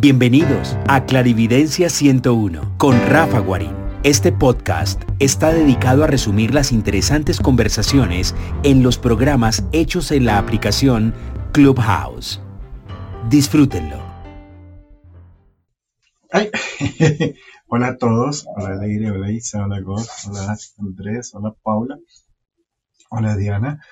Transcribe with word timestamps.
Bienvenidos 0.00 0.78
a 0.86 1.06
Clarividencia 1.06 1.90
101 1.90 2.76
con 2.78 2.96
Rafa 3.08 3.40
Guarín. 3.40 3.74
Este 4.04 4.30
podcast 4.30 5.02
está 5.18 5.52
dedicado 5.52 6.04
a 6.04 6.06
resumir 6.06 6.54
las 6.54 6.70
interesantes 6.70 7.40
conversaciones 7.40 8.32
en 8.62 8.84
los 8.84 8.96
programas 8.96 9.64
hechos 9.72 10.12
en 10.12 10.24
la 10.24 10.38
aplicación 10.38 11.12
Clubhouse. 11.50 12.40
Disfrútenlo. 13.28 14.00
hola 17.66 17.88
a 17.88 17.96
todos, 17.96 18.46
hola 18.54 18.76
Leire, 18.76 19.10
hola 19.10 19.32
Isa, 19.32 19.64
hola 19.64 19.80
God, 19.80 20.06
hola 20.28 20.56
Andrés, 20.78 21.34
hola 21.34 21.56
Paula, 21.60 21.98
hola 23.10 23.36
Diana, 23.36 23.82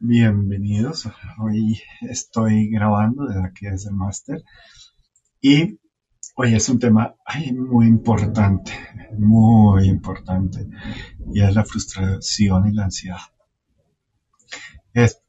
bienvenidos. 0.00 1.08
Hoy 1.38 1.80
estoy 2.02 2.68
grabando 2.68 3.24
desde 3.24 3.46
aquí 3.46 3.64
desde 3.64 3.88
el 3.88 3.96
máster 3.96 4.44
y 5.40 5.78
hoy 6.36 6.54
es 6.54 6.68
un 6.68 6.78
tema 6.78 7.14
muy 7.54 7.86
importante, 7.86 8.72
muy 9.18 9.88
importante, 9.88 10.66
y 11.32 11.42
es 11.42 11.54
la 11.54 11.64
frustración 11.64 12.68
y 12.68 12.72
la 12.72 12.84
ansiedad. 12.84 13.18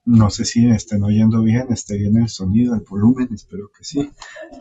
no 0.06 0.30
sé 0.30 0.46
si 0.46 0.66
me 0.66 0.76
estén 0.76 1.04
oyendo 1.04 1.42
bien, 1.42 1.68
esté 1.72 1.98
bien 1.98 2.18
el 2.18 2.30
sonido, 2.30 2.76
el 2.76 2.86
volumen, 2.90 3.30
espero 3.34 3.70
que 3.78 3.84
sí. 3.84 4.10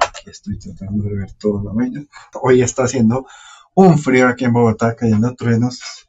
Aquí 0.01 0.31
estoy 0.31 0.59
tratando 0.59 1.05
de 1.05 1.15
ver 1.15 1.33
todo 1.35 1.63
lo 1.63 1.75
bello. 1.75 2.03
Hoy 2.43 2.63
está 2.63 2.85
haciendo 2.85 3.27
un 3.75 3.99
frío 3.99 4.29
aquí 4.29 4.45
en 4.45 4.53
Bogotá, 4.53 4.97
cayendo 4.97 5.35
truenos, 5.35 6.09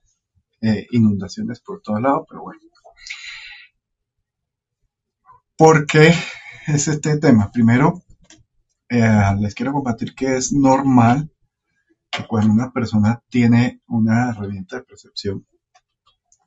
eh, 0.61 0.87
inundaciones 0.91 1.59
por 1.59 1.81
todo 1.81 1.99
lado, 1.99 2.25
pero 2.27 2.41
bueno. 2.41 2.59
¿Por 5.57 5.87
qué 5.87 6.13
es 6.67 6.87
este 6.87 7.17
tema? 7.17 7.51
Primero, 7.51 8.03
eh, 8.89 9.35
les 9.39 9.53
quiero 9.53 9.73
compartir 9.73 10.15
que 10.15 10.37
es 10.37 10.53
normal 10.53 11.29
que 12.09 12.25
cuando 12.25 12.53
una 12.53 12.71
persona 12.71 13.21
tiene 13.29 13.81
una 13.87 14.29
herramienta 14.29 14.77
de 14.77 14.83
percepción 14.83 15.45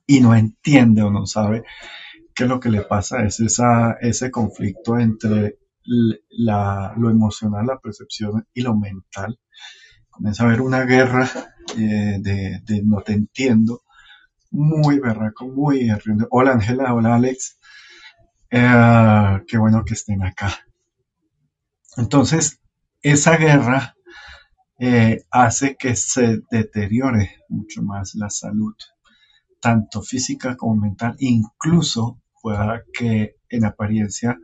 y 0.07 0.19
no 0.19 0.35
entiende 0.35 1.03
o 1.03 1.11
no 1.11 1.25
sabe 1.25 1.63
qué 2.33 2.43
es 2.43 2.49
lo 2.49 2.59
que 2.59 2.69
le 2.69 2.81
pasa, 2.81 3.23
es 3.23 3.39
esa, 3.39 3.93
ese 4.01 4.31
conflicto 4.31 4.97
entre 4.97 5.59
lo 5.83 7.09
emocional, 7.09 7.65
la 7.65 7.79
percepción 7.79 8.47
y 8.53 8.61
lo 8.61 8.75
mental. 8.75 9.39
Comienza 10.09 10.43
a 10.43 10.47
haber 10.47 10.61
una 10.61 10.83
guerra 10.85 11.29
eh, 11.77 12.17
de, 12.19 12.81
no 12.83 13.01
te 13.01 13.13
entiendo, 13.13 13.81
muy 14.51 14.99
berraco, 14.99 15.47
muy 15.47 15.89
Hola 16.29 16.53
Ángela, 16.53 16.93
hola 16.93 17.15
Alex. 17.15 17.57
Eh, 18.49 19.43
qué 19.47 19.57
bueno 19.57 19.83
que 19.85 19.93
estén 19.93 20.23
acá. 20.23 20.51
Entonces, 21.97 22.59
esa 23.01 23.37
guerra 23.37 23.95
eh, 24.79 25.23
hace 25.29 25.75
que 25.77 25.95
se 25.95 26.41
deteriore 26.49 27.37
mucho 27.49 27.83
más 27.83 28.15
la 28.15 28.29
salud, 28.29 28.73
tanto 29.59 30.01
física 30.01 30.55
como 30.57 30.75
mental, 30.75 31.15
incluso 31.19 32.21
pueda 32.41 32.83
que 32.91 33.35
en 33.49 33.65
apariencia 33.65 34.39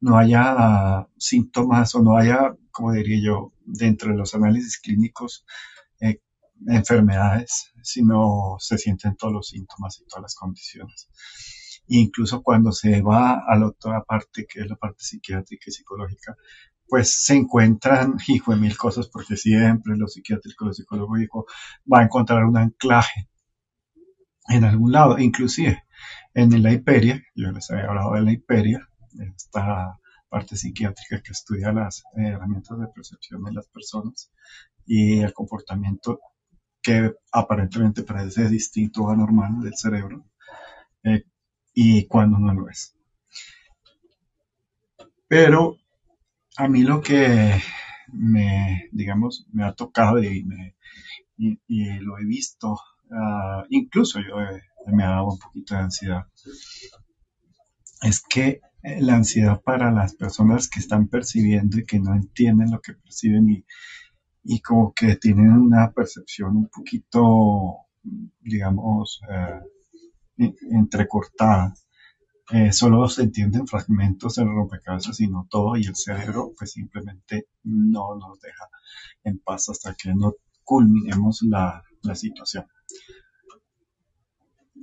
no 0.00 0.18
haya 0.18 0.42
ah, 0.44 1.08
síntomas 1.16 1.94
o 1.94 2.02
no 2.02 2.16
haya, 2.16 2.54
como 2.70 2.92
diría 2.92 3.20
yo, 3.24 3.52
dentro 3.64 4.12
de 4.12 4.18
los 4.18 4.34
análisis 4.34 4.78
clínicos, 4.78 5.44
eh, 6.00 6.20
enfermedades, 6.66 7.72
sino 7.82 8.56
se 8.58 8.78
sienten 8.78 9.16
todos 9.16 9.32
los 9.32 9.48
síntomas 9.48 10.00
y 10.00 10.06
todas 10.06 10.22
las 10.22 10.34
condiciones. 10.34 11.08
incluso 11.88 12.42
cuando 12.42 12.72
se 12.72 13.02
va 13.02 13.42
a 13.46 13.56
la 13.56 13.66
otra 13.66 14.02
parte, 14.04 14.46
que 14.46 14.60
es 14.60 14.66
la 14.68 14.76
parte 14.76 15.04
psiquiátrica 15.04 15.64
y 15.66 15.72
psicológica, 15.72 16.36
pues 16.92 17.24
se 17.24 17.34
encuentran, 17.36 18.18
hijo 18.28 18.52
de 18.52 18.60
mil 18.60 18.76
cosas, 18.76 19.08
porque 19.08 19.34
siempre 19.34 19.96
los 19.96 20.12
psiquiátricos, 20.12 20.68
los 20.68 20.76
psicólogos, 20.76 21.22
hijo, 21.22 21.46
va 21.90 22.00
a 22.00 22.02
encontrar 22.02 22.44
un 22.44 22.58
anclaje 22.58 23.30
en 24.48 24.62
algún 24.64 24.92
lado, 24.92 25.18
inclusive 25.18 25.84
en 26.34 26.62
la 26.62 26.70
hiperia, 26.70 27.22
yo 27.34 27.50
les 27.50 27.70
había 27.70 27.86
hablado 27.86 28.12
de 28.12 28.20
la 28.20 28.32
hiperia, 28.32 28.86
esta 29.34 29.98
parte 30.28 30.54
psiquiátrica 30.54 31.22
que 31.22 31.32
estudia 31.32 31.72
las 31.72 32.04
herramientas 32.14 32.78
de 32.78 32.88
percepción 32.88 33.42
de 33.42 33.52
las 33.52 33.68
personas 33.68 34.30
y 34.84 35.20
el 35.20 35.32
comportamiento 35.32 36.20
que 36.82 37.14
aparentemente 37.32 38.02
parece 38.02 38.50
distinto 38.50 39.04
o 39.04 39.10
anormal 39.10 39.62
del 39.62 39.76
cerebro 39.76 40.26
eh, 41.04 41.24
y 41.72 42.06
cuando 42.06 42.38
no 42.38 42.52
lo 42.52 42.68
es. 42.68 42.94
Pero 45.26 45.78
a 46.56 46.68
mí 46.68 46.82
lo 46.82 47.00
que 47.00 47.60
me, 48.12 48.88
digamos, 48.92 49.46
me 49.52 49.64
ha 49.64 49.72
tocado 49.72 50.22
y, 50.22 50.44
me, 50.44 50.76
y, 51.36 51.98
lo 52.00 52.18
he 52.18 52.24
visto, 52.24 52.78
ah, 53.10 53.64
incluso 53.70 54.20
yo 54.20 54.36
me 54.86 55.04
ha 55.04 55.10
dado 55.10 55.28
un 55.28 55.38
poquito 55.38 55.74
de 55.74 55.80
ansiedad, 55.80 56.26
es 58.02 58.20
que 58.20 58.60
la 58.82 59.14
ansiedad 59.14 59.60
para 59.62 59.92
las 59.92 60.14
personas 60.14 60.68
que 60.68 60.80
están 60.80 61.08
percibiendo 61.08 61.78
y 61.78 61.86
que 61.86 62.00
no 62.00 62.14
entienden 62.14 62.72
lo 62.72 62.80
que 62.80 62.94
perciben 62.94 63.48
y, 63.48 63.64
y 64.44 64.60
como 64.60 64.92
que 64.92 65.16
tienen 65.16 65.52
una 65.52 65.92
percepción 65.92 66.56
un 66.56 66.68
poquito, 66.68 67.76
digamos, 68.40 69.20
eh, 69.30 70.52
entrecortada 70.72 71.74
solo 72.72 73.08
se 73.08 73.22
entienden 73.22 73.66
fragmentos 73.66 74.34
del 74.34 74.46
rompecabezas 74.46 75.20
y 75.20 75.28
no 75.28 75.46
todo, 75.50 75.76
y 75.76 75.86
el 75.86 75.96
cerebro 75.96 76.52
pues 76.56 76.72
simplemente 76.72 77.48
no 77.64 78.14
nos 78.16 78.40
deja 78.40 78.68
en 79.24 79.38
paz 79.38 79.68
hasta 79.70 79.94
que 79.94 80.14
no 80.14 80.34
culminemos 80.64 81.42
la, 81.42 81.82
situación. 82.14 82.66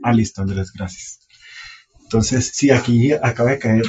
Ah, 0.01 0.13
listo, 0.13 0.41
Andrés, 0.41 0.71
gracias. 0.71 1.27
Entonces, 2.03 2.51
sí, 2.53 2.71
aquí 2.71 3.11
acaba 3.11 3.51
de 3.51 3.59
caer 3.59 3.85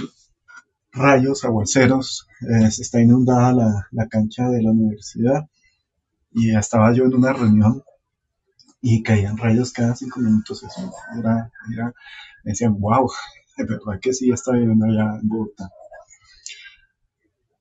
rayos, 0.92 1.44
aguaceros, 1.44 2.26
eh, 2.40 2.66
está 2.66 3.00
inundada 3.00 3.52
la, 3.52 3.88
la, 3.92 4.08
cancha 4.08 4.48
de 4.48 4.62
la 4.62 4.72
universidad 4.72 5.48
y 6.32 6.54
estaba 6.56 6.92
yo 6.92 7.04
en 7.04 7.14
una 7.14 7.32
reunión 7.32 7.82
y 8.80 9.02
caían 9.02 9.36
rayos 9.36 9.72
cada 9.72 9.94
cinco 9.94 10.20
minutos. 10.20 10.64
Era, 11.18 11.50
era, 11.72 11.94
me 12.44 12.52
decían, 12.52 12.78
wow, 12.80 13.08
de 13.64 13.74
verdad 13.74 14.00
que 14.00 14.12
sí 14.12 14.30
está 14.30 14.52
viviendo 14.52 14.86
allá 14.86 15.18
en 15.20 15.28
Bogotá. 15.28 15.70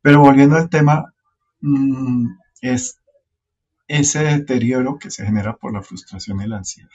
Pero 0.01 0.21
volviendo 0.21 0.55
al 0.55 0.69
tema, 0.69 1.13
mm, 1.61 2.27
es 2.61 2.99
ese 3.87 4.23
deterioro 4.23 4.97
que 4.97 5.11
se 5.11 5.25
genera 5.25 5.57
por 5.57 5.73
la 5.73 5.81
frustración 5.81 6.41
y 6.41 6.47
la 6.47 6.57
ansiedad. 6.57 6.89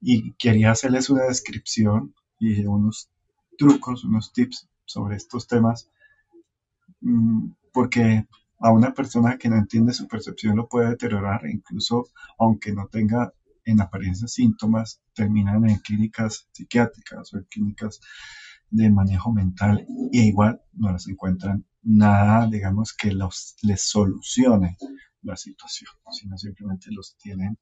Y 0.00 0.32
quería 0.34 0.72
hacerles 0.72 1.10
una 1.10 1.24
descripción 1.24 2.14
y 2.38 2.64
unos 2.66 3.10
trucos, 3.56 4.04
unos 4.04 4.32
tips 4.32 4.68
sobre 4.84 5.16
estos 5.16 5.46
temas, 5.46 5.88
mm, 7.00 7.50
porque 7.72 8.26
a 8.58 8.70
una 8.70 8.92
persona 8.92 9.38
que 9.38 9.48
no 9.48 9.56
entiende 9.56 9.92
su 9.92 10.08
percepción 10.08 10.56
lo 10.56 10.68
puede 10.68 10.90
deteriorar, 10.90 11.46
incluso 11.46 12.08
aunque 12.38 12.72
no 12.72 12.88
tenga 12.88 13.32
en 13.64 13.80
apariencia 13.80 14.28
síntomas 14.28 15.00
terminan 15.14 15.68
en 15.68 15.78
clínicas 15.78 16.48
psiquiátricas 16.52 17.32
o 17.32 17.38
en 17.38 17.44
clínicas 17.44 18.00
de 18.70 18.90
manejo 18.90 19.32
mental 19.32 19.86
y 20.12 20.22
igual 20.22 20.60
no 20.72 20.92
les 20.92 21.06
encuentran 21.08 21.64
nada, 21.82 22.46
digamos, 22.48 22.92
que 22.92 23.12
les 23.12 23.82
solucione 23.82 24.76
la 25.22 25.36
situación, 25.36 25.90
sino 26.10 26.36
simplemente 26.38 26.86
los 26.90 27.16
tienen 27.16 27.58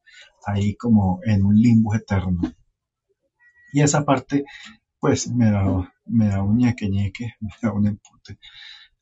ahí 0.46 0.74
como 0.76 1.20
en 1.24 1.44
un 1.44 1.56
limbo 1.56 1.94
eterno. 1.94 2.40
Y 3.72 3.80
esa 3.80 4.04
parte, 4.04 4.44
pues, 4.98 5.28
me 5.28 5.50
da, 5.50 5.92
me 6.06 6.28
da 6.28 6.42
un 6.42 6.58
ñeque, 6.58 6.88
me 7.40 7.50
da 7.60 7.72
un 7.72 7.86
empute 7.86 8.38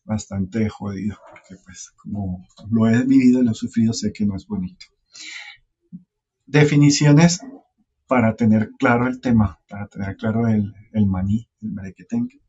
bastante 0.04 0.68
jodido, 0.68 1.16
porque 1.30 1.62
pues 1.64 1.92
como 1.96 2.46
lo 2.70 2.88
he 2.88 3.04
vivido 3.04 3.40
y 3.40 3.44
lo 3.44 3.52
he 3.52 3.54
sufrido, 3.54 3.92
sé 3.92 4.12
que 4.12 4.26
no 4.26 4.36
es 4.36 4.46
bonito. 4.46 4.86
Definiciones 6.50 7.38
para 8.08 8.34
tener 8.34 8.72
claro 8.76 9.06
el 9.06 9.20
tema, 9.20 9.60
para 9.68 9.86
tener 9.86 10.16
claro 10.16 10.48
el, 10.48 10.74
maní, 11.06 11.48
el 11.62 11.70
merequetengue. 11.70 12.40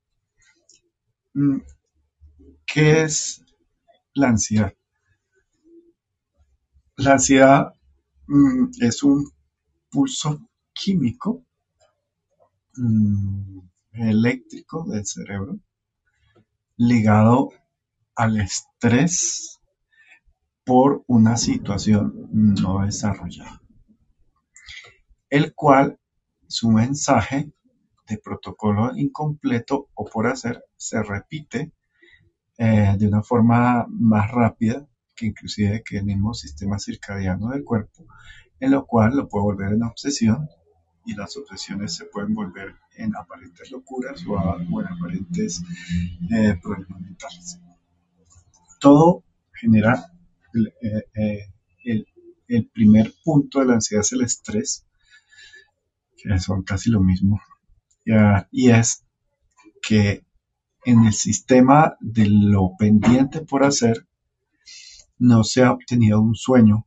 Mm, 1.35 1.59
¿Qué 2.65 3.03
es 3.03 3.45
la 4.15 4.29
ansiedad? 4.29 4.73
La 6.95 7.11
ansiedad 7.11 7.75
mm, 8.25 8.71
es 8.79 9.03
un 9.03 9.29
pulso 9.91 10.49
químico 10.73 11.45
mm, 12.77 13.59
eléctrico 13.91 14.83
del 14.85 15.05
cerebro 15.05 15.59
ligado 16.75 17.51
al 18.15 18.41
estrés 18.41 19.59
por 20.63 21.03
una 21.05 21.37
situación 21.37 22.29
no 22.31 22.83
desarrollada 22.83 23.60
el 25.31 25.55
cual 25.55 25.97
su 26.47 26.69
mensaje 26.69 27.51
de 28.07 28.17
protocolo 28.17 28.91
incompleto 28.95 29.87
o 29.95 30.05
por 30.05 30.27
hacer 30.27 30.63
se 30.75 31.01
repite 31.01 31.71
eh, 32.57 32.95
de 32.97 33.07
una 33.07 33.23
forma 33.23 33.87
más 33.89 34.29
rápida 34.29 34.85
que 35.15 35.27
inclusive 35.27 35.83
que 35.83 35.99
el 35.99 36.05
mismo 36.05 36.33
sistema 36.33 36.77
circadiano 36.77 37.49
del 37.49 37.63
cuerpo, 37.63 38.05
en 38.59 38.71
lo 38.71 38.85
cual 38.85 39.15
lo 39.15 39.29
puede 39.29 39.43
volver 39.43 39.73
en 39.73 39.83
obsesión 39.83 40.49
y 41.05 41.15
las 41.15 41.35
obsesiones 41.37 41.95
se 41.95 42.05
pueden 42.05 42.33
volver 42.33 42.75
en 42.97 43.15
aparentes 43.15 43.71
locuras 43.71 44.23
o, 44.27 44.35
en 44.81 44.87
aparentes 44.87 45.63
eh, 46.29 46.59
problemas 46.61 47.01
mentales. 47.01 47.59
Todo 48.81 49.23
genera 49.53 50.11
eh, 51.13 51.47
el, 51.85 52.05
el, 52.47 52.67
primer 52.67 53.13
punto 53.23 53.59
de 53.59 53.65
la 53.65 53.73
ansiedad 53.75 54.01
es 54.01 54.11
el 54.11 54.21
estrés, 54.21 54.85
son 56.39 56.63
casi 56.63 56.89
lo 56.89 57.01
mismo, 57.01 57.41
y 58.51 58.69
es 58.69 59.05
que 59.81 60.23
en 60.85 61.05
el 61.05 61.13
sistema 61.13 61.95
de 61.99 62.25
lo 62.27 62.71
pendiente 62.77 63.41
por 63.41 63.63
hacer 63.63 64.07
no 65.19 65.43
se 65.43 65.63
ha 65.63 65.71
obtenido 65.71 66.19
un 66.21 66.35
sueño 66.35 66.85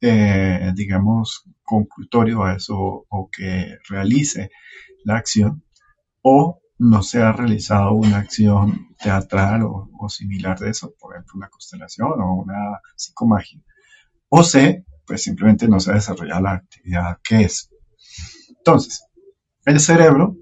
eh, 0.00 0.72
digamos, 0.74 1.44
conclutorio 1.62 2.44
a 2.44 2.54
eso 2.54 3.06
o 3.08 3.28
que 3.30 3.76
realice 3.88 4.50
la 5.04 5.16
acción, 5.16 5.62
o 6.22 6.60
no 6.78 7.02
se 7.02 7.22
ha 7.22 7.32
realizado 7.32 7.92
una 7.92 8.18
acción 8.18 8.88
teatral 8.98 9.62
o, 9.64 10.08
similar 10.08 10.58
de 10.58 10.70
eso, 10.70 10.94
por 10.98 11.14
ejemplo, 11.14 11.34
una 11.36 11.48
constelación 11.48 12.20
o 12.20 12.34
una 12.34 12.80
psicomagia, 12.96 13.60
o 14.30 14.42
C, 14.42 14.84
pues 15.06 15.22
simplemente 15.22 15.68
no 15.68 15.80
se 15.80 15.90
ha 15.90 15.94
desarrollado 15.94 16.42
la 16.42 16.52
actividad 16.52 17.18
que 17.22 17.42
es. 17.42 17.69
Entonces, 18.60 19.04
el 19.64 19.80
cerebro 19.80 20.36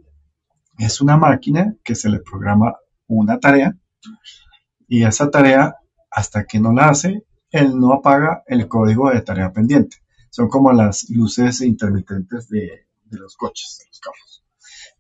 es 0.79 1.00
una 1.00 1.17
máquina 1.17 1.75
que 1.85 1.94
se 1.94 2.09
le 2.09 2.20
programa 2.20 2.76
una 3.06 3.38
tarea 3.38 3.76
y 4.88 5.05
esa 5.05 5.31
tarea, 5.31 5.76
hasta 6.11 6.44
que 6.44 6.59
no 6.59 6.73
la 6.73 6.88
hace, 6.88 7.25
él 7.50 7.79
no 7.79 7.93
apaga 7.93 8.43
el 8.47 8.67
código 8.69 9.11
de 9.11 9.20
tarea 9.20 9.53
pendiente. 9.53 9.99
Son 10.31 10.49
como 10.49 10.73
las 10.73 11.09
luces 11.11 11.61
intermitentes 11.61 12.49
de, 12.49 12.87
los 13.11 13.37
coches, 13.37 13.79
de 13.79 13.87
los 13.87 14.00
carros. 14.00 14.44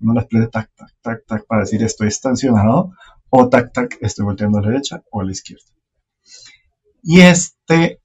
Uno 0.00 0.14
las 0.14 0.26
prende 0.26 0.48
tac, 0.48 0.70
tac, 0.76 0.94
tac, 1.00 1.26
tac 1.26 1.46
para 1.46 1.62
decir 1.62 1.82
estoy 1.82 2.08
estacionado 2.08 2.92
o 3.30 3.48
tac, 3.48 3.72
tac, 3.72 3.98
estoy 4.00 4.24
volteando 4.24 4.58
a 4.58 4.62
la 4.62 4.68
derecha 4.68 5.02
o 5.10 5.20
a 5.20 5.24
la 5.24 5.32
izquierda. 5.32 5.64
Y 7.02 7.20
este 7.20 8.00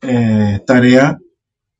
eh, 0.00 0.62
tarea, 0.66 1.18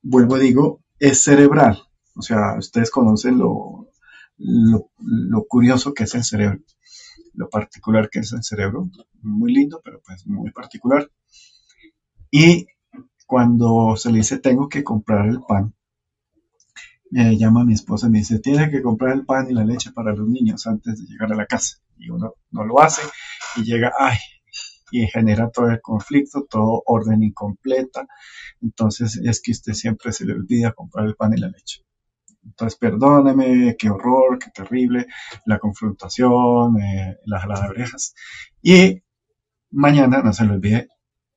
vuelvo 0.03 0.35
a 0.35 0.39
digo, 0.39 0.83
es 0.99 1.23
cerebral. 1.23 1.88
O 2.19 2.23
sea, 2.23 2.57
ustedes 2.59 2.91
conocen 2.91 3.39
lo, 3.39 3.93
lo, 4.39 5.45
curioso 5.49 5.95
que 5.95 6.03
es 6.03 6.15
el 6.17 6.25
cerebro, 6.25 6.59
lo 7.35 7.49
particular 7.49 8.11
que 8.11 8.19
es 8.19 8.33
el 8.33 8.43
cerebro. 8.43 8.91
Muy 9.23 9.55
lindo, 9.55 9.81
pero 9.85 10.01
pues 10.05 10.27
muy 10.27 10.51
particular. 10.51 11.09
Y 12.33 12.67
cuando 13.25 13.95
se 13.97 14.11
le 14.11 14.19
dice 14.19 14.39
tengo 14.39 14.69
que 14.69 14.83
comprar 14.83 15.29
el 15.29 15.41
pan, 15.47 15.75
me 17.11 17.39
llama 17.39 17.65
mi 17.65 17.75
esposa 17.75 18.09
y 18.09 18.11
me 18.11 18.19
dice, 18.19 18.41
tiene 18.41 18.69
que 18.69 18.83
comprar 18.83 19.15
el 19.15 19.25
pan 19.25 19.49
y 19.49 19.55
la 19.55 19.65
leche 19.65 19.93
para 19.93 20.13
los 20.13 20.29
niños 20.29 20.67
antes 20.67 20.99
de 20.99 21.07
llegar 21.07 21.33
a 21.33 21.37
la 21.37 21.47
casa. 21.47 21.79
Y 21.97 22.11
uno 22.11 22.35
no 22.51 22.65
lo 22.65 22.81
hace 22.81 23.03
y 23.57 23.63
llega, 23.63 23.93
ay, 23.97 24.19
y 24.91 25.07
genera 25.07 25.51
todo 25.51 25.71
el 25.71 25.81
conflicto, 25.81 26.47
todo 26.51 26.83
orden 26.85 27.23
incompleta. 27.23 28.09
Entonces 28.61 29.21
es 29.23 29.41
que 29.41 29.53
usted 29.53 29.75
siempre 29.75 30.13
se 30.13 30.27
le 30.27 30.33
olvida 30.33 30.73
comprar 30.73 31.07
el 31.07 31.15
pan 31.15 31.33
y 31.35 31.41
la 31.41 31.49
leche. 31.49 31.88
Entonces, 32.49 32.79
perdóneme, 32.79 33.77
qué 33.79 33.91
horror, 33.91 34.39
qué 34.39 34.51
terrible, 34.51 35.07
la 35.45 35.59
confrontación, 35.59 36.81
eh, 36.81 37.19
las 37.25 37.47
de 37.47 37.69
orejas. 37.69 38.15
Y 38.63 39.03
mañana 39.71 40.23
no 40.23 40.33
se 40.33 40.45
le 40.45 40.53
olvide 40.53 40.89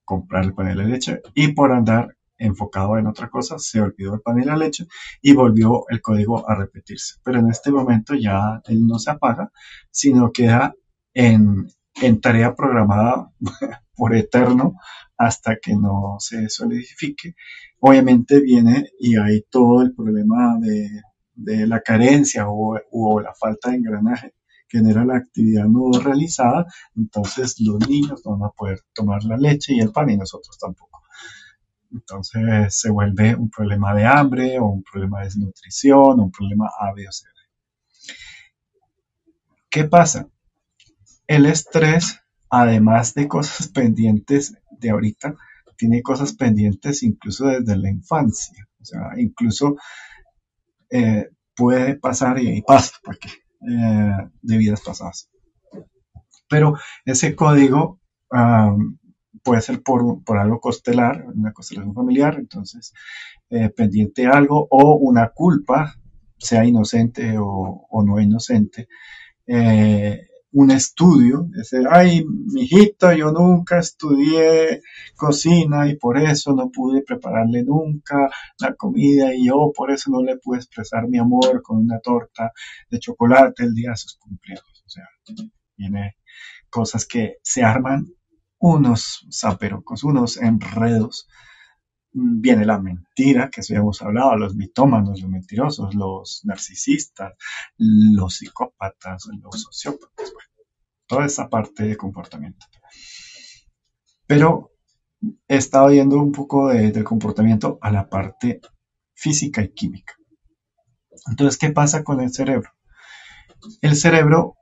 comprar 0.04 0.44
el 0.46 0.54
pan 0.54 0.72
y 0.72 0.75
la 0.75 0.84
leche 0.84 1.22
y 1.36 1.50
por 1.54 1.72
andar 1.72 2.16
enfocado 2.38 2.98
en 2.98 3.08
otra 3.08 3.30
cosa 3.30 3.60
se 3.60 3.80
olvidó 3.80 4.16
el 4.16 4.22
pan 4.22 4.44
la 4.46 4.58
leche 4.58 4.88
y 5.22 5.34
volvió 5.34 5.86
el 5.90 6.02
código 6.02 6.50
a 6.50 6.56
repetirse. 6.56 7.16
Pero 7.24 7.40
en 7.40 7.50
este 7.50 7.72
momento 7.72 8.16
ya 8.16 8.62
él 8.66 8.88
no 8.88 8.98
se 8.98 9.12
apaga, 9.12 9.52
sino 9.92 10.31
queda 10.31 10.74
en, 11.14 11.68
en 11.96 12.22
tarea 12.22 12.56
programada 12.56 13.32
por 13.96 14.16
eterno 14.16 14.76
hasta 15.18 15.58
que 15.58 15.76
no 15.76 16.18
se 16.20 16.50
solidifique. 16.50 17.36
Obviamente 17.80 18.40
viene 18.40 18.90
y 19.00 19.18
hay 19.18 19.44
todo 19.50 19.82
el 19.82 19.94
problema 19.94 20.58
de, 20.60 21.68
la 21.68 21.82
carencia 21.82 22.48
o, 22.50 22.80
o, 22.92 23.20
la 23.20 23.34
falta 23.34 23.70
de 23.70 23.78
engranaje 23.78 24.34
genera 24.68 25.04
la 25.04 25.18
actividad 25.18 25.66
no 25.66 25.92
realizada, 26.00 26.66
entonces 26.96 27.60
los 27.60 27.88
niños 27.90 28.22
no 28.24 28.38
van 28.38 28.50
a 28.50 28.54
poder 28.54 28.80
tomar 28.94 29.24
la 29.26 29.38
leche 29.38 29.74
y 29.74 29.80
el 29.82 29.92
pan 29.92 30.10
y 30.10 30.18
nosotros 30.18 30.58
tampoco. 30.58 31.02
Entonces 31.92 32.74
se 32.74 32.90
vuelve 32.90 33.36
un 33.36 33.50
problema 33.50 33.94
de 33.94 34.06
hambre 34.06 34.60
o 34.60 34.68
un 34.68 34.84
problema 34.84 35.20
de 35.20 35.26
desnutrición 35.26 36.20
o 36.20 36.24
un 36.24 36.32
problema 36.32 36.70
A, 36.80 36.94
B 36.94 37.06
o 37.08 37.12
C. 37.12 37.26
¿Qué 39.70 39.86
pasa? 39.86 40.28
El 41.31 41.45
estrés, 41.45 42.19
además 42.50 43.13
de 43.13 43.30
cosas 43.30 43.69
pendientes 43.69 44.57
de 44.69 44.89
ahorita, 44.89 45.33
tiene 45.78 46.01
cosas 46.01 46.33
pendientes 46.33 47.04
incluso 47.04 47.45
desde 47.45 47.78
la 47.78 47.89
infancia. 47.89 48.68
O 48.81 48.83
sea, 48.83 49.12
incluso 49.16 49.78
eh, 50.89 51.30
puede 51.56 51.95
pasar 51.95 52.38
y, 52.38 52.62
pasa, 52.63 52.92
porque 53.01 53.30
eh, 53.66 54.30
de 54.42 54.57
vidas 54.57 54.81
pasadas. 54.81 55.30
Pero 56.50 56.78
ese 57.06 57.33
código 57.33 58.01
puede 59.42 59.62
ser 59.62 59.81
por, 59.81 60.22
algo 60.38 60.60
costelar, 60.60 61.24
una 61.33 61.54
constelación 61.54 61.95
familiar, 61.95 62.36
entonces 62.39 62.94
eh, 63.50 63.69
pendiente 63.69 64.28
algo, 64.28 64.68
o 64.69 64.98
una 64.98 65.30
culpa, 65.30 65.95
sea 66.38 66.66
inocente 66.66 67.36
o, 67.39 68.04
no 68.06 68.19
inocente, 68.19 68.89
eh, 69.48 70.28
un 70.53 70.71
estudio, 70.71 71.48
ese, 71.59 71.83
ay, 71.89 72.25
mijito, 72.25 73.12
yo 73.13 73.31
nunca 73.31 73.80
estudié 73.80 74.81
cocina 75.15 75.88
y 75.88 75.95
por 75.98 76.18
eso 76.18 76.53
no 76.53 76.69
pude 76.69 77.03
prepararle 77.03 77.63
nunca 77.63 78.30
la 78.59 78.75
comida 78.75 79.33
y 79.33 79.48
yo 79.48 79.71
por 79.75 79.92
eso 79.92 80.12
no 80.12 80.21
le 80.21 80.38
pude 80.38 80.57
expresar 80.57 81.07
mi 81.07 81.18
amor 81.18 81.62
con 81.62 81.77
una 81.77 82.00
torta 82.00 82.51
de 82.89 83.00
chocolate 83.00 83.63
el 83.63 83.74
día 83.74 83.92
de 83.92 83.98
sus 83.98 84.18
cumpleaños. 84.18 84.83
O 84.86 84.89
sea, 84.89 85.06
tiene 85.75 86.18
cosas 86.69 87.06
que 87.06 87.37
se 87.42 87.64
arman 87.64 88.07
unos 88.59 89.28
zaperocos, 89.33 90.04
unos 90.04 90.37
enredos. 90.37 91.28
Viene 92.13 92.65
la 92.65 92.80
mentira, 92.80 93.49
que 93.49 93.61
eso 93.61 93.73
hemos 93.73 94.01
hablado, 94.01 94.35
los 94.35 94.56
mitómanos, 94.56 95.21
los 95.21 95.30
mentirosos, 95.30 95.95
los 95.95 96.41
narcisistas, 96.44 97.33
los 97.77 98.35
psicópatas, 98.35 99.27
los 99.41 99.61
sociópatas 99.61 100.33
toda 101.11 101.25
esa 101.25 101.49
parte 101.49 101.83
de 101.83 101.97
comportamiento. 101.97 102.65
Pero 104.25 104.71
he 105.45 105.57
estado 105.57 105.91
yendo 105.91 106.15
un 106.15 106.31
poco 106.31 106.69
del 106.69 107.03
comportamiento 107.03 107.77
a 107.81 107.91
la 107.91 108.07
parte 108.07 108.61
física 109.13 109.61
y 109.61 109.73
química. 109.73 110.13
Entonces, 111.30 111.59
¿qué 111.59 111.69
pasa 111.71 112.06
con 112.06 112.21
el 112.21 112.31
cerebro? 112.31 112.69
El 113.81 113.97
cerebro, 113.97 114.56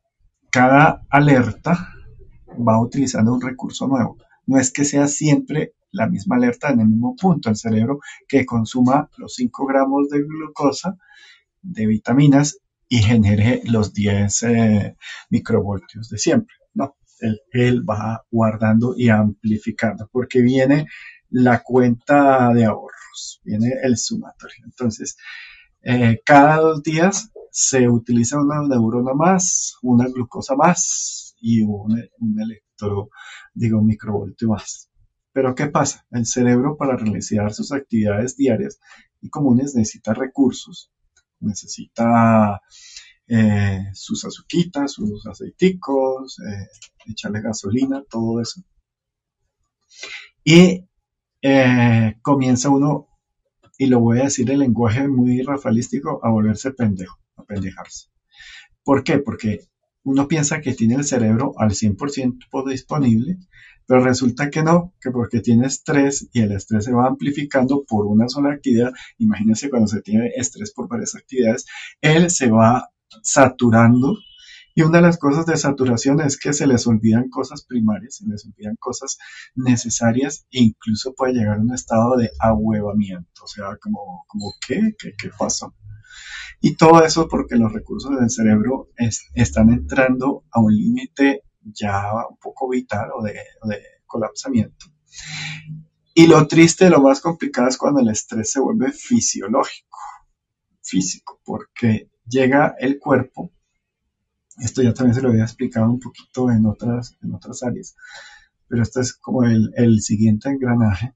cada 0.49 1.05
alerta 1.11 1.93
va 2.67 2.81
utilizando 2.81 3.31
un 3.31 3.41
recurso 3.41 3.87
nuevo. 3.87 4.17
No 4.47 4.57
es 4.57 4.73
que 4.73 4.85
sea 4.85 5.07
siempre 5.07 5.75
la 5.91 6.08
misma 6.08 6.36
alerta 6.36 6.69
en 6.69 6.81
el 6.81 6.88
mismo 6.88 7.15
punto. 7.15 7.50
El 7.50 7.55
cerebro 7.55 8.00
que 8.27 8.46
consuma 8.46 9.10
los 9.17 9.36
5 9.36 9.65
gramos 9.65 10.10
de 10.10 10.24
glucosa, 10.24 10.98
de 11.62 11.86
vitaminas, 11.88 12.60
y 12.89 12.98
genere 12.98 13.62
los 13.65 13.93
10 13.93 14.43
eh, 14.43 14.98
microvoltios 15.29 16.10
de 16.10 16.17
siempre. 16.17 16.55
No, 16.74 16.96
él, 17.51 17.84
va 17.88 18.25
guardando 18.31 18.96
y 18.98 19.10
amplificando 19.10 20.10
porque 20.12 20.41
viene 20.41 20.88
la 21.29 21.62
cuenta 21.62 22.51
de 22.53 22.65
ahorros, 22.65 23.41
viene 23.43 23.74
el 23.84 23.96
sumatorio. 23.98 24.65
Entonces, 24.65 25.17
eh, 25.84 26.19
cada 26.25 26.58
dos 26.58 26.81
días 26.81 27.31
se 27.51 27.88
utiliza 27.88 28.41
una 28.41 28.67
neurona 28.67 29.13
más, 29.13 29.75
una 29.84 30.08
glucosa 30.08 30.55
más 30.55 31.36
y 31.39 31.62
un, 31.62 31.96
electro, 32.39 33.10
digo, 33.53 33.81
microvoltio 33.84 34.50
más. 34.50 34.89
Pero 35.31 35.55
¿qué 35.55 35.67
pasa? 35.67 36.05
El 36.12 36.25
cerebro 36.25 36.77
para 36.77 36.98
realizar 36.98 37.53
sus 37.53 37.71
actividades 37.71 38.36
diarias 38.36 38.79
y 39.21 39.29
comunes 39.29 39.75
necesita 39.75 40.13
recursos 40.13 40.91
necesita 41.39 42.62
eh, 43.27 43.86
sus 43.93 44.25
azuquitas, 44.25 44.93
sus 44.93 45.25
aceiticos, 45.25 46.39
eh, 46.39 46.67
echarle 47.07 47.41
gasolina, 47.41 48.03
todo 48.09 48.41
eso. 48.41 48.62
Y 50.43 50.86
eh, 51.41 52.15
comienza 52.21 52.69
uno, 52.69 53.07
y 53.77 53.88
lo 53.88 54.00
voy 54.00 54.19
a 54.19 54.24
decir 54.24 54.50
en 54.51 54.59
lenguaje 54.59 55.07
muy 55.07 55.41
rafalístico, 55.41 56.19
a 56.24 56.29
volverse 56.29 56.71
pendejo, 56.71 57.19
a 57.36 57.43
pendejarse. 57.43 58.07
¿Por 58.83 59.03
qué? 59.03 59.19
Porque 59.19 59.67
uno 60.03 60.27
piensa 60.27 60.62
que 60.62 60.74
tiene 60.74 60.95
el 60.95 61.05
cerebro 61.05 61.53
al 61.57 61.71
100% 61.71 62.67
disponible, 62.67 63.38
pero 63.89 64.03
resulta 64.03 64.51
que 64.51 64.62
no, 64.62 64.93
que 65.01 65.10
porque 65.10 65.39
tiene 65.39 65.65
estrés 65.65 66.29
y 66.31 66.41
el 66.41 66.51
estrés 66.51 66.86
se 66.86 66.93
va 66.93 67.08
amplificando 67.08 67.84
por 67.88 68.05
una 68.05 68.29
sola 68.29 68.53
actividad, 68.53 68.91
imagínense 69.17 69.67
cuando 69.67 69.88
se 69.88 70.03
tiene 70.03 70.31
estrés 70.36 70.72
por 70.72 70.88
varias 70.88 71.15
actividades, 71.15 71.65
él 72.00 72.29
se 72.29 72.51
va 72.51 72.91
saturando 73.24 74.15
y 74.75 74.84
una 74.84 75.00
de 75.00 75.05
las 75.05 75.17
cosas 75.17 75.48
de 75.48 75.58
saturación 75.58 76.22
es 76.22 76.38
que 76.38 76.53
se 76.53 76.67
les 76.67 76.86
olvidan 76.86 77.29
cosas 77.29 77.65
primarias, 77.65 78.17
se 78.17 78.27
les 78.27 78.46
olvidan 78.46 78.75
cosas 78.79 79.17
necesarias 79.55 80.46
e 80.51 80.60
incluso 80.62 81.15
puede 81.15 81.34
llegar 81.34 81.58
a 81.58 81.62
un 81.62 81.74
estado 81.74 82.15
de 82.15 82.29
ahuevamiento, 82.38 83.43
o 83.43 83.48
sea, 83.48 83.75
como, 83.81 84.24
como 84.27 84.53
¿qué? 84.67 84.93
¿Qué, 85.00 85.15
qué 85.17 85.31
pasó? 85.36 85.74
Y 86.62 86.75
todo 86.75 87.03
eso 87.03 87.27
porque 87.27 87.55
los 87.55 87.74
recursos 87.74 88.19
del 88.19 88.29
cerebro 88.29 88.89
están 89.34 89.72
entrando 89.72 90.43
a 90.51 90.60
un 90.60 90.75
límite 90.75 91.41
ya 91.73 92.11
un 92.29 92.38
poco 92.38 92.69
vital 92.69 93.09
o 93.13 93.23
de, 93.23 93.39
colapsamiento. 94.05 94.88
Y 96.13 96.27
lo 96.27 96.47
triste, 96.47 96.89
lo 96.89 97.01
más 97.01 97.21
complicado 97.21 97.67
es 97.67 97.77
cuando 97.77 97.99
el 97.99 98.09
estrés 98.09 98.51
se 98.51 98.59
vuelve 98.59 98.91
fisiológico, 98.91 99.99
físico, 100.81 101.39
porque 101.45 102.09
llega 102.27 102.75
el 102.79 102.99
cuerpo, 102.99 103.51
esto 104.57 104.81
ya 104.81 104.93
también 104.93 105.15
se 105.15 105.21
lo 105.21 105.29
había 105.29 105.43
explicado 105.43 105.89
un 105.89 105.99
poquito 105.99 106.49
en 106.51 106.65
otras, 106.65 107.15
en 107.21 107.33
otras 107.33 107.63
áreas, 107.63 107.95
pero 108.67 108.81
este 108.83 109.01
es 109.01 109.13
como 109.13 109.43
el, 109.43 109.71
el 109.75 110.01
siguiente 110.01 110.49
engranaje. 110.49 111.13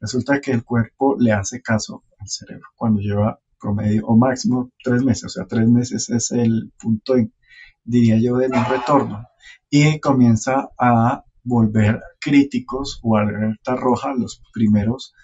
Resulta 0.00 0.40
que 0.40 0.52
el 0.52 0.64
cuerpo 0.64 1.16
le 1.18 1.32
hace 1.32 1.60
caso 1.60 2.04
al 2.18 2.28
cerebro 2.28 2.68
cuando 2.76 3.00
lleva 3.00 3.40
promedio 3.60 4.06
o 4.06 4.16
máximo 4.16 4.70
tres 4.82 5.02
meses, 5.04 5.24
o 5.24 5.28
sea, 5.28 5.46
tres 5.46 5.68
meses 5.68 6.08
es 6.08 6.30
el 6.30 6.72
punto, 6.78 7.14
diría 7.90 8.18
yo, 8.18 8.36
de 8.36 8.48
no 8.48 8.64
retorno 8.64 9.26
y 9.68 10.00
comienza 10.00 10.70
a 10.78 11.24
volver 11.42 12.00
críticos 12.20 13.00
o 13.02 13.16
alerta 13.16 13.76
roja 13.76 14.14
los 14.14 14.42
primeros 14.52 15.14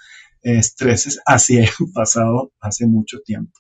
estreses 0.43 1.21
así 1.27 1.59
han 1.59 1.67
pasado 1.95 2.53
hace 2.61 2.87
mucho 2.87 3.21
tiempo. 3.21 3.59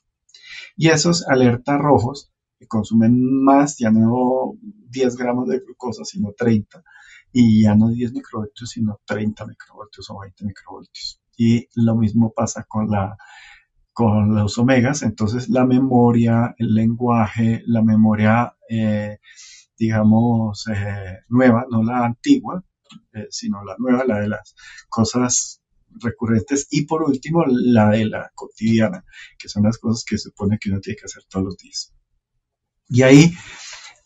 Y 0.76 0.88
esos 0.88 1.26
alertas 1.26 1.78
rojos 1.78 2.32
que 2.58 2.66
consumen 2.66 3.42
más, 3.44 3.76
ya 3.78 3.90
no 3.90 4.54
10 4.90 5.16
gramos 5.16 5.48
de 5.48 5.60
glucosa, 5.60 6.04
sino 6.04 6.32
30, 6.32 6.82
y 7.32 7.64
ya 7.64 7.74
no 7.74 7.88
10 7.88 8.12
microvoltios, 8.12 8.70
sino 8.70 9.00
30 9.04 9.46
microvoltios 9.46 10.08
o 10.10 10.20
20 10.20 10.44
microvoltios. 10.44 11.20
Y 11.36 11.68
lo 11.74 11.96
mismo 11.96 12.32
pasa 12.34 12.64
con 12.64 12.90
la 12.90 13.16
con 13.96 14.34
los 14.34 14.58
omegas, 14.58 15.00
entonces 15.00 15.48
la 15.48 15.64
memoria, 15.64 16.54
el 16.58 16.74
lenguaje, 16.74 17.62
la 17.64 17.82
memoria, 17.82 18.54
eh, 18.68 19.20
digamos, 19.78 20.66
eh, 20.68 21.20
nueva, 21.30 21.64
no 21.70 21.82
la 21.82 22.04
antigua, 22.04 22.62
eh, 23.14 23.26
sino 23.30 23.64
la 23.64 23.74
nueva, 23.78 24.04
la 24.04 24.20
de 24.20 24.28
las 24.28 24.54
cosas 24.90 25.62
recurrentes 25.98 26.68
y 26.70 26.84
por 26.84 27.04
último 27.04 27.42
la 27.46 27.88
de 27.88 28.04
la 28.04 28.30
cotidiana, 28.34 29.02
que 29.38 29.48
son 29.48 29.62
las 29.62 29.78
cosas 29.78 30.04
que 30.04 30.18
se 30.18 30.24
supone 30.24 30.58
que 30.60 30.68
uno 30.68 30.80
tiene 30.80 30.98
que 30.98 31.06
hacer 31.06 31.22
todos 31.26 31.46
los 31.46 31.56
días. 31.56 31.94
Y 32.90 33.00
ahí 33.00 33.32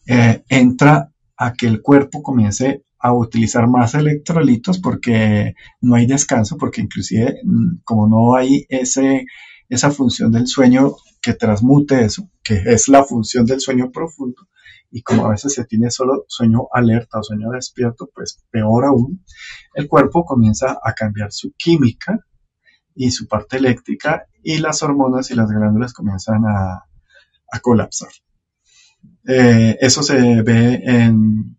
entra 0.06 1.12
a 1.37 1.52
que 1.52 1.66
el 1.66 1.82
cuerpo 1.82 2.23
comience 2.23 2.85
a 3.00 3.12
utilizar 3.12 3.66
más 3.66 3.94
electrolitos 3.94 4.78
porque 4.78 5.54
no 5.80 5.97
hay 5.97 6.06
descanso, 6.06 6.56
porque 6.56 6.80
inclusive 6.80 7.40
mm, 7.42 7.78
como 7.82 8.06
no 8.06 8.37
hay 8.37 8.66
ese 8.68 9.26
esa 9.70 9.90
función 9.90 10.32
del 10.32 10.46
sueño 10.48 10.96
que 11.22 11.34
transmute 11.34 12.04
eso, 12.04 12.28
que 12.42 12.62
es 12.66 12.88
la 12.88 13.04
función 13.04 13.46
del 13.46 13.60
sueño 13.60 13.90
profundo. 13.90 14.48
Y 14.90 15.02
como 15.02 15.26
a 15.26 15.30
veces 15.30 15.54
se 15.54 15.64
tiene 15.64 15.90
solo 15.90 16.24
sueño 16.26 16.66
alerta 16.72 17.20
o 17.20 17.22
sueño 17.22 17.50
despierto, 17.50 18.10
pues 18.12 18.42
peor 18.50 18.84
aún, 18.84 19.24
el 19.74 19.86
cuerpo 19.86 20.24
comienza 20.24 20.78
a 20.82 20.92
cambiar 20.92 21.30
su 21.30 21.52
química 21.56 22.18
y 22.94 23.12
su 23.12 23.28
parte 23.28 23.58
eléctrica 23.58 24.26
y 24.42 24.58
las 24.58 24.82
hormonas 24.82 25.30
y 25.30 25.34
las 25.36 25.48
glándulas 25.48 25.92
comienzan 25.92 26.44
a, 26.46 26.84
colapsar. 27.62 28.10
Eh, 29.26 29.76
eso 29.80 30.02
se 30.02 30.42
ve 30.42 30.82
en, 30.84 31.56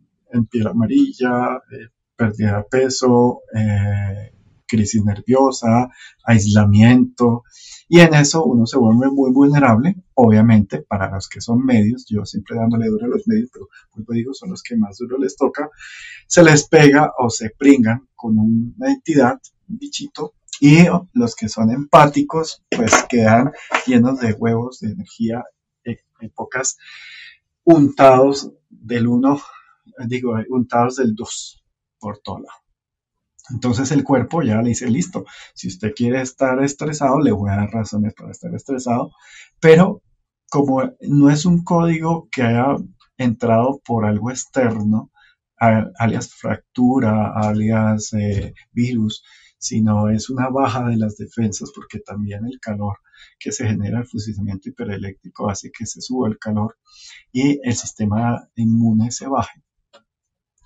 piel 0.50 0.68
amarilla, 0.68 1.62
eh, 1.72 1.90
pérdida 2.16 2.58
de 2.58 2.64
peso, 2.64 3.42
eh, 3.54 4.34
crisis 4.72 5.04
nerviosa, 5.04 5.90
aislamiento, 6.24 7.44
y 7.90 8.00
en 8.00 8.14
eso 8.14 8.46
uno 8.46 8.66
se 8.66 8.78
vuelve 8.78 9.12
muy 9.12 9.32
vulnerable, 9.32 9.98
obviamente, 10.14 10.82
para 10.82 11.12
los 11.12 11.28
que 11.28 11.42
son 11.42 11.66
medios, 11.66 12.06
yo 12.08 12.26
siempre 12.26 12.56
dándole 12.56 12.88
duro 12.88 13.06
a 13.06 13.10
los 13.10 13.28
medios, 13.28 13.50
pero 13.52 13.68
como 13.90 14.06
digo, 14.12 14.34
son 14.34 14.52
los 14.52 14.64
que 14.64 14.78
más 14.78 14.98
duro 14.98 15.18
les 15.18 15.36
toca, 15.36 15.70
se 16.26 16.42
les 16.42 16.68
pega 16.70 17.12
o 17.18 17.30
se 17.30 17.50
pringan 17.50 18.08
con 18.16 18.38
una 18.40 18.92
entidad, 18.92 19.42
un 19.68 19.78
bichito, 19.78 20.36
y 20.62 20.86
los 21.14 21.36
que 21.36 21.50
son 21.50 21.72
empáticos, 21.72 22.64
pues 22.70 22.94
quedan 23.10 23.52
llenos 23.88 24.20
de 24.20 24.34
huevos, 24.34 24.80
de 24.80 24.92
energía, 24.92 25.44
épocas 26.22 26.78
untados 27.64 28.52
del 28.70 29.08
uno, 29.08 29.42
digo, 30.08 30.36
untados 30.50 30.96
del 30.96 31.16
dos, 31.16 31.64
por 32.00 32.20
todo 32.20 32.40
lado. 32.40 32.60
Entonces 33.52 33.92
el 33.92 34.04
cuerpo 34.04 34.42
ya 34.42 34.62
le 34.62 34.70
dice, 34.70 34.90
listo, 34.90 35.26
si 35.54 35.68
usted 35.68 35.94
quiere 35.96 36.22
estar 36.22 36.62
estresado, 36.64 37.20
le 37.20 37.32
voy 37.32 37.50
a 37.52 37.58
dar 37.58 37.70
razones 37.72 38.14
para 38.14 38.32
estar 38.32 38.54
estresado, 38.54 39.12
pero 39.60 40.02
como 40.50 40.84
no 41.02 41.30
es 41.30 41.46
un 41.46 41.64
código 41.64 42.28
que 42.32 42.44
haya 42.44 42.76
entrado 43.18 43.82
por 43.86 44.06
algo 44.06 44.32
externo, 44.32 45.12
alias 45.58 46.34
fractura, 46.34 47.34
alias 47.36 48.14
eh, 48.14 48.54
virus, 48.72 49.24
sino 49.58 50.10
es 50.10 50.30
una 50.30 50.50
baja 50.50 50.88
de 50.90 50.98
las 50.98 51.18
defensas 51.18 51.72
porque 51.74 52.00
también 52.00 52.46
el 52.46 52.60
calor 52.60 52.98
que 53.40 53.52
se 53.52 53.68
genera 53.68 54.00
el 54.00 54.08
fusilamiento 54.08 54.70
hipereléctrico 54.70 55.50
hace 55.50 55.72
que 55.72 55.86
se 55.86 56.02
suba 56.02 56.28
el 56.28 56.40
calor 56.40 56.78
y 57.32 57.60
el 57.64 57.76
sistema 57.76 58.50
inmune 58.56 59.12
se 59.12 59.28
baje 59.28 59.62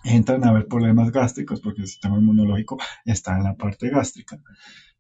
entran 0.06 0.44
a 0.44 0.50
haber 0.50 0.68
problemas 0.68 1.12
gástricos 1.12 1.62
porque 1.62 1.82
el 1.82 1.88
sistema 1.88 2.18
inmunológico 2.18 2.78
está 3.04 3.38
en 3.38 3.44
la 3.44 3.56
parte 3.56 3.90
gástrica. 3.90 4.40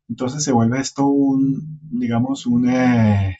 Entonces 0.09 0.43
se 0.43 0.51
vuelve 0.51 0.79
esto 0.79 1.07
un, 1.07 1.79
digamos, 1.81 2.45
un, 2.45 2.69
eh, 2.69 3.39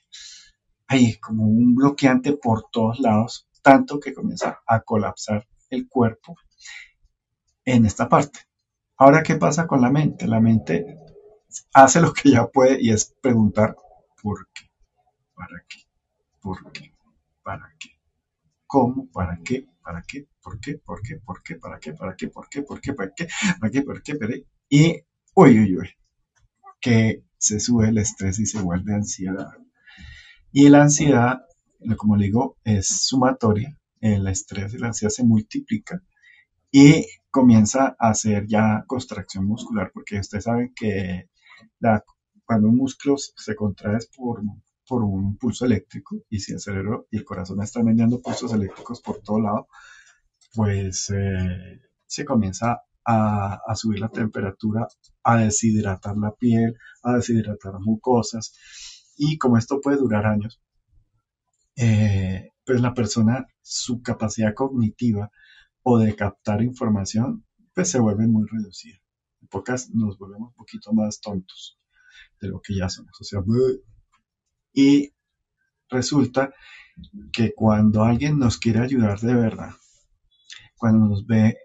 como 1.22 1.46
un 1.46 1.76
bloqueante 1.76 2.34
por 2.34 2.70
todos 2.72 3.00
lados, 3.00 3.48
tanto 3.62 4.00
que 4.00 4.14
comienza 4.14 4.60
a 4.66 4.82
colapsar 4.82 5.48
el 5.70 5.88
cuerpo 5.88 6.36
en 7.66 7.86
esta 7.86 8.08
parte. 8.08 8.40
Ahora, 8.98 9.24
¿qué 9.24 9.36
pasa 9.36 9.68
con 9.68 9.82
la 9.82 9.92
mente? 9.92 10.28
La 10.28 10.40
mente 10.40 11.00
hace 11.74 12.00
lo 12.00 12.14
que 12.14 12.32
ya 12.32 12.48
puede 12.48 12.82
y 12.82 12.92
es 12.92 13.14
preguntar 13.22 13.76
por 14.22 14.48
qué, 14.54 14.70
para 15.36 15.64
qué, 15.68 15.80
por 16.42 16.72
qué, 16.72 16.94
para 17.44 17.74
qué, 17.78 17.90
cómo, 18.66 19.08
para 19.12 19.40
qué, 19.44 19.68
¿Para 19.86 20.02
qué? 20.02 20.28
¿Por 20.46 20.60
qué? 20.60 20.78
¿Por 20.78 21.02
qué? 21.02 21.16
¿Por 21.18 21.42
qué? 21.42 21.56
¿Para 21.56 21.80
qué? 21.80 21.94
¿Para 21.94 22.16
qué? 22.16 22.28
¿Por 22.28 22.48
qué? 22.50 22.62
¿Por 22.62 22.80
qué? 22.80 22.94
¿Para 22.94 23.12
qué? 23.16 23.28
¿Para 23.60 23.72
qué? 23.72 23.82
¿Por 23.82 24.04
qué? 24.04 24.16
¿Para 24.16 24.32
qué? 24.32 24.46
Y, 24.70 25.02
uy, 25.34 25.60
uy, 25.60 25.78
uy, 25.78 25.90
que 26.80 27.24
se 27.36 27.60
sube 27.60 27.90
el 27.90 27.98
estrés 27.98 28.38
y 28.38 28.46
se 28.46 28.62
vuelve 28.62 28.94
ansiedad. 28.94 29.54
Y 30.52 30.70
la 30.70 30.84
ansiedad, 30.84 31.42
como 31.98 32.16
le 32.16 32.26
digo, 32.26 32.58
es 32.64 32.88
sumatoria. 33.08 33.76
El 34.00 34.28
estrés 34.28 34.72
y 34.76 34.78
la 34.78 34.88
ansiedad 34.88 35.12
se 35.12 35.24
multiplica 35.24 36.04
y 36.72 37.04
comienza 37.32 37.96
a 37.98 38.10
hacer 38.10 38.46
ya 38.46 38.84
contracción 38.86 39.46
muscular, 39.48 39.90
porque 39.92 40.20
ustedes 40.20 40.44
saben 40.44 40.74
que 40.76 41.28
la, 41.80 42.04
cuando 42.46 42.70
un 42.70 42.78
músculo 42.78 43.18
se 43.18 43.56
contrae 43.56 43.98
por 44.16 44.44
por 44.88 45.04
un 45.04 45.38
pulso 45.38 45.66
eléctrico 45.66 46.18
y 46.30 46.40
si 46.40 46.54
el 46.54 46.60
cerebro 46.60 47.08
y 47.10 47.18
el 47.18 47.26
corazón 47.26 47.60
están 47.64 47.88
enviando 47.88 48.22
pulsos 48.22 48.54
eléctricos 48.54 49.02
por 49.02 49.20
todo 49.24 49.40
lado, 49.40 49.68
pues 50.56 51.12
eh, 51.14 51.82
se 52.06 52.26
comienza 52.26 52.82
a, 53.06 53.76
subir 53.76 54.00
la 54.00 54.10
temperatura, 54.10 54.88
a 55.24 55.38
deshidratar 55.38 56.18
la 56.18 56.34
piel, 56.34 56.76
a 57.04 57.14
deshidratar 57.14 57.74
mucosas 57.80 58.54
y 59.18 59.38
como 59.38 59.58
esto 59.58 59.80
puede 59.82 59.98
durar 59.98 60.26
años, 60.26 60.62
eh, 61.76 62.52
pues 62.66 62.82
la 62.82 62.94
persona, 62.94 63.46
su 63.62 64.02
capacidad 64.02 64.54
cognitiva 64.56 65.30
o 65.84 66.00
de 66.00 66.16
captar 66.16 66.64
información, 66.64 67.46
pues 67.74 67.92
se 67.92 68.00
vuelve 68.00 68.28
muy 68.28 68.48
reducida. 68.50 68.98
En 69.42 69.48
pocas 69.48 69.92
nos 69.92 70.18
volvemos 70.18 70.50
un 70.50 70.56
poquito 70.56 70.94
más 70.94 71.20
tontos 71.22 71.80
de 72.42 72.48
lo 72.48 72.60
que 72.62 72.76
ya 72.76 72.90
somos. 72.90 73.12
O 73.22 73.24
sea, 73.24 73.42
y 74.74 75.14
resulta 75.90 76.54
que 77.32 77.54
cuando 77.54 78.04
alguien 78.04 78.40
nos 78.40 78.58
quiere 78.58 78.80
ayudar 78.80 79.20
de 79.20 79.36
verdad, 79.36 79.72
cuando 80.78 81.08
nos 81.08 81.26
ve 81.26 81.58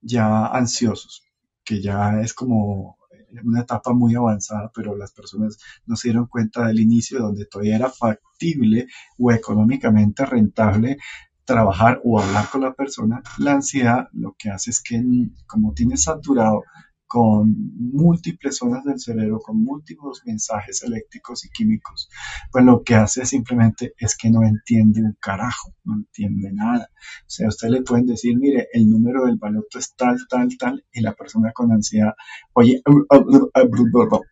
ya 0.00 0.46
ansiosos, 0.46 1.22
que 1.64 1.80
ya 1.80 2.20
es 2.20 2.34
como 2.34 2.96
una 3.44 3.60
etapa 3.60 3.92
muy 3.92 4.14
avanzada, 4.14 4.70
pero 4.74 4.96
las 4.96 5.12
personas 5.12 5.58
no 5.86 5.96
se 5.96 6.08
dieron 6.08 6.26
cuenta 6.26 6.66
del 6.66 6.80
inicio 6.80 7.20
donde 7.20 7.46
todavía 7.46 7.76
era 7.76 7.90
factible 7.90 8.88
o 9.18 9.30
económicamente 9.30 10.26
rentable 10.26 10.98
trabajar 11.44 12.00
o 12.04 12.20
hablar 12.20 12.48
con 12.50 12.60
la 12.60 12.74
persona, 12.74 13.22
la 13.38 13.52
ansiedad 13.52 14.08
lo 14.12 14.36
que 14.38 14.50
hace 14.50 14.70
es 14.70 14.80
que 14.80 15.02
como 15.46 15.72
tiene 15.74 15.96
saturado 15.96 16.62
con 17.10 17.56
múltiples 17.76 18.58
zonas 18.58 18.84
del 18.84 19.00
cerebro, 19.00 19.40
con 19.40 19.64
múltiples 19.64 20.22
mensajes 20.24 20.84
eléctricos 20.84 21.44
y 21.44 21.48
químicos, 21.50 22.08
pues 22.52 22.64
lo 22.64 22.84
que 22.84 22.94
hace 22.94 23.26
simplemente 23.26 23.94
es 23.98 24.16
que 24.16 24.30
no 24.30 24.44
entiende 24.44 25.02
un 25.02 25.16
carajo, 25.18 25.74
no 25.82 25.96
entiende 25.96 26.52
nada. 26.52 26.88
O 26.92 27.24
sea, 27.26 27.48
usted 27.48 27.66
le 27.70 27.82
pueden 27.82 28.06
decir, 28.06 28.36
mire, 28.38 28.68
el 28.72 28.88
número 28.88 29.26
del 29.26 29.38
baloto 29.38 29.80
es 29.80 29.92
tal, 29.96 30.18
tal, 30.28 30.56
tal, 30.56 30.84
y 30.92 31.00
la 31.00 31.12
persona 31.14 31.50
con 31.52 31.72
ansiedad, 31.72 32.12
oye, 32.52 32.80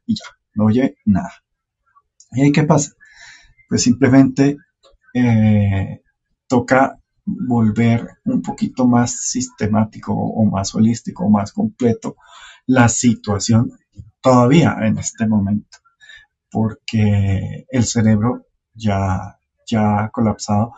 y 0.06 0.14
ya, 0.14 0.25
no 0.54 0.66
oye 0.66 0.99
nada. 1.04 1.32
¿Y 2.30 2.42
ahí 2.42 2.52
qué 2.52 2.62
pasa? 2.62 2.92
Pues 3.68 3.82
simplemente 3.82 4.56
eh, 5.14 6.00
toca 6.47 6.97
volver 7.25 8.06
un 8.25 8.40
poquito 8.40 8.87
más 8.87 9.18
sistemático 9.30 10.14
o 10.14 10.44
más 10.44 10.76
holístico 10.76 11.25
o 11.25 11.28
más 11.28 11.52
completo 11.52 12.14
la 12.68 12.88
situación 12.88 13.72
todavía 14.20 14.76
en 14.82 14.98
este 14.98 15.26
momento, 15.26 15.78
porque 16.50 17.64
el 17.70 17.84
cerebro 17.84 18.46
ya, 18.75 19.38
ya 19.66 20.04
ha 20.04 20.10
colapsado 20.10 20.75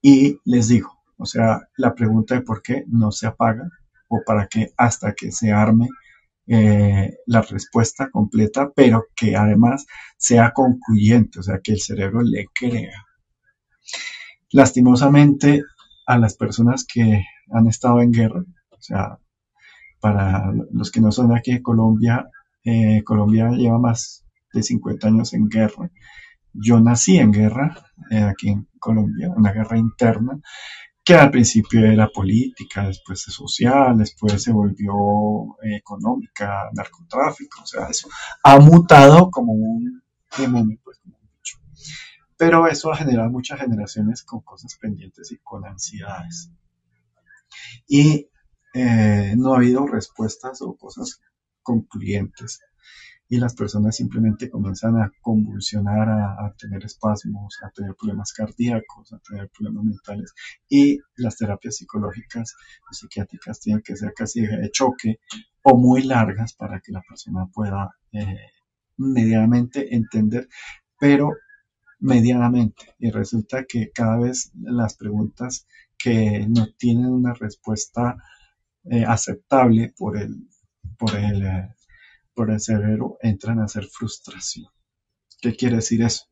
y 0.00 0.38
les 0.44 0.68
digo, 0.68 0.90
o 1.18 1.26
sea, 1.26 1.60
la 1.76 1.94
pregunta 1.94 2.34
de 2.34 2.40
por 2.40 2.62
qué 2.62 2.84
no 2.88 3.12
se 3.12 3.26
apaga 3.26 3.68
o 4.08 4.22
para 4.24 4.46
qué 4.46 4.72
hasta 4.76 5.12
que 5.12 5.30
se 5.32 5.52
arme 5.52 5.88
eh, 6.46 7.14
la 7.26 7.42
respuesta 7.42 8.08
completa, 8.10 8.70
pero 8.74 9.04
que 9.14 9.36
además 9.36 9.86
sea 10.16 10.52
concluyente, 10.52 11.40
o 11.40 11.42
sea, 11.42 11.60
que 11.62 11.72
el 11.72 11.80
cerebro 11.80 12.22
le 12.22 12.46
crea. 12.54 13.04
Lastimosamente, 14.50 15.62
a 16.06 16.18
las 16.18 16.36
personas 16.36 16.84
que 16.84 17.22
han 17.50 17.66
estado 17.66 18.00
en 18.00 18.12
guerra, 18.12 18.42
o 18.70 18.80
sea, 18.80 19.18
para 20.02 20.52
los 20.72 20.90
que 20.90 21.00
no 21.00 21.12
son 21.12 21.34
aquí 21.34 21.52
de 21.52 21.62
Colombia, 21.62 22.28
eh, 22.64 23.04
Colombia 23.04 23.50
lleva 23.50 23.78
más 23.78 24.24
de 24.52 24.60
50 24.60 25.06
años 25.06 25.32
en 25.32 25.48
guerra. 25.48 25.92
Yo 26.52 26.80
nací 26.80 27.18
en 27.18 27.30
guerra, 27.30 27.76
eh, 28.10 28.24
aquí 28.24 28.48
en 28.48 28.68
Colombia, 28.80 29.32
una 29.34 29.52
guerra 29.52 29.78
interna, 29.78 30.40
que 31.04 31.14
al 31.14 31.30
principio 31.30 31.86
era 31.86 32.08
política, 32.08 32.88
después 32.88 33.22
social, 33.22 33.96
después 33.96 34.42
se 34.42 34.50
volvió 34.50 34.92
eh, 35.62 35.76
económica, 35.76 36.68
narcotráfico, 36.74 37.62
o 37.62 37.66
sea, 37.66 37.86
eso 37.86 38.08
ha 38.42 38.58
mutado 38.58 39.30
como 39.30 39.52
un 39.52 40.02
demonio, 40.36 40.78
pues. 40.82 41.00
Pero 42.36 42.66
eso 42.66 42.92
ha 42.92 42.96
generado 42.96 43.30
muchas 43.30 43.60
generaciones 43.60 44.24
con 44.24 44.40
cosas 44.40 44.76
pendientes 44.80 45.30
y 45.30 45.38
con 45.38 45.64
ansiedades. 45.64 46.50
Y 47.86 48.26
eh, 48.74 49.34
no 49.36 49.54
ha 49.54 49.56
habido 49.58 49.86
respuestas 49.86 50.62
o 50.62 50.76
cosas 50.76 51.20
concluyentes 51.62 52.60
y 53.32 53.38
las 53.38 53.54
personas 53.54 53.96
simplemente 53.96 54.50
comienzan 54.50 55.00
a 55.00 55.10
convulsionar, 55.22 56.06
a, 56.10 56.54
tener 56.58 56.84
espasmos, 56.84 57.58
a 57.62 57.70
tener 57.70 57.94
problemas 57.94 58.30
cardíacos, 58.34 59.10
a 59.10 59.18
tener 59.20 59.48
problemas 59.48 59.84
mentales 59.84 60.34
y 60.68 60.98
las 61.16 61.38
terapias 61.38 61.76
psicológicas 61.76 62.54
o 62.90 62.92
psiquiátricas 62.92 63.58
tienen 63.58 63.82
que 63.82 63.96
ser 63.96 64.12
casi 64.12 64.42
de 64.42 64.70
choque 64.70 65.20
o 65.62 65.78
muy 65.78 66.02
largas 66.02 66.52
para 66.52 66.80
que 66.80 66.92
la 66.92 67.00
persona 67.00 67.46
pueda 67.46 67.96
eh, 68.12 68.50
medianamente 68.98 69.94
entender, 69.96 70.46
pero 71.00 71.30
medianamente. 72.00 72.94
Y 72.98 73.10
resulta 73.12 73.64
que 73.64 73.92
cada 73.92 74.18
vez 74.18 74.52
las 74.60 74.94
preguntas 74.94 75.66
que 75.96 76.46
no 76.50 76.66
tienen 76.76 77.06
una 77.06 77.32
respuesta 77.32 78.16
eh, 78.84 79.04
aceptable 79.04 79.94
por 79.96 80.16
el, 80.16 80.48
por, 80.98 81.14
el, 81.16 81.42
eh, 81.46 81.74
por 82.34 82.50
el 82.50 82.60
cerebro 82.60 83.18
entran 83.20 83.60
a 83.60 83.68
ser 83.68 83.84
frustración. 83.86 84.66
¿Qué 85.40 85.54
quiere 85.56 85.76
decir 85.76 86.02
eso? 86.02 86.26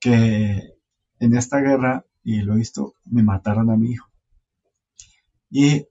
Que 0.00 0.74
en 1.18 1.36
esta 1.36 1.60
guerra, 1.60 2.06
y 2.22 2.42
lo 2.42 2.54
he 2.54 2.58
visto, 2.58 2.94
me 3.04 3.22
mataron 3.22 3.70
a 3.70 3.76
mi 3.76 3.92
hijo. 3.92 4.08
Y 5.50 5.86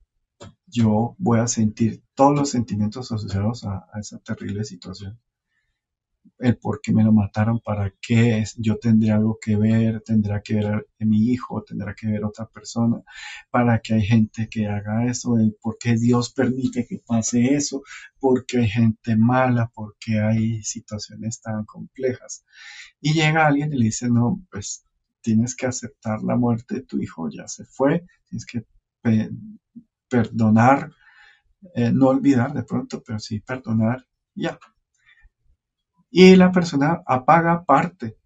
yo 0.66 1.16
voy 1.18 1.40
a 1.40 1.48
sentir 1.48 2.04
todos 2.14 2.36
los 2.36 2.50
sentimientos 2.50 3.12
asociados 3.12 3.64
a 3.66 3.88
esa 4.00 4.20
terrible 4.20 4.64
situación 4.64 5.20
el 6.40 6.58
por 6.58 6.82
qué 6.82 6.94
me 6.94 7.04
lo 7.04 7.12
mataron, 7.12 7.60
para 7.60 7.94
qué 8.02 8.44
yo 8.58 8.78
tendría 8.78 9.16
algo 9.16 9.40
que 9.42 9.56
ver, 9.56 10.02
tendrá 10.02 10.42
que 10.42 10.56
ver 10.56 10.88
mi 11.00 11.32
hijo, 11.32 11.64
tendrá 11.64 11.96
que 11.96 12.08
ver 12.08 12.24
otra 12.24 12.48
persona, 12.48 13.02
para 13.50 13.80
que 13.80 13.96
hay 13.96 14.04
gente 14.04 14.48
que 14.50 14.68
haga 14.68 15.06
eso, 15.06 15.38
el 15.38 15.56
por 15.62 15.78
qué 15.80 15.96
Dios 15.96 16.32
permite 16.34 16.86
que 16.88 17.00
pase 17.06 17.56
eso, 17.56 17.82
porque 18.20 18.60
hay 18.60 18.70
gente 18.70 19.16
mala, 19.16 19.72
porque 19.74 20.20
hay 20.20 20.62
situaciones 20.64 21.42
tan 21.42 21.66
complejas. 21.66 22.46
Y 23.02 23.14
llega 23.14 23.48
alguien 23.48 23.74
y 23.74 23.78
le 23.78 23.86
dice, 23.86 24.10
no, 24.10 24.42
pues 24.52 24.86
tienes 25.22 25.56
que 25.56 25.66
aceptar 25.66 26.22
la 26.24 26.36
muerte 26.36 26.76
de 26.76 26.82
tu 26.84 27.02
hijo, 27.02 27.30
ya 27.30 27.48
se 27.48 27.66
fue, 27.66 28.06
tienes 28.30 28.46
que 28.46 28.66
perdonar, 30.10 30.92
eh, 31.76 31.92
no 31.92 32.08
olvidar 32.10 32.54
de 32.54 32.64
pronto, 32.64 33.02
pero 33.06 33.20
sí 33.20 33.40
perdonar, 33.40 34.06
ya, 34.36 34.60
y 36.10 36.36
la 36.36 36.52
persona 36.52 37.02
apaga 37.06 37.66
parte 37.66 38.18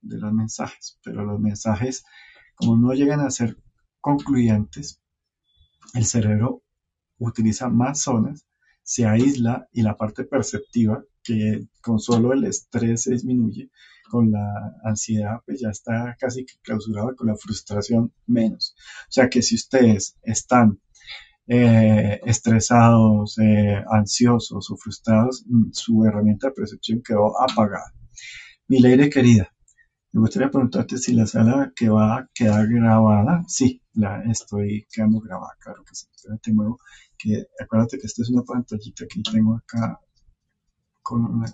de 0.00 0.18
los 0.18 0.32
mensajes, 0.32 0.98
pero 1.04 1.24
los 1.24 1.40
mensajes, 1.40 2.04
como 2.54 2.76
no 2.76 2.92
llegan 2.94 3.20
a 3.20 3.30
ser 3.30 3.56
concluyentes, 4.00 5.00
el 5.94 6.04
cerebro 6.04 6.62
utiliza 7.18 7.68
más 7.68 8.00
zonas, 8.00 8.46
se 8.82 9.06
aísla 9.06 9.68
y 9.72 9.82
la 9.82 9.96
parte 9.96 10.24
perceptiva, 10.24 11.02
que 11.22 11.68
con 11.82 11.98
solo 11.98 12.32
el 12.32 12.44
estrés 12.44 13.02
se 13.02 13.12
disminuye, 13.12 13.70
con 14.08 14.32
la 14.32 14.76
ansiedad 14.82 15.40
pues 15.44 15.60
ya 15.60 15.68
está 15.68 16.16
casi 16.18 16.46
clausurada, 16.62 17.14
con 17.14 17.26
la 17.26 17.36
frustración 17.36 18.12
menos. 18.26 18.74
O 19.02 19.12
sea 19.12 19.28
que 19.28 19.42
si 19.42 19.54
ustedes 19.54 20.16
están 20.22 20.80
eh, 21.48 22.20
estresados, 22.24 23.38
eh, 23.38 23.82
ansiosos 23.90 24.70
o 24.70 24.76
frustrados, 24.76 25.44
mm, 25.46 25.70
su 25.72 26.04
herramienta 26.04 26.48
de 26.48 26.54
percepción 26.54 27.02
quedó 27.02 27.40
apagada. 27.40 27.92
Mi 28.68 28.80
ley 28.80 29.08
querida, 29.08 29.50
me 30.12 30.20
gustaría 30.20 30.50
preguntarte 30.50 30.98
si 30.98 31.14
la 31.14 31.26
sala 31.26 31.72
que 31.74 31.88
va 31.88 32.16
a 32.18 32.28
quedar 32.34 32.68
grabada, 32.68 33.42
sí, 33.48 33.82
la 33.94 34.22
estoy 34.30 34.86
quedando 34.92 35.20
grabada, 35.20 35.54
claro 35.58 35.82
que 35.84 35.94
sí. 35.94 36.06
Te 36.42 37.48
acuérdate 37.60 37.98
que 37.98 38.06
esta 38.06 38.22
es 38.22 38.30
una 38.30 38.42
pantallita 38.42 39.06
que 39.06 39.22
tengo 39.22 39.56
acá 39.56 40.00
con, 41.02 41.44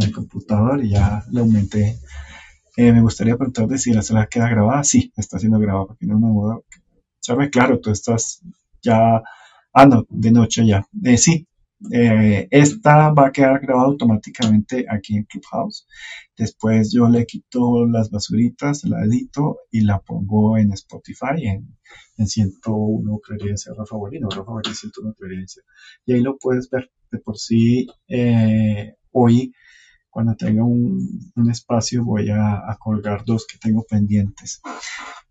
el 0.00 0.12
computador 0.12 0.84
y 0.84 0.90
ya 0.90 1.24
la 1.30 1.40
aumenté. 1.40 1.98
Eh, 2.76 2.92
me 2.92 3.02
gustaría 3.02 3.36
preguntarte 3.36 3.78
si 3.78 3.92
la 3.92 4.02
sala 4.02 4.26
queda 4.26 4.48
grabada, 4.48 4.84
sí, 4.84 5.12
está 5.16 5.38
siendo 5.38 5.58
grabada, 5.58 5.86
porque 5.86 6.06
no 6.06 6.18
me 6.18 6.28
muevo. 6.28 6.64
Sabe, 7.20 7.50
claro, 7.50 7.80
tú 7.80 7.90
estás 7.90 8.42
ya, 8.82 9.22
ah, 9.72 9.86
no, 9.86 10.06
de 10.08 10.30
noche 10.30 10.66
ya. 10.66 10.86
Eh, 11.04 11.16
sí, 11.16 11.46
eh, 11.92 12.46
esta 12.50 13.10
va 13.10 13.28
a 13.28 13.32
quedar 13.32 13.58
grabada 13.60 13.88
automáticamente 13.88 14.84
aquí 14.88 15.16
en 15.16 15.24
Clubhouse. 15.24 15.86
Después 16.36 16.92
yo 16.92 17.08
le 17.08 17.24
quito 17.26 17.86
las 17.86 18.10
basuritas, 18.10 18.84
la 18.84 19.04
edito 19.04 19.58
y 19.70 19.80
la 19.82 19.98
pongo 20.00 20.58
en 20.58 20.72
Spotify 20.72 21.46
en, 21.46 21.76
en 22.18 22.26
101 22.26 23.18
Creencia 23.20 23.72
Rafa 23.76 23.96
Guarino, 23.96 24.28
Rafa 24.28 24.50
Guarino 24.50 24.74
101 24.74 25.14
Creencia. 25.18 25.62
Y 26.04 26.12
ahí 26.14 26.20
lo 26.20 26.36
puedes 26.38 26.68
ver. 26.70 26.90
De 27.10 27.18
por 27.18 27.38
sí, 27.38 27.88
eh, 28.06 28.94
hoy, 29.10 29.52
cuando 30.10 30.36
tenga 30.36 30.62
un, 30.62 31.32
espacio, 31.50 32.04
voy 32.04 32.30
a 32.30 32.76
colgar 32.78 33.24
dos 33.24 33.46
que 33.46 33.58
tengo 33.58 33.84
pendientes. 33.88 34.60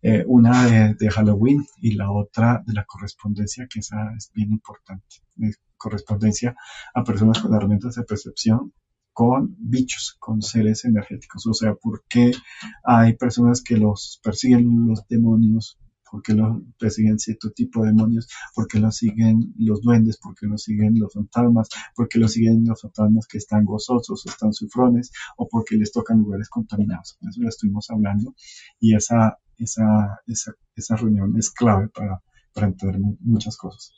Eh, 0.02 0.24
una 0.28 0.94
de, 0.96 1.10
Halloween 1.10 1.66
y 1.82 1.92
la 1.94 2.12
otra 2.12 2.64
de 2.66 2.74
la 2.74 2.86
correspondencia, 2.86 3.68
que 3.68 3.80
esa 3.80 4.14
es 4.18 4.32
bien 4.34 4.52
importante. 4.52 5.18
correspondencia 5.78 6.56
a 6.94 7.04
personas 7.04 7.40
con 7.40 7.54
herramientas 7.54 7.96
de 7.96 8.04
percepción 8.04 8.74
con 9.20 9.58
bichos, 9.60 10.16
con 10.18 10.42
seres 10.42 10.86
energéticos. 10.86 11.46
O 11.46 11.54
sea, 11.54 11.76
¿por 11.76 12.06
qué 12.08 12.32
hay 12.86 13.18
personas 13.18 13.62
que 13.62 13.76
los 13.76 14.22
persiguen 14.24 14.88
los 14.88 15.06
demonios? 15.10 15.78
¿Por 16.10 16.22
qué 16.22 16.34
los 16.34 16.62
persiguen 16.80 17.20
cierto 17.20 17.52
tipo 17.52 17.82
de 17.82 17.90
demonios? 17.90 18.30
¿Por 18.56 18.68
qué 18.68 18.80
los 18.80 18.96
siguen 18.96 19.54
los 19.58 19.82
duendes? 19.82 20.18
¿Por 20.18 20.36
qué 20.36 20.48
los 20.48 20.64
siguen 20.64 20.98
los 20.98 21.14
fantasmas? 21.14 21.68
¿Por 21.96 22.08
qué 22.08 22.18
los 22.18 22.32
siguen 22.32 22.64
los 22.66 22.82
fantasmas 22.82 23.28
que 23.28 23.40
están 23.40 23.66
gozosos 23.66 24.26
o 24.26 24.30
están 24.30 24.54
sufrones? 24.54 25.12
¿O 25.36 25.50
porque 25.50 25.76
les 25.76 25.92
tocan 25.92 26.20
lugares 26.20 26.48
contaminados? 26.48 27.18
Eso 27.28 27.42
lo 27.42 27.50
estuvimos 27.50 27.90
hablando. 27.90 28.34
Y 28.80 28.96
esa 28.96 29.38
esa, 29.60 30.22
esa, 30.28 30.54
esa 30.76 30.96
reunión 30.96 31.38
es 31.38 31.50
clave 31.52 31.90
para, 31.90 32.22
para 32.54 32.68
entender 32.68 33.00
muchas 33.20 33.58
cosas. 33.58 33.94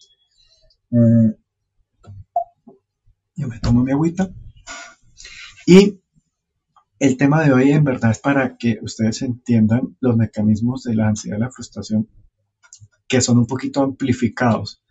Mm. 0.90 1.32
yo 3.36 3.48
me 3.48 3.60
tomo 3.60 3.82
mi 3.82 3.94
agüita 3.94 4.30
y 5.66 6.02
el 7.00 7.16
tema 7.16 7.44
de 7.44 7.54
hoy 7.54 7.72
en 7.72 7.86
verdad 7.86 8.12
es 8.12 8.20
para 8.20 8.58
que 8.58 8.78
ustedes 8.82 9.22
entiendan 9.22 9.96
los 10.02 10.18
mecanismos 10.18 10.84
de 10.84 10.96
la 10.96 11.08
ansiedad 11.08 11.38
y 11.38 11.40
la 11.40 11.50
frustración 11.50 12.10
que 13.08 13.22
son 13.22 13.38
un 13.38 13.48
poquito 13.48 13.82
amplificados. 13.82 14.84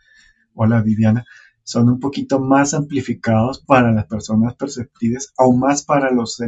Hola 0.55 0.83
Viviana, 0.83 1.25
son 1.63 1.89
un 1.89 2.01
poquito 2.01 2.41
más 2.41 2.75
amplificados 2.75 3.65
para 3.65 3.93
las 3.93 4.07
personas 4.07 4.57
perceptibles, 4.57 5.33
aún 5.39 5.61
más 5.61 5.85
para 5.85 6.11
los, 6.11 6.43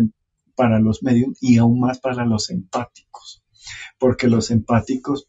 para 0.57 0.81
los 0.81 1.03
medios 1.03 1.37
y 1.41 1.59
aún 1.59 1.81
más 1.81 2.01
para 2.01 2.25
los 2.25 2.51
empáticos. 2.51 3.42
Porque 3.99 4.29
los 4.29 4.51
empáticos, 4.51 5.29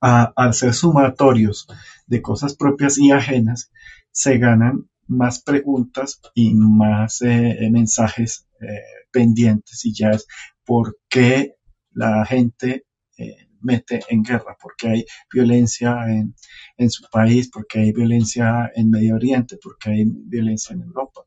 al 0.00 0.54
ser 0.54 0.74
sumatorios 0.74 1.66
de 2.06 2.20
cosas 2.20 2.54
propias 2.54 2.98
y 2.98 3.10
ajenas, 3.10 3.70
se 4.10 4.38
ganan 4.38 4.88
más 5.06 5.42
preguntas 5.42 6.20
y 6.34 6.54
más 6.54 7.22
eh, 7.22 7.68
mensajes 7.70 8.46
eh, 8.60 8.80
pendientes 9.10 9.84
y 9.84 9.94
ya 9.94 10.10
es 10.10 10.26
por 10.64 10.98
qué 11.08 11.56
la 11.92 12.24
gente 12.24 12.84
eh, 13.16 13.48
mete 13.60 14.02
en 14.08 14.22
guerra, 14.22 14.56
porque 14.60 14.88
hay 14.88 15.06
violencia 15.32 16.04
en, 16.08 16.34
en, 16.76 16.90
su 16.90 17.04
país, 17.10 17.50
porque 17.50 17.80
hay 17.80 17.92
violencia 17.92 18.70
en 18.74 18.90
Medio 18.90 19.16
Oriente, 19.16 19.58
porque 19.62 19.90
hay 19.90 20.04
violencia 20.06 20.74
en 20.74 20.82
Europa, 20.82 21.22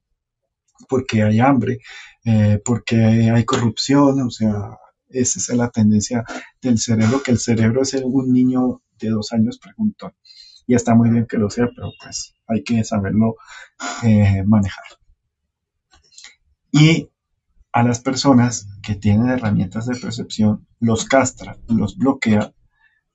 porque 0.87 1.23
hay 1.23 1.39
hambre, 1.39 1.79
eh, 2.25 2.61
porque 2.63 2.97
hay 3.31 3.43
corrupción, 3.43 4.21
o 4.21 4.29
sea, 4.29 4.77
esa 5.09 5.39
es 5.39 5.49
la 5.57 5.69
tendencia 5.69 6.23
del 6.61 6.79
cerebro, 6.79 7.21
que 7.23 7.31
el 7.31 7.39
cerebro 7.39 7.81
es 7.81 7.93
un 7.93 8.31
niño 8.31 8.81
de 8.99 9.09
dos 9.09 9.31
años 9.33 9.59
preguntó. 9.59 10.13
Y 10.65 10.75
está 10.75 10.95
muy 10.95 11.09
bien 11.09 11.25
que 11.27 11.37
lo 11.37 11.49
sea, 11.49 11.69
pero 11.73 11.91
pues 12.01 12.35
hay 12.47 12.63
que 12.63 12.83
saberlo 12.83 13.35
eh, 14.03 14.43
manejar. 14.45 14.83
Y 16.71 17.09
a 17.71 17.83
las 17.83 17.99
personas 17.99 18.67
que 18.81 18.95
tienen 18.95 19.29
herramientas 19.29 19.85
de 19.85 19.95
percepción, 19.95 20.67
los 20.79 21.05
castra, 21.05 21.57
los 21.67 21.97
bloquea 21.97 22.53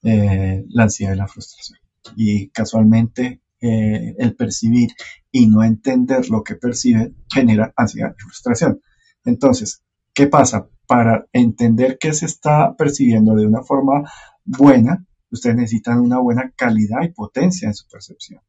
eh, 0.02 0.64
la 0.68 0.84
ansiedad 0.84 1.14
y 1.14 1.16
la 1.16 1.28
frustración. 1.28 1.78
Y 2.16 2.48
casualmente 2.50 3.42
eh, 3.60 4.14
el 4.18 4.34
percibir 4.34 4.90
y 5.30 5.46
no 5.46 5.62
entender 5.62 6.28
lo 6.30 6.42
que 6.42 6.56
perciben 6.56 7.16
genera 7.32 7.72
ansiedad 7.76 8.14
y 8.18 8.22
frustración. 8.22 8.80
Entonces, 9.24 9.84
¿qué 10.12 10.26
pasa? 10.26 10.68
Para 10.92 11.26
entender 11.32 11.96
qué 11.98 12.12
se 12.12 12.26
está 12.26 12.76
percibiendo 12.76 13.34
de 13.34 13.46
una 13.46 13.62
forma 13.62 14.12
buena, 14.44 15.06
ustedes 15.30 15.56
necesitan 15.56 15.98
una 15.98 16.18
buena 16.18 16.52
calidad 16.54 17.00
y 17.02 17.08
potencia 17.08 17.66
en 17.66 17.74
su 17.74 17.88
percepción. 17.88 18.42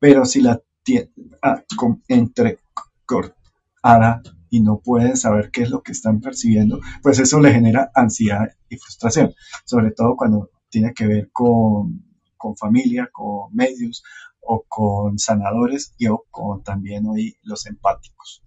Pero 0.00 0.24
si 0.24 0.40
la 0.40 0.60
ah, 1.40 1.62
entre 2.08 2.58
cortada 3.06 4.22
y 4.50 4.60
no 4.60 4.80
pueden 4.80 5.16
saber 5.16 5.52
qué 5.52 5.62
es 5.62 5.70
lo 5.70 5.84
que 5.84 5.92
están 5.92 6.20
percibiendo, 6.20 6.80
pues 7.00 7.20
eso 7.20 7.38
le 7.38 7.52
genera 7.52 7.92
ansiedad 7.94 8.48
y 8.68 8.76
frustración, 8.76 9.32
sobre 9.64 9.92
todo 9.92 10.16
cuando 10.16 10.50
tiene 10.68 10.92
que 10.92 11.06
ver 11.06 11.30
con, 11.30 12.08
familia, 12.58 13.08
con 13.12 13.54
medios 13.54 14.02
o 14.40 14.64
con 14.66 15.16
sanadores 15.16 15.94
y 15.96 16.08
o 16.08 16.24
con 16.28 16.64
también 16.64 17.06
hoy 17.06 17.36
los 17.44 17.66
empáticos. 17.66 18.42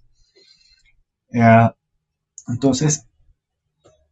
Eh, 1.32 1.70
entonces, 2.48 3.08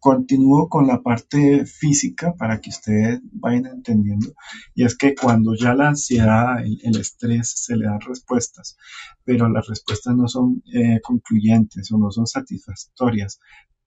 continúo 0.03 0.67
con 0.67 0.85
la 0.85 1.01
parte 1.01 1.65
física 1.65 2.33
para 2.33 2.59
que 2.59 2.71
ustedes 2.71 3.21
vayan 3.31 3.67
entendiendo. 3.67 4.33
Y 4.75 4.83
es 4.83 4.97
que 4.97 5.15
cuando 5.15 5.55
ya 5.55 5.73
la 5.73 5.87
ansiedad, 5.87 6.57
el, 6.61 6.99
estrés, 6.99 7.53
se 7.55 7.77
le 7.77 7.85
dan 7.85 8.01
respuestas, 8.01 8.75
pero 9.23 9.47
las 9.47 9.65
respuestas 9.65 10.13
no 10.13 10.27
son 10.27 10.61
eh, 10.73 10.99
concluyentes 11.01 11.89
o 11.93 11.97
no 11.97 12.11
son 12.11 12.27
satisfactorias 12.27 13.39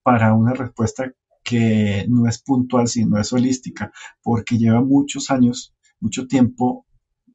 para 0.02 0.32
una 0.32 0.54
respuesta 0.54 1.12
que 1.44 2.06
no 2.09 2.26
es 2.26 2.42
puntual, 2.42 2.88
sino 2.88 3.20
es 3.20 3.32
holística, 3.35 3.92
porque 4.22 4.56
lleva 4.56 4.80
muchos 4.80 5.30
años, 5.30 5.74
mucho 6.00 6.26
tiempo 6.26 6.87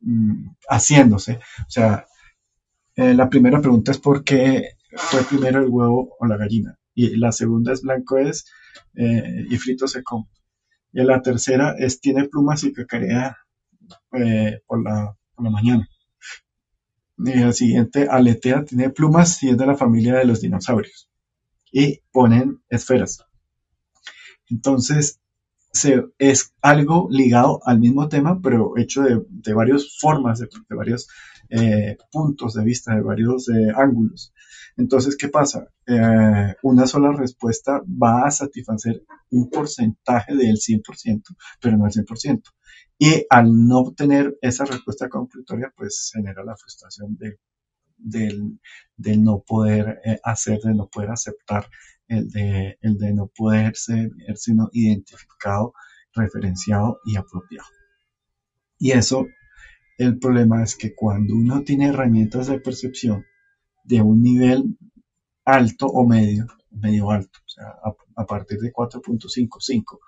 mm, 0.02 0.47
haciéndose. 0.69 1.36
O 1.67 1.69
sea, 1.69 2.08
eh, 2.95 3.13
la 3.13 3.30
primera 3.30 3.62
pregunta 3.62 3.91
es 3.91 4.00
por 4.00 4.24
qué 4.24 4.71
fue 4.95 5.24
primero 5.24 5.60
el 5.60 5.69
huevo 5.69 6.15
o 6.19 6.26
la 6.26 6.38
gallina. 6.38 6.78
Y 6.93 7.15
la 7.17 7.32
segunda 7.32 7.73
es 7.73 7.82
blanco 7.82 8.17
es 8.17 8.45
eh, 8.95 9.45
y 9.49 9.58
frito 9.58 9.88
se 9.88 10.04
come. 10.04 10.27
Y 10.93 11.04
la 11.04 11.21
tercera 11.21 11.75
es 11.77 12.01
tiene 12.01 12.27
plumas 12.27 12.63
y 12.63 12.73
cacarea 12.73 13.38
eh, 14.13 14.62
por, 14.65 14.84
la, 14.84 15.15
por 15.36 15.45
la 15.45 15.51
mañana. 15.51 15.88
Y 17.17 17.32
el 17.32 17.54
siguiente, 17.54 18.08
aletea, 18.10 18.65
tiene 18.65 18.89
plumas 18.89 19.41
y 19.43 19.49
es 19.49 19.58
de 19.58 19.67
la 19.67 19.75
familia 19.75 20.15
de 20.15 20.25
los 20.25 20.41
dinosaurios. 20.41 21.10
Y 21.71 22.01
ponen 22.12 22.62
esferas. 22.69 23.23
Entonces, 24.49 25.21
se, 25.71 26.04
es 26.17 26.54
algo 26.62 27.08
ligado 27.10 27.62
al 27.65 27.80
mismo 27.80 28.10
tema, 28.10 28.41
pero 28.41 28.77
hecho 28.77 29.04
de, 29.04 29.21
de 29.30 29.54
varias 29.54 29.97
formas, 29.99 30.39
de, 30.39 30.49
varios 30.69 31.08
eh, 31.52 31.98
puntos 32.12 32.54
de 32.56 32.64
vista, 32.64 32.96
de 32.96 33.02
varios 33.02 33.48
ángulos. 33.76 34.34
Entonces, 34.78 35.18
¿qué 35.18 35.28
pasa? 35.28 35.68
Eh, 35.86 36.56
una 36.64 36.88
sola 36.88 37.12
respuesta 37.12 37.82
va 37.86 38.26
a 38.26 38.32
satisfacer 38.32 39.04
un 39.30 39.50
porcentaje 39.50 40.36
del 40.36 40.58
100%, 40.58 41.36
pero 41.60 41.78
no 41.78 41.86
el 41.86 41.92
100%. 41.92 42.42
Y 42.98 43.26
al 43.30 43.68
no 43.68 43.80
obtener 43.80 44.38
esa 44.42 44.66
respuesta 44.66 45.10
conclutoria, 45.10 45.74
pues 45.76 46.12
genera 46.14 46.44
la 46.44 46.56
frustración 46.56 47.18
de, 47.18 47.40
del, 47.98 48.60
no 49.24 49.44
poder 49.46 50.00
eh, 50.06 50.20
hacer, 50.24 50.60
de 50.62 50.74
no 50.74 50.88
poder 50.88 51.12
aceptar, 51.12 51.68
el 52.08 52.30
de, 52.30 52.78
el 52.82 52.98
de 52.98 53.14
no 53.14 53.28
poder 53.28 53.76
ser, 53.76 54.10
sino 54.36 54.70
identificado, 54.74 55.74
referenciado 56.14 57.00
y 57.06 57.16
apropiado. 57.16 57.68
Y 58.78 58.92
eso, 58.92 59.28
el 59.97 60.17
problema 60.19 60.63
es 60.63 60.75
que 60.75 60.95
cuando 60.95 61.36
uno 61.36 61.63
tiene 61.63 61.88
herramientas 61.88 62.47
de 62.47 62.60
percepción, 62.60 63.25
de 63.84 64.01
un 64.01 64.21
nivel 64.21 64.77
alto 65.45 65.88
o 65.88 66.08
medio, 66.08 66.47
medio 66.69 67.12
alto, 67.12 67.39
o 67.45 67.49
sea, 67.49 67.73
a, 68.15 68.25
partir 68.25 68.60
de 68.60 68.71
4.55, 68.71 69.99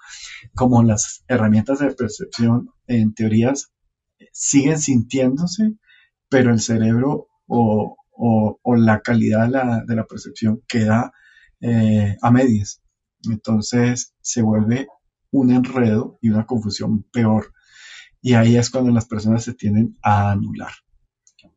como 0.53 0.83
las 0.83 1.23
herramientas 1.27 1.79
de 1.79 1.91
percepción 1.91 2.69
en 2.87 3.13
teorías 3.13 3.73
siguen 4.31 4.79
sintiéndose, 4.79 5.75
pero 6.29 6.51
el 6.51 6.59
cerebro 6.59 7.27
o, 7.47 7.97
la 8.77 9.01
calidad 9.01 9.47
de 9.85 9.95
la, 9.95 10.05
percepción 10.05 10.61
queda 10.67 11.11
eh, 11.61 12.17
a 12.21 12.31
medias. 12.31 12.81
Entonces 13.29 14.13
se 14.21 14.41
vuelve 14.41 14.87
un 15.31 15.51
enredo 15.51 16.17
y 16.21 16.29
una 16.29 16.45
confusión 16.45 17.03
peor. 17.11 17.53
Y 18.25 18.35
ahí 18.35 18.55
es 18.55 18.69
cuando 18.69 18.89
las 18.91 19.05
personas 19.05 19.43
se 19.43 19.53
tienden 19.53 19.97
a 20.01 20.31
anular. 20.31 20.71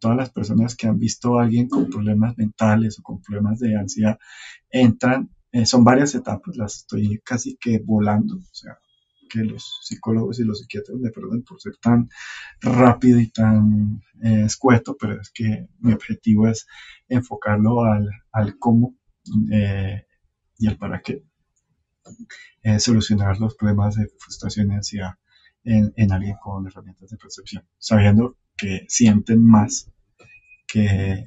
Todas 0.01 0.17
las 0.17 0.31
personas 0.31 0.75
que 0.75 0.89
han 0.89 0.99
visto 0.99 1.39
a 1.39 1.45
alguien 1.45 1.69
con 1.69 1.89
problemas 1.89 2.37
mentales 2.37 2.99
o 2.99 3.05
con 3.05 3.23
problemas 3.23 3.61
de 3.61 3.77
ansiedad 3.77 4.19
entran, 4.69 5.31
eh, 5.53 5.65
son 5.65 5.85
varias 5.85 6.17
etapas, 6.17 6.57
las 6.57 6.79
estoy 6.79 7.21
casi 7.25 7.57
que 7.57 7.79
volando, 7.79 8.35
o 8.35 8.55
sea, 8.55 8.77
que 9.31 9.45
los 9.45 9.79
psicólogos 9.83 10.41
y 10.41 10.45
los 10.45 10.59
psiquiatras 10.59 10.99
me 10.99 11.11
perdonen 11.11 11.45
por 11.45 11.61
ser 11.61 11.77
tan 11.77 12.11
rápido 12.61 13.21
y 13.21 13.29
tan 13.29 14.03
eh, 14.25 14.43
escueto, 14.45 14.97
pero 15.01 15.21
es 15.21 15.31
que 15.31 15.69
mi 15.79 15.93
objetivo 15.93 16.49
es 16.49 16.67
enfocarlo 17.09 17.85
al, 17.85 18.11
al 18.33 18.59
cómo 18.59 18.97
eh, 19.53 20.05
y 20.59 20.67
al 20.67 20.77
para 20.77 21.01
qué 21.01 21.23
solucionar 22.81 23.39
los 23.39 23.55
problemas 23.55 23.95
de 23.95 24.09
frustración 24.19 24.73
y 24.73 24.75
ansiedad 24.75 25.15
en, 25.67 25.93
en 25.97 26.13
alguien 26.13 26.37
con 26.43 26.67
herramientas 26.67 27.11
de 27.11 27.19
percepción, 27.19 27.65
sabiendo 27.79 28.37
que 28.57 28.87
sienten 28.89 29.45
más 29.45 29.91
que, 30.67 31.25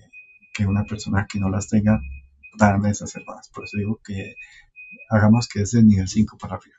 una 0.67 0.83
persona 0.83 1.25
que 1.31 1.39
no 1.39 1.49
las 1.49 1.69
tenga 1.69 2.01
tan 2.57 2.85
exacerbadas. 2.85 3.49
Por 3.53 3.63
eso 3.63 3.77
digo 3.77 4.01
que 4.03 4.35
hagamos 5.09 5.47
que 5.47 5.61
es 5.61 5.71
de 5.71 5.83
nivel 5.83 6.07
5 6.07 6.37
para 6.37 6.55
arriba. 6.55 6.75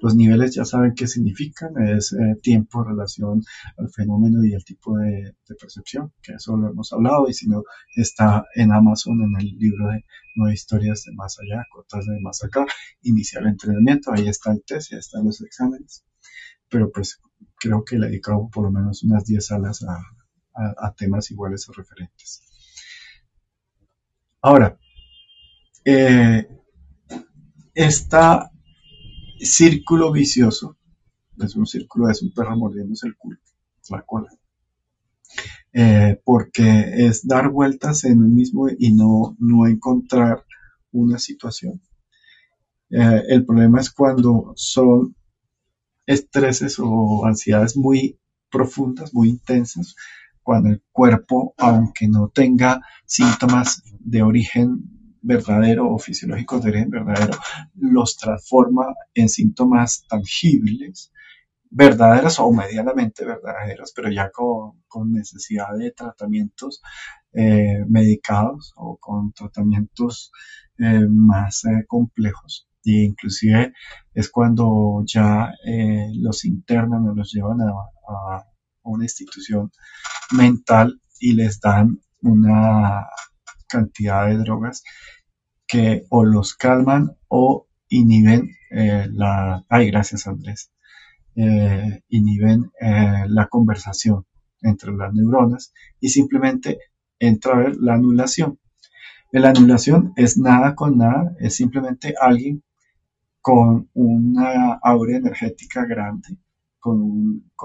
Los 0.00 0.14
niveles 0.14 0.54
ya 0.54 0.64
saben 0.64 0.94
qué 0.94 1.08
significan, 1.08 1.76
es 1.88 2.12
eh, 2.12 2.36
tiempo, 2.40 2.84
relación 2.84 3.42
al 3.76 3.90
fenómeno 3.90 4.44
y 4.44 4.54
el 4.54 4.64
tipo 4.64 4.96
de, 4.98 5.34
percepción, 5.60 6.12
que 6.22 6.34
eso 6.34 6.56
lo 6.56 6.70
hemos 6.70 6.92
hablado 6.92 7.28
y 7.28 7.34
si 7.34 7.48
no 7.48 7.64
está 7.96 8.44
en 8.54 8.72
Amazon 8.72 9.20
en 9.20 9.34
el 9.40 9.58
libro 9.58 9.88
de 9.88 10.04
Nueve 10.36 10.54
historias 10.54 11.04
de 11.04 11.12
más 11.14 11.36
allá, 11.40 11.64
cortas 11.70 12.06
de 12.06 12.20
más 12.20 12.42
acá, 12.44 12.66
iniciar 13.02 13.42
el 13.42 13.50
entrenamiento, 13.50 14.12
ahí 14.12 14.28
está 14.28 14.52
el 14.52 14.62
test, 14.64 14.92
ahí 14.92 14.98
están 14.98 15.24
los 15.24 15.40
exámenes, 15.42 16.04
pero 16.74 16.90
pues 16.90 17.20
creo 17.54 17.84
que 17.84 17.96
le 17.96 18.08
dedicado 18.08 18.50
por 18.52 18.64
lo 18.64 18.70
menos 18.72 19.04
unas 19.04 19.24
10 19.24 19.46
salas 19.46 19.84
a, 19.84 20.92
temas 20.96 21.30
iguales 21.30 21.68
o 21.68 21.72
referentes. 21.72 22.42
Ahora, 24.42 24.76
eh, 25.84 26.48
este 27.72 28.18
círculo 29.38 30.10
vicioso, 30.10 30.76
es 31.38 31.54
un 31.54 31.64
círculo, 31.64 32.08
es 32.08 32.20
un 32.22 32.34
perro 32.34 32.56
mordiéndose 32.56 33.06
el 33.06 33.16
culo, 33.16 33.38
la 33.90 34.02
cola. 34.02 34.30
Eh, 35.72 36.20
porque 36.24 37.06
es 37.06 37.24
dar 37.24 37.50
vueltas 37.50 38.02
en 38.02 38.20
un 38.20 38.34
mismo 38.34 38.66
y 38.68 38.92
no, 38.92 39.36
no 39.38 39.68
encontrar 39.68 40.44
una 40.90 41.20
situación. 41.20 41.80
Eh, 42.90 43.22
el 43.28 43.46
problema 43.46 43.80
es 43.80 43.92
cuando 43.92 44.52
son 44.56 45.14
estreses 46.06 46.78
o 46.78 47.24
ansiedades 47.26 47.76
muy 47.76 48.18
profundas, 48.50 49.14
muy 49.14 49.30
intensas, 49.30 49.94
cuando 50.42 50.68
el 50.68 50.82
cuerpo, 50.92 51.54
aunque 51.58 52.06
no 52.06 52.28
tenga 52.28 52.80
síntomas 53.06 53.82
de 53.98 54.22
origen 54.22 54.82
verdadero 55.22 55.90
o 55.90 55.98
fisiológicos 55.98 56.62
de 56.62 56.70
origen 56.70 56.90
verdadero, 56.90 57.38
los 57.74 58.16
transforma 58.16 58.94
en 59.14 59.28
síntomas 59.28 60.04
tangibles, 60.06 61.10
verdaderos 61.70 62.38
o 62.38 62.52
medianamente 62.52 63.24
verdaderos, 63.24 63.92
pero 63.96 64.10
ya 64.10 64.30
con, 64.30 65.12
necesidad 65.12 65.74
de 65.76 65.90
tratamientos 65.90 66.82
eh, 67.32 67.84
medicados 67.88 68.72
o 68.76 68.96
con 68.98 69.32
tratamientos 69.32 70.30
eh, 70.78 71.06
más 71.08 71.64
eh, 71.64 71.84
complejos. 71.88 72.68
E 72.84 73.04
inclusive 73.04 73.72
es 74.12 74.28
cuando 74.30 75.02
ya 75.06 75.52
los 76.14 76.44
internan 76.44 77.06
o 77.06 77.14
los 77.14 77.32
llevan 77.32 77.60
a 77.62 78.44
una 78.82 79.04
institución 79.04 79.70
mental 80.32 81.00
y 81.18 81.32
les 81.32 81.60
dan 81.60 82.00
una 82.20 83.06
cantidad 83.66 84.26
de 84.26 84.36
drogas 84.38 84.82
que 85.66 86.04
o 86.10 86.24
los 86.24 86.54
calman 86.54 87.16
o 87.28 87.66
inhiben 87.88 88.50
eh, 88.70 89.06
la... 89.10 89.64
Ay, 89.68 89.90
gracias 89.90 90.26
Andrés. 90.26 90.70
Eh, 91.36 92.02
inhiben 92.08 92.70
eh, 92.80 93.24
la 93.28 93.46
conversación 93.48 94.26
entre 94.60 94.92
las 94.92 95.12
neuronas 95.12 95.72
y 96.00 96.08
simplemente 96.08 96.78
entra 97.18 97.54
a 97.54 97.58
ver 97.58 97.76
la 97.76 97.94
anulación. 97.94 98.58
La 99.32 99.50
anulación 99.50 100.12
es 100.16 100.38
nada 100.38 100.74
con 100.74 100.98
nada, 100.98 101.34
es 101.40 101.56
simplemente 101.56 102.14
alguien 102.20 102.62
con 103.44 103.90
una 103.92 104.78
aura 104.82 105.18
energética 105.18 105.84
grande 105.84 106.38
con 106.78 107.00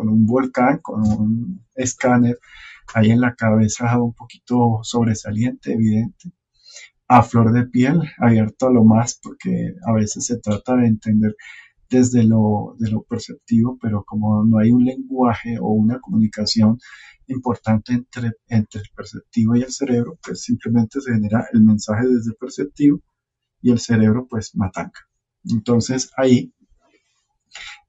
un, 0.10 0.26
volcán, 0.26 0.80
con 0.82 1.02
un 1.02 1.66
escáner 1.76 2.38
ahí 2.94 3.12
en 3.12 3.22
la 3.22 3.34
cabeza 3.36 3.98
un 4.02 4.14
poquito 4.14 4.80
sobresaliente, 4.84 5.74
evidente, 5.74 6.32
a 7.08 7.24
flor 7.24 7.54
de 7.54 7.66
piel, 7.66 8.02
abierto 8.18 8.68
a 8.68 8.72
lo 8.74 8.84
más, 8.84 9.20
porque 9.24 9.74
a 9.86 9.94
veces 9.94 10.26
se 10.26 10.40
trata 10.40 10.76
de 10.76 10.88
entender 10.88 11.36
desde 11.90 12.24
lo, 12.24 12.76
de 12.78 12.92
lo 12.92 13.04
perceptivo, 13.04 13.78
pero 13.82 14.04
como 14.04 14.44
no 14.44 14.60
hay 14.60 14.72
un 14.72 14.84
lenguaje 14.84 15.58
o 15.60 15.70
una 15.72 16.00
comunicación 16.00 16.78
importante 17.28 17.94
entre, 17.94 18.34
entre 18.48 18.82
el 18.82 18.88
perceptivo 18.94 19.56
y 19.56 19.62
el 19.62 19.72
cerebro, 19.72 20.18
pues 20.22 20.42
simplemente 20.44 21.00
se 21.00 21.14
genera 21.14 21.46
el 21.54 21.64
mensaje 21.64 22.06
desde 22.06 22.32
el 22.32 22.38
perceptivo 22.38 23.02
y 23.62 23.72
el 23.72 23.80
cerebro 23.80 24.28
pues 24.30 24.56
matanca. 24.56 25.09
Entonces 25.46 26.12
ahí 26.18 26.54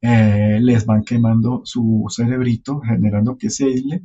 eh, 0.03 0.59
les 0.61 0.87
van 0.87 1.05
quemando 1.05 1.63
su 1.65 2.07
cerebrito, 2.09 2.81
generando 2.81 3.37
que 3.37 3.51
se 3.51 3.65
aísle, 3.65 4.03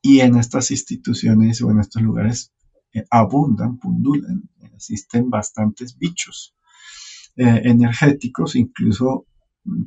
y 0.00 0.20
en 0.20 0.36
estas 0.36 0.70
instituciones 0.70 1.60
o 1.62 1.70
en 1.70 1.80
estos 1.80 2.02
lugares 2.02 2.52
eh, 2.94 3.04
abundan, 3.10 3.78
pundulan, 3.78 4.48
existen 4.74 5.28
bastantes 5.30 5.96
bichos 5.98 6.54
eh, 7.36 7.62
energéticos, 7.64 8.54
incluso 8.54 9.26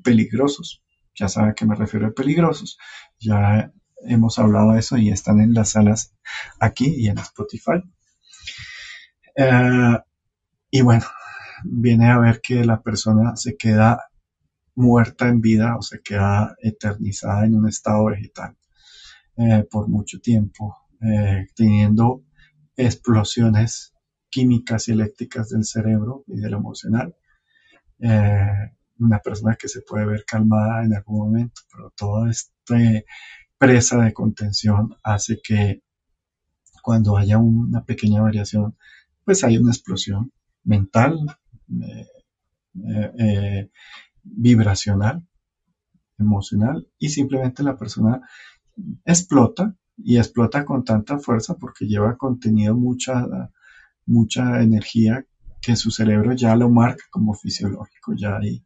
peligrosos. 0.04 0.84
Ya 1.16 1.30
saben 1.30 1.52
a 1.52 1.54
qué 1.54 1.66
me 1.66 1.76
refiero 1.76 2.08
a 2.08 2.12
peligrosos. 2.12 2.78
Ya 3.20 3.72
hemos 4.06 4.38
hablado 4.38 4.74
de 4.74 4.80
eso 4.80 4.98
y 4.98 5.10
están 5.10 5.40
en 5.40 5.54
las 5.54 5.70
salas 5.72 6.14
aquí 6.60 6.94
y 6.98 7.08
en 7.08 7.18
Spotify. 7.20 7.82
y 10.72 10.82
bueno, 10.82 11.06
viene 11.68 12.10
a 12.10 12.20
ver 12.20 12.42
que 12.42 12.64
la 12.66 12.82
persona 12.82 13.36
se 13.36 13.58
queda 13.58 14.04
muerta 14.76 15.28
en 15.30 15.42
vida 15.42 15.78
o 15.78 15.82
se 15.82 16.02
queda 16.02 16.56
eternizada 16.62 17.46
en 17.46 17.56
un 17.56 17.68
estado 17.68 18.06
vegetal 18.06 18.56
eh, 19.38 19.66
por 19.70 19.88
mucho 19.88 20.20
tiempo, 20.20 20.78
eh, 21.02 21.48
teniendo 21.56 22.24
explosiones 22.76 23.94
químicas 24.30 24.88
y 24.88 24.92
eléctricas 24.92 25.50
del 25.50 25.66
cerebro 25.66 26.24
y 26.28 26.38
del 26.38 26.54
emocional. 26.54 27.16
Eh, 28.00 28.72
una 29.00 29.20
persona 29.20 29.56
que 29.56 29.68
se 29.68 29.82
puede 29.82 30.06
ver 30.06 30.26
calmada 30.26 30.84
en 30.84 30.94
algún 30.94 31.20
momento, 31.20 31.62
pero 31.72 31.92
toda 31.96 32.30
esta 32.30 32.76
presa 33.58 34.04
de 34.04 34.14
contención 34.14 34.96
hace 35.04 35.40
que 35.42 35.82
cuando 36.82 37.18
haya 37.18 37.38
una 37.38 37.84
pequeña 37.84 38.22
variación, 38.22 38.78
pues 39.24 39.44
hay 39.44 39.58
una 39.58 39.72
explosión 39.72 40.32
mental, 40.64 41.18
vibracional, 44.24 45.26
emocional, 46.18 46.88
y 46.98 47.10
simplemente 47.10 47.64
la 47.64 47.78
persona 47.78 48.22
explota 49.06 49.76
y 49.98 50.18
explota 50.18 50.66
con 50.66 50.84
tanta 50.84 51.18
fuerza 51.20 51.56
porque 51.56 51.86
lleva 51.86 52.18
contenido 52.18 52.76
mucha, 52.76 53.26
mucha 54.06 54.62
energía 54.62 55.26
que 55.62 55.76
su 55.76 55.90
cerebro 55.92 56.34
ya 56.34 56.56
lo 56.56 56.70
marca 56.70 57.04
como 57.10 57.34
fisiológico, 57.34 58.14
ya 58.16 58.38
hay, 58.38 58.64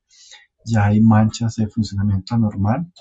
ya 0.66 0.86
hay 0.88 1.02
manchas 1.02 1.56
de 1.56 1.68
funcionamiento 1.68 2.36
anormal 2.36 2.92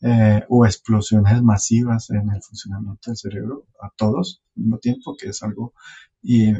eh, 0.00 0.44
o 0.48 0.66
explosiones 0.66 1.42
masivas 1.42 2.10
en 2.10 2.30
el 2.30 2.42
funcionamiento 2.42 3.10
del 3.10 3.16
cerebro 3.16 3.66
a 3.80 3.90
todos 3.96 4.41
mismo 4.54 4.78
tiempo, 4.78 5.16
que 5.16 5.28
es 5.28 5.42
algo 5.42 5.74
y, 6.22 6.52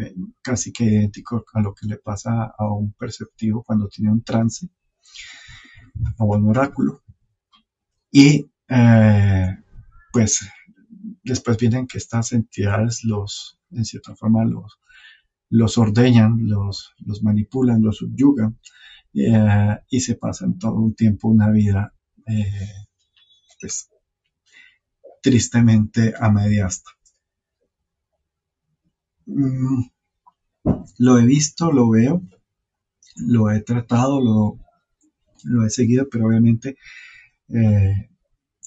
casi 0.43 0.73
que 0.73 0.85
idéntico 0.85 1.45
a 1.55 1.61
lo 1.61 1.75
que 1.75 1.87
le 1.87 1.99
pasa 1.99 2.53
a 2.59 2.73
un 2.73 2.93
perceptivo 2.93 3.63
cuando 3.63 3.89
tiene 3.89 4.11
un 4.11 4.23
trance 4.23 4.69
o 6.19 6.25
un 6.25 6.49
oráculo. 6.49 7.03
Y 8.11 8.51
eh, 8.69 9.57
pues 10.13 10.47
después 11.23 11.57
vienen 11.57 11.87
que 11.87 11.99
estas 11.99 12.33
entidades 12.33 13.05
los, 13.05 13.61
en 13.71 13.85
cierta 13.85 14.15
forma, 14.17 14.45
los, 14.45 14.79
los 15.49 15.79
ordeñan, 15.79 16.49
los, 16.49 16.95
los 16.99 17.23
manipulan, 17.23 17.83
los 17.83 17.99
subyugan 17.99 18.59
eh, 19.15 19.79
y 19.91 20.01
se 20.01 20.17
pasan 20.17 20.59
todo 20.59 20.75
un 20.75 20.95
tiempo, 20.95 21.29
una 21.29 21.51
vida, 21.51 21.95
eh, 22.27 22.87
pues, 23.61 23.91
tristemente 25.23 26.15
a 26.19 26.31
media 26.31 26.69
mm, 29.27 29.83
lo 30.99 31.19
he 31.19 31.27
visto, 31.27 31.73
lo 31.73 31.91
veo, 31.91 32.23
lo 33.17 33.51
he 33.51 33.61
tratado, 33.63 34.21
lo, 34.21 35.65
he 35.65 35.71
seguido, 35.71 36.09
pero 36.11 36.27
obviamente 36.27 36.77
eh, 37.49 38.11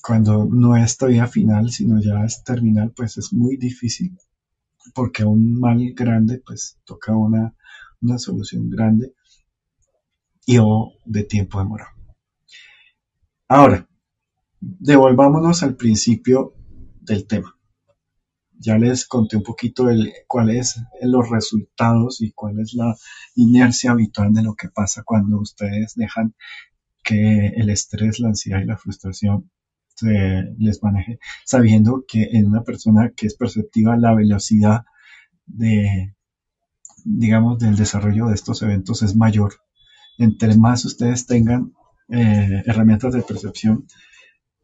cuando 0.02 0.46
no 0.46 0.76
es 0.76 0.98
todavía 0.98 1.28
final, 1.28 1.72
sino 1.72 2.00
ya 2.02 2.24
es 2.26 2.44
terminal, 2.44 2.92
pues 2.96 3.18
es 3.18 3.34
muy 3.34 3.58
difícil, 3.58 4.18
porque 4.94 5.24
un 5.24 5.60
mal 5.60 5.94
grande, 5.94 6.42
pues 6.46 6.78
toca 6.86 7.16
una, 7.16 7.56
una 8.02 8.20
solución 8.20 8.70
grande 8.70 9.14
y 10.46 10.58
o 10.60 10.94
de 11.06 11.24
tiempo 11.24 11.60
demorado. 11.60 11.92
Ahora, 13.48 13.88
devolvámonos 14.60 15.64
al 15.64 15.76
principio 15.76 16.54
del 17.02 17.28
tema. 17.28 17.55
Ya 18.60 18.78
les 18.78 19.06
conté 19.06 19.38
un 19.38 19.44
poquito 19.44 19.90
el, 19.90 20.14
cuáles 20.28 20.82
los 21.02 21.30
resultados 21.30 22.22
y 22.22 22.32
cuál 22.32 22.60
es 22.60 22.74
la 22.74 22.96
inercia 23.36 23.92
habitual 23.92 24.34
de 24.34 24.44
lo 24.44 24.56
que 24.56 24.70
pasa 24.70 25.04
cuando 25.04 25.40
ustedes 25.40 25.94
dejan 25.96 26.36
que 27.04 27.48
el 27.56 27.70
estrés, 27.70 28.20
la 28.20 28.30
ansiedad 28.30 28.62
y 28.62 28.66
la 28.66 28.78
frustración 28.78 29.52
se 29.96 30.56
les 30.58 30.84
maneje, 30.84 31.20
sabiendo 31.46 32.04
que 32.08 32.30
en 32.34 32.48
una 32.48 32.64
persona 32.64 33.12
que 33.16 33.28
es 33.28 33.36
perceptiva 33.36 33.96
la 33.96 34.14
velocidad 34.14 34.86
de, 35.46 36.16
digamos, 37.06 37.60
del 37.60 37.76
desarrollo 37.76 38.28
de 38.28 38.36
estos 38.36 38.62
eventos 38.62 39.04
es 39.04 39.16
mayor. 39.16 39.54
Entre 40.18 40.56
más 40.58 40.84
ustedes 40.86 41.26
tengan 41.26 41.74
eh, 42.10 42.64
herramientas 42.66 43.14
de 43.14 43.22
percepción, 43.22 43.88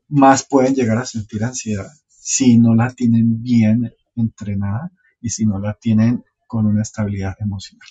más 0.09 0.45
pueden 0.45 0.75
llegar 0.75 0.97
a 0.97 1.05
sentir 1.05 1.43
ansiedad 1.43 1.91
si 2.23 2.59
no 2.59 2.75
la 2.75 2.93
tienen 2.93 3.41
bien 3.41 3.91
entrenada 4.15 4.91
y 5.19 5.29
si 5.29 5.45
no 5.45 5.59
la 5.59 5.73
tienen 5.73 6.23
con 6.47 6.65
una 6.65 6.83
estabilidad 6.83 7.35
emocional. 7.39 7.87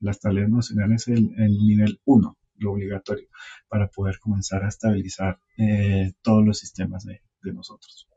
La 0.00 0.12
estabilidad 0.12 0.48
emocional 0.48 0.92
es 0.92 1.08
el, 1.08 1.32
el 1.36 1.58
nivel 1.58 2.00
1 2.04 2.36
lo 2.62 2.72
obligatorio 2.72 3.28
para 3.68 3.88
poder 3.88 4.18
comenzar 4.18 4.64
a 4.64 4.68
estabilizar 4.68 5.38
eh, 5.58 6.12
todos 6.22 6.44
los 6.44 6.58
sistemas 6.58 7.04
de, 7.04 7.20
nosotros. 7.52 8.08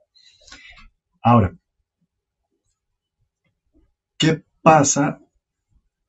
Ahora, 1.24 1.58
¿qué 4.18 4.46
pasa 4.62 5.20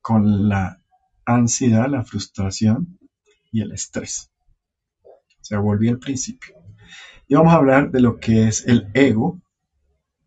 con 0.03 0.51
la 0.51 0.83
ansiedad, 1.25 1.89
la 1.89 2.05
frustración 2.05 2.99
y 3.51 3.63
el 3.63 3.73
estrés? 3.73 4.31
Se 5.41 5.57
volvió 5.57 5.93
al 5.93 5.99
principio. 5.99 6.57
Y 7.27 7.35
vamos 7.37 7.55
a 7.55 7.57
hablar 7.57 7.91
de 7.91 8.01
lo 8.01 8.19
que 8.19 8.49
es 8.49 8.67
el 8.67 8.91
ego, 8.93 9.41
de 9.41 9.46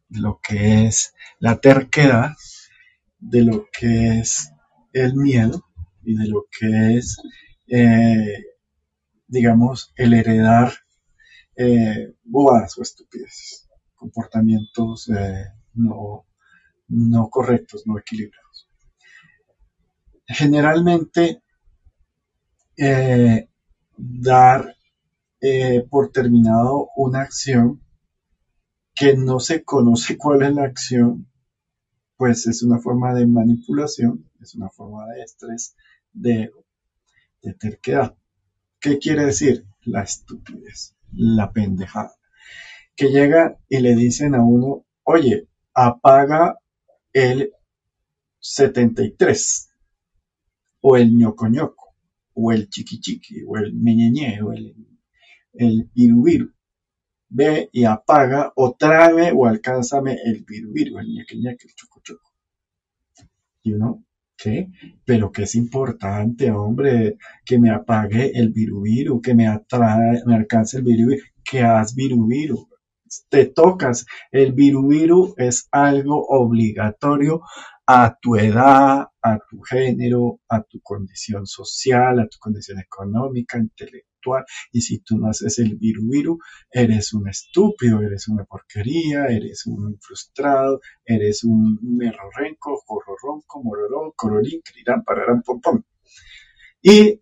lo 0.10 0.40
que 0.42 0.86
es 0.86 1.14
la 1.40 1.60
terquedad, 1.60 2.32
de 3.20 3.44
lo 3.44 3.68
que 3.72 4.20
es 4.20 4.52
el 4.94 5.16
miedo 5.16 5.66
y 6.04 6.16
de 6.16 6.28
lo 6.28 6.46
que 6.58 6.98
es, 6.98 7.18
eh, 7.68 8.44
digamos, 9.28 9.94
el 9.96 10.14
heredar 10.14 10.74
eh, 11.56 12.14
bobadas 12.24 12.78
o 12.78 12.82
estupideces, 12.82 13.68
comportamientos 13.96 15.10
eh, 15.10 15.46
no, 15.74 16.26
no 16.88 17.30
correctos, 17.30 17.84
no 17.86 17.98
equilibrados. 18.00 18.70
Generalmente, 20.28 21.42
dar 23.98 24.76
por 25.90 26.12
terminado 26.12 26.90
una 26.96 27.22
acción 27.22 27.82
que 29.00 29.16
no 29.16 29.40
se 29.40 29.64
conoce 29.64 30.18
cuál 30.18 30.44
es 30.44 30.54
la 30.54 30.66
acción, 30.66 31.26
pues 32.18 32.46
es 32.48 32.64
una 32.64 32.80
forma 32.80 33.14
de 33.14 33.26
manipulación, 33.26 34.30
es 34.42 34.56
una 34.56 34.70
forma 34.70 35.08
de 35.08 35.22
estrés, 35.22 35.74
de, 36.12 36.52
terquedad. 37.58 38.18
¿Qué 38.78 39.00
quiere 39.00 39.26
decir? 39.26 39.66
La 39.84 40.02
estupidez, 40.02 40.98
la 41.14 41.50
pendejada. 41.54 42.12
Que 42.94 43.08
llega 43.08 43.58
y 43.70 43.80
le 43.80 43.96
dicen 43.96 44.36
a 44.36 44.44
uno, 44.44 44.86
oye, 45.04 45.48
apaga 45.74 46.60
el 47.14 47.54
73, 48.40 49.70
o 50.82 50.98
el 50.98 51.18
ñoco 51.18 51.48
ñoco, 51.48 51.96
o 52.34 52.52
el 52.52 52.68
chiqui 52.68 53.00
chiqui, 53.00 53.44
o 53.48 53.56
el 53.56 53.74
meñeñe, 53.74 54.42
o 54.42 54.52
el, 54.52 54.76
el 55.54 55.90
viru 55.94 56.52
ve 57.30 57.70
y 57.72 57.86
apaga 57.86 58.52
o 58.56 58.76
tráeme 58.76 59.32
o 59.32 59.46
alcánzame 59.46 60.18
el 60.26 60.44
viru 60.44 61.00
el 61.00 61.08
ñeque 61.14 61.36
ñeque, 61.38 61.68
el 61.68 61.76
choco 61.76 62.02
choco. 62.04 62.30
Y 63.64 63.74
uno, 63.74 64.04
¿qué? 64.38 64.70
Pero 65.06 65.32
que 65.32 65.44
es 65.44 65.56
importante, 65.56 66.52
hombre, 66.52 67.18
que 67.46 67.60
me 67.60 67.72
apague 67.72 68.32
el 68.40 68.52
viru 68.52 69.22
que 69.22 69.36
me 69.36 69.48
atrae, 69.48 70.24
me 70.26 70.36
alcance 70.36 70.78
el 70.78 70.84
viru 70.84 71.16
que 71.44 71.62
haz 71.62 71.96
viru 71.96 72.28
Te 73.30 73.46
tocas, 73.48 74.06
el 74.32 74.54
viru 74.54 75.34
es 75.38 75.68
algo 75.72 76.26
obligatorio 76.28 77.42
a 77.86 78.16
tu 78.22 78.36
edad, 78.36 79.08
a 79.22 79.40
tu 79.50 79.62
género, 79.62 80.40
a 80.48 80.62
tu 80.64 80.80
condición 80.82 81.46
social, 81.48 82.20
a 82.20 82.28
tu 82.28 82.38
condición 82.40 82.80
económica, 82.80 83.58
intelectual 83.58 84.09
y 84.72 84.82
si 84.82 85.00
tú 85.00 85.18
no 85.18 85.30
haces 85.30 85.60
el 85.60 85.76
viru 85.78 86.04
viru, 86.10 86.40
eres 86.72 87.14
un 87.14 87.28
estúpido, 87.28 88.02
eres 88.02 88.28
una 88.28 88.46
porquería, 88.46 89.26
eres 89.28 89.66
un 89.66 89.98
frustrado, 90.00 90.82
eres 91.06 91.44
un 91.44 91.80
merrorenco, 91.82 92.82
jorroronco, 92.86 93.64
mororón, 93.64 94.12
cororín, 94.16 94.62
crirán, 94.62 95.04
pararán, 95.04 95.42
pom, 95.42 95.60
pom. 95.62 95.82
Y 96.82 97.22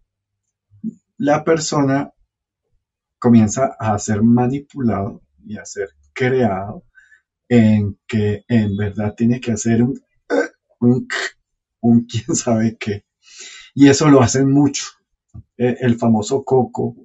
la 1.17 1.43
persona 1.43 2.11
comienza 3.19 3.75
a 3.79 3.97
ser 3.97 4.21
manipulado 4.21 5.21
y 5.45 5.57
a 5.57 5.65
ser 5.65 5.89
creado 6.13 6.83
en 7.49 7.99
que 8.07 8.43
en 8.47 8.75
verdad 8.75 9.15
tiene 9.15 9.39
que 9.39 9.51
hacer 9.53 9.81
un, 9.81 9.99
un, 10.79 11.07
un 11.81 12.05
quién 12.05 12.35
sabe 12.35 12.77
qué. 12.77 13.05
Y 13.73 13.89
eso 13.89 14.09
lo 14.09 14.21
hacen 14.21 14.51
mucho. 14.51 14.85
Eh, 15.57 15.75
el 15.81 15.97
famoso 15.97 16.43
coco, 16.43 16.95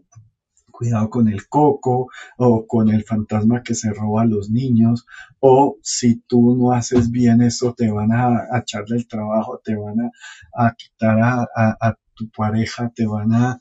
cuidado 0.71 1.09
con 1.11 1.29
el 1.29 1.49
coco 1.49 2.09
o 2.37 2.67
con 2.67 2.91
el 2.91 3.05
fantasma 3.05 3.63
que 3.63 3.75
se 3.75 3.93
roba 3.93 4.23
a 4.23 4.27
los 4.27 4.51
niños. 4.51 5.07
O 5.41 5.79
si 5.83 6.21
tú 6.27 6.57
no 6.57 6.73
haces 6.73 7.11
bien 7.11 7.41
eso 7.43 7.75
te 7.75 7.91
van 7.91 8.13
a, 8.13 8.49
echarle 8.59 8.97
el 8.97 9.09
trabajo, 9.09 9.61
te 9.65 9.77
van 9.77 10.11
a, 10.55 10.75
quitar 10.75 11.19
a, 11.21 11.97
tu 12.15 12.31
pareja, 12.31 12.93
te 12.95 13.07
van 13.07 13.33
a, 13.33 13.59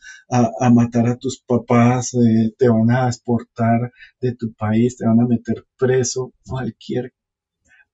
matar 0.71 1.08
a 1.08 1.17
tus 1.17 1.41
papás, 1.41 2.13
eh, 2.15 2.54
te 2.58 2.67
van 2.67 2.91
a 2.91 3.08
exportar 3.08 3.93
de 4.19 4.36
tu 4.36 4.54
país, 4.54 4.97
te 4.97 5.06
van 5.08 5.21
a 5.21 5.27
meter 5.27 5.65
preso, 5.77 6.34
cualquier 6.45 7.13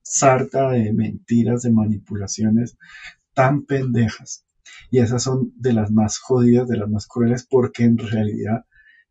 sarta 0.01 0.71
de 0.71 0.93
mentiras, 0.93 1.63
de 1.63 1.71
manipulaciones 1.71 2.77
tan 3.33 3.65
pendejas 3.65 4.46
y 4.89 4.99
esas 4.99 5.23
son 5.23 5.53
de 5.55 5.73
las 5.73 5.91
más 5.91 6.17
jodidas, 6.19 6.67
de 6.67 6.77
las 6.77 6.89
más 6.89 7.07
crueles, 7.07 7.45
porque 7.49 7.83
en 7.83 7.97
realidad 7.97 8.65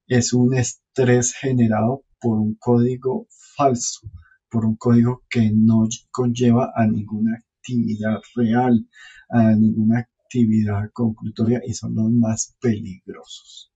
es 0.07 0.33
un 0.33 0.55
estrés 0.55 1.35
generado 1.35 2.05
por 2.21 2.39
un 2.39 2.55
código 2.55 3.27
falso, 3.57 4.09
por 4.49 4.65
un 4.65 4.77
código 4.77 5.25
que 5.29 5.51
no 5.53 5.89
conlleva 6.11 6.73
a 6.75 6.87
ninguna 6.87 7.37
actividad 7.37 8.21
real, 8.35 8.89
a 9.29 9.55
ninguna 9.55 10.01
actividad 10.01 10.91
conclutoria 10.93 11.61
y 11.67 11.75
son 11.75 11.95
los 11.95 12.11
más 12.11 12.57
peligrosos. 12.61 13.73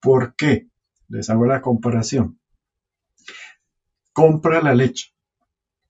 ¿Por 0.00 0.34
qué? 0.36 0.68
Les 1.08 1.28
hago 1.28 1.46
la 1.46 1.60
comparación. 1.60 2.38
Compra 4.12 4.62
la 4.62 4.74
leche. 4.74 5.12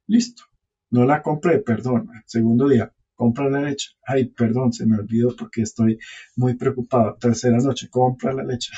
Listo. 0.06 0.44
No 0.90 1.04
la 1.04 1.22
compré, 1.22 1.60
perdón. 1.60 2.10
Segundo 2.26 2.68
día 2.68 2.92
compra 3.20 3.50
la 3.50 3.60
leche. 3.60 3.90
Ay, 4.06 4.30
perdón, 4.30 4.72
se 4.72 4.86
me 4.86 4.96
olvidó 4.96 5.36
porque 5.36 5.60
estoy 5.60 5.98
muy 6.36 6.54
preocupado. 6.54 7.18
Tercera 7.20 7.58
noche, 7.58 7.90
compra 7.90 8.32
la 8.32 8.42
leche. 8.42 8.72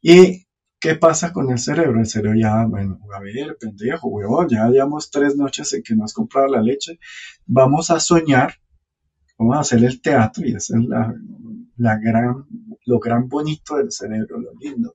¿Y 0.00 0.46
qué 0.78 0.94
pasa 0.94 1.32
con 1.32 1.50
el 1.50 1.58
cerebro? 1.58 1.98
El 1.98 2.06
cerebro 2.06 2.38
ya, 2.38 2.64
bueno, 2.66 3.00
a 3.12 3.18
ver, 3.18 3.56
pendejo, 3.58 4.06
huevón, 4.08 4.48
ya 4.48 4.68
llevamos 4.68 5.10
tres 5.10 5.34
noches 5.34 5.72
en 5.72 5.82
que 5.82 5.96
no 5.96 6.04
has 6.04 6.12
comprado 6.12 6.46
la 6.46 6.62
leche. 6.62 7.00
Vamos 7.46 7.90
a 7.90 7.98
soñar, 7.98 8.54
vamos 9.36 9.56
a 9.56 9.60
hacer 9.60 9.82
el 9.82 10.00
teatro 10.00 10.46
y 10.46 10.54
esa 10.54 10.78
es 10.78 10.84
la, 11.76 11.98
gran, 11.98 12.46
lo 12.86 13.00
gran 13.00 13.28
bonito 13.28 13.76
del 13.76 13.90
cerebro, 13.90 14.38
lo 14.38 14.52
lindo 14.60 14.94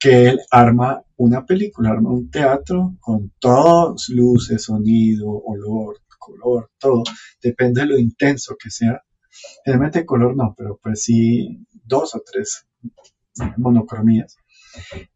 que 0.00 0.30
él 0.30 0.40
arma 0.50 1.00
una 1.16 1.46
película, 1.46 1.90
arma 1.90 2.10
un 2.10 2.28
teatro 2.28 2.96
con 2.98 3.32
todos 3.38 4.08
luces, 4.08 4.64
sonido, 4.64 5.30
olor, 5.30 6.00
color, 6.26 6.70
todo, 6.78 7.04
depende 7.42 7.82
de 7.82 7.86
lo 7.88 7.98
intenso 7.98 8.56
que 8.60 8.70
sea. 8.70 9.02
Generalmente 9.64 10.06
color 10.06 10.36
no, 10.36 10.54
pero 10.56 10.78
pues 10.82 11.04
sí 11.04 11.66
dos 11.84 12.14
o 12.14 12.22
tres 12.24 12.66
monocromías. 13.56 14.36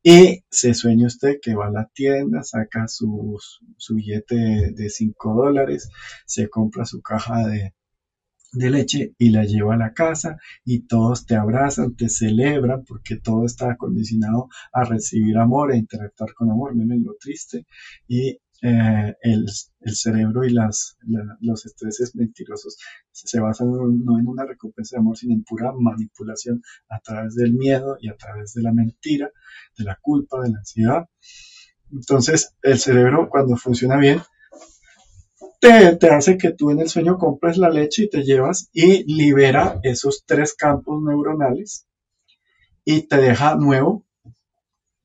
Y 0.03 0.43
se 0.51 0.73
sueña 0.75 1.07
usted 1.07 1.39
que 1.43 1.55
va 1.55 1.67
a 1.67 1.71
la 1.71 1.91
tienda, 1.93 2.43
saca 2.43 2.89
su, 2.89 3.39
su 3.77 3.95
billete 3.95 4.73
de 4.73 4.89
5 4.89 5.35
dólares, 5.35 5.91
se 6.27 6.49
compra 6.49 6.87
su 6.87 7.03
caja 7.03 7.47
de, 7.47 7.75
de 8.53 8.71
leche 8.71 9.15
y 9.19 9.31
la 9.31 9.45
lleva 9.45 9.75
a 9.75 9.79
la 9.79 9.93
casa 9.93 10.39
y 10.65 10.81
todos 10.87 11.27
te 11.27 11.37
abrazan, 11.37 11.95
te 11.95 12.09
celebran 12.09 12.85
porque 12.85 13.17
todo 13.17 13.45
está 13.47 13.73
acondicionado 13.73 14.49
a 14.73 14.85
recibir 14.85 15.37
amor 15.39 15.73
e 15.73 15.79
interactuar 15.79 16.33
con 16.35 16.51
amor. 16.51 16.75
Miren 16.75 17.05
lo 17.05 17.15
triste. 17.21 17.67
Y 18.09 18.39
eh, 18.63 19.17
el, 19.23 19.47
cerebro 19.95 20.45
y 20.45 20.51
las, 20.51 20.99
los 21.41 21.65
estreses 21.65 22.15
mentirosos 22.15 22.77
se 23.11 23.41
basan 23.41 23.71
no 23.71 24.19
en 24.19 24.27
una 24.27 24.45
recompensa 24.45 24.97
de 24.97 25.01
amor, 25.01 25.17
sino 25.17 25.35
en 25.35 25.45
pura 25.45 25.73
manipulación 25.73 26.63
a 26.91 27.01
través 27.01 27.35
del 27.35 27.55
miedo 27.55 27.97
y 28.01 28.11
a 28.11 28.17
través 28.17 28.53
de 28.53 28.63
la 28.63 28.73
mentira, 28.73 29.31
de 29.79 29.85
la 29.85 29.99
culpa, 30.01 30.43
de 30.43 30.51
la 30.51 30.59
ansiedad. 30.59 31.09
Entonces, 31.91 32.55
el 32.63 32.79
cerebro 32.79 33.29
cuando 33.31 33.57
funciona 33.57 33.97
bien, 33.97 34.21
te, 35.61 35.97
te, 35.97 36.11
hace 36.11 36.37
que 36.37 36.53
tú 36.53 36.71
en 36.71 36.81
el 36.81 36.89
sueño 36.89 37.19
compres 37.19 37.57
la 37.57 37.71
leche 37.71 38.05
y 38.05 38.11
te 38.11 38.23
llevas 38.23 38.69
y 38.73 39.05
libera 39.13 39.81
esos 39.83 40.25
tres 40.27 40.55
campos 40.55 41.03
neuronales 41.03 41.87
y 42.85 43.07
te 43.09 43.17
deja 43.17 43.57
nuevo, 43.57 44.07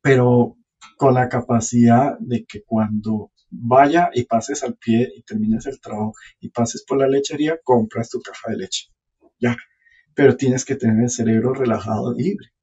pero 0.02 0.58
con 0.98 1.14
la 1.14 1.30
capacidad 1.30 2.18
de 2.20 2.46
que 2.46 2.64
cuando 2.64 3.32
vaya 3.62 4.10
y 4.14 4.24
pases 4.24 4.64
al 4.64 4.76
pie 4.76 5.12
y 5.16 5.24
termines 5.24 5.66
el 5.66 5.80
trabajo 5.80 6.14
y 6.40 6.50
pases 6.50 6.84
por 6.84 7.00
la 7.00 7.08
lechería, 7.08 7.60
compras 7.64 8.10
tu 8.10 8.22
caja 8.22 8.52
de 8.52 8.58
leche. 8.58 8.88
Ya. 9.40 9.56
Pero 10.14 10.38
tienes 10.38 10.66
que 10.66 10.76
tener 10.76 11.04
el 11.04 11.10
cerebro 11.10 11.54
relajado 11.54 12.16
y 12.18 12.24
libre 12.24 12.55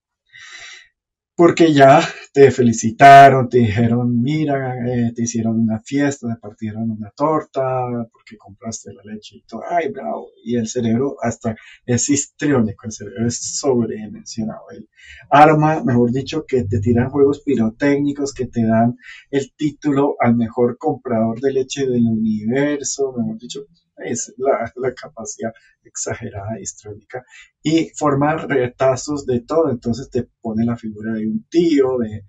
porque 1.34 1.72
ya 1.72 2.00
te 2.32 2.50
felicitaron, 2.50 3.48
te 3.48 3.58
dijeron, 3.58 4.20
mira, 4.20 4.76
eh, 4.86 5.12
te 5.14 5.22
hicieron 5.22 5.60
una 5.60 5.80
fiesta, 5.80 6.28
te 6.28 6.40
partieron 6.40 6.90
una 6.90 7.10
torta, 7.10 8.06
porque 8.12 8.36
compraste 8.36 8.92
la 8.92 9.02
leche 9.04 9.36
y 9.36 9.42
todo, 9.42 9.62
ay, 9.68 9.90
bravo, 9.90 10.28
y 10.44 10.56
el 10.56 10.68
cerebro 10.68 11.16
hasta 11.22 11.56
es 11.86 12.08
histriónico, 12.10 12.86
el 12.86 12.92
cerebro 12.92 13.26
es 13.26 13.58
sobredimensionado, 13.58 14.62
el 14.70 14.88
arma, 15.30 15.82
mejor 15.82 16.12
dicho, 16.12 16.44
que 16.46 16.64
te 16.64 16.80
tiran 16.80 17.10
juegos 17.10 17.42
pirotécnicos, 17.42 18.34
que 18.34 18.46
te 18.46 18.64
dan 18.66 18.96
el 19.30 19.52
título 19.54 20.16
al 20.20 20.36
mejor 20.36 20.76
comprador 20.78 21.40
de 21.40 21.52
leche 21.52 21.86
del 21.86 22.06
universo, 22.06 23.12
mejor 23.16 23.38
dicho, 23.38 23.66
es 24.04 24.34
la, 24.36 24.94
capacidad 24.94 25.52
exagerada 25.84 26.60
histrónica 26.60 27.24
y 27.62 27.90
formar 27.90 28.48
retazos 28.48 29.26
de 29.26 29.40
todo. 29.40 29.70
Entonces 29.70 30.10
te 30.10 30.28
pone 30.40 30.64
la 30.64 30.76
figura 30.76 31.14
de 31.14 31.26
un 31.26 31.44
tío, 31.48 31.98
de, 31.98 32.24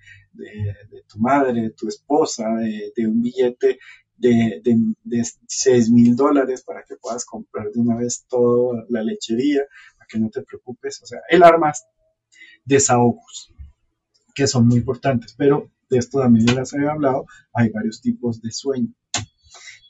tu 1.08 1.20
madre, 1.20 1.62
de 1.62 1.70
tu 1.72 1.88
esposa, 1.88 2.50
de, 2.56 3.08
un 3.08 3.22
billete 3.22 3.80
de, 4.18 4.62
de, 5.04 5.24
6 5.48 5.92
mil 5.92 6.16
dólares 6.16 6.64
para 6.64 6.84
que 6.84 6.96
puedas 6.96 7.26
comprar 7.26 7.72
de 7.72 7.80
una 7.80 7.96
vez 7.98 8.26
toda 8.28 8.86
la 8.90 9.04
lechería, 9.04 9.64
para 9.98 10.08
que 10.08 10.20
no 10.20 10.30
te 10.30 10.42
preocupes. 10.44 11.02
O 11.04 11.06
sea, 11.06 11.20
el 11.30 11.44
armas 11.44 11.86
desahogos, 12.66 13.54
que 14.34 14.48
son 14.48 14.68
muy 14.68 14.78
importantes, 14.78 15.36
pero 15.38 15.70
de 15.90 15.98
esto 16.00 16.20
también 16.20 16.48
ya 16.48 16.56
les 16.56 16.74
había 16.74 16.92
hablado, 16.92 17.26
hay 17.54 17.70
varios 17.70 18.02
tipos 18.02 18.42
de 18.42 18.52
sueño. 18.52 18.94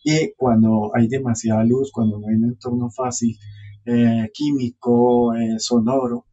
Y 0.03 0.33
cuando 0.35 0.91
hay 0.93 1.07
demasiada 1.07 1.63
luz, 1.63 1.91
cuando 1.91 2.19
no 2.19 2.27
hay 2.27 2.35
un 2.35 2.49
entorno 2.49 2.89
fácil, 2.91 3.37
eh, 3.85 4.29
químico, 4.33 5.33
eh, 5.35 5.59
sonoro, 5.59 6.25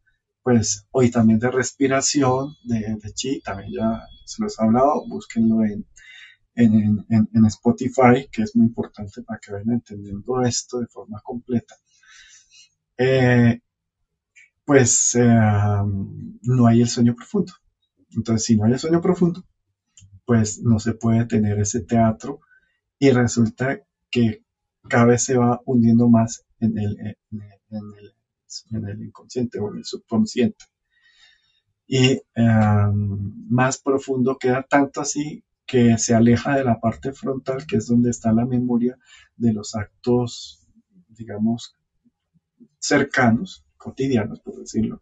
pues 0.43 0.87
hoy 0.91 1.09
también 1.09 1.39
de 1.39 1.51
respiración, 1.51 2.55
de, 2.63 2.97
chi, 3.13 3.41
también 3.41 3.71
ya 3.73 4.01
se 4.25 4.43
los 4.43 4.59
he 4.59 4.63
hablado, 4.63 5.05
búsquenlo 5.07 5.63
en, 5.63 5.85
en, 6.55 7.05
en, 7.09 7.45
Spotify, 7.45 8.27
que 8.31 8.43
es 8.43 8.55
muy 8.55 8.67
importante 8.67 9.21
para 9.23 9.39
que 9.39 9.53
vayan 9.53 9.71
entendiendo 9.73 10.41
esto 10.41 10.79
de 10.79 10.87
forma 10.87 11.21
completa. 11.23 11.75
Eh, 12.97 13.59
pues 14.65 15.17
no 15.17 16.67
hay 16.67 16.81
el 16.81 16.87
sueño 16.87 17.15
profundo. 17.15 17.53
Entonces, 18.15 18.45
si 18.45 18.55
no 18.55 18.65
hay 18.65 18.73
el 18.73 18.79
sueño 18.79 19.01
profundo, 19.01 19.45
pues 20.25 20.61
no 20.61 20.79
se 20.79 20.93
puede 20.93 21.25
tener 21.25 21.59
ese 21.59 21.81
teatro 21.81 22.41
y 23.01 23.09
resulta 23.09 23.81
que 24.11 24.43
cada 24.87 25.05
vez 25.05 25.23
se 25.23 25.35
va 25.35 25.59
hundiendo 25.65 26.07
más 26.07 26.45
en 26.59 26.77
el, 26.77 27.17
en 27.31 28.85
el, 28.85 29.01
inconsciente 29.01 29.57
o 29.57 29.71
en 29.71 29.79
el 29.79 29.85
subconsciente. 29.85 30.65
Y 31.87 32.21
em, 32.35 33.49
más 33.49 33.79
profundo 33.79 34.37
queda 34.37 34.61
tanto 34.69 35.01
así 35.01 35.43
que 35.65 35.97
se 35.97 36.13
aleja 36.13 36.55
de 36.55 36.63
la 36.63 36.79
parte 36.79 37.11
frontal, 37.11 37.65
que 37.65 37.77
es 37.77 37.87
donde 37.87 38.11
está 38.11 38.31
la 38.33 38.45
memoria 38.45 38.99
de 39.35 39.51
los 39.51 39.73
actos, 39.73 40.67
digamos, 41.07 41.75
cercanos, 42.77 43.65
cotidianos, 43.77 44.41
por 44.41 44.57
decirlo, 44.57 45.01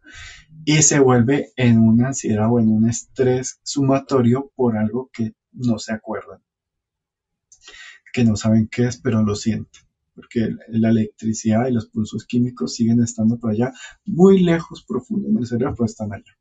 y 0.64 0.80
se 0.80 1.00
vuelve 1.00 1.52
en 1.54 1.78
una 1.78 2.08
ansiedad 2.08 2.50
o 2.50 2.60
en 2.60 2.70
un 2.70 2.88
estrés 2.88 3.60
sumatorio 3.62 4.50
por 4.56 4.78
algo 4.78 5.10
que 5.12 5.34
no 5.52 5.78
se 5.78 5.92
acuerdan, 5.92 6.40
que 8.12 8.24
no 8.24 8.36
saben 8.36 8.68
qué 8.68 8.86
es, 8.86 8.96
pero 8.98 9.22
lo 9.22 9.34
sienten, 9.34 9.82
porque 10.14 10.48
la 10.68 10.90
electricidad 10.90 11.68
y 11.68 11.72
los 11.72 11.86
pulsos 11.86 12.24
químicos 12.26 12.74
siguen 12.74 13.02
estando 13.02 13.38
por 13.38 13.50
allá, 13.50 13.72
muy 14.04 14.42
lejos, 14.42 14.84
profundo 14.86 15.28
en 15.28 15.38
el 15.38 15.46
cerebro, 15.46 15.74
pero 15.74 15.86
están 15.86 16.12
allá. 16.12 16.36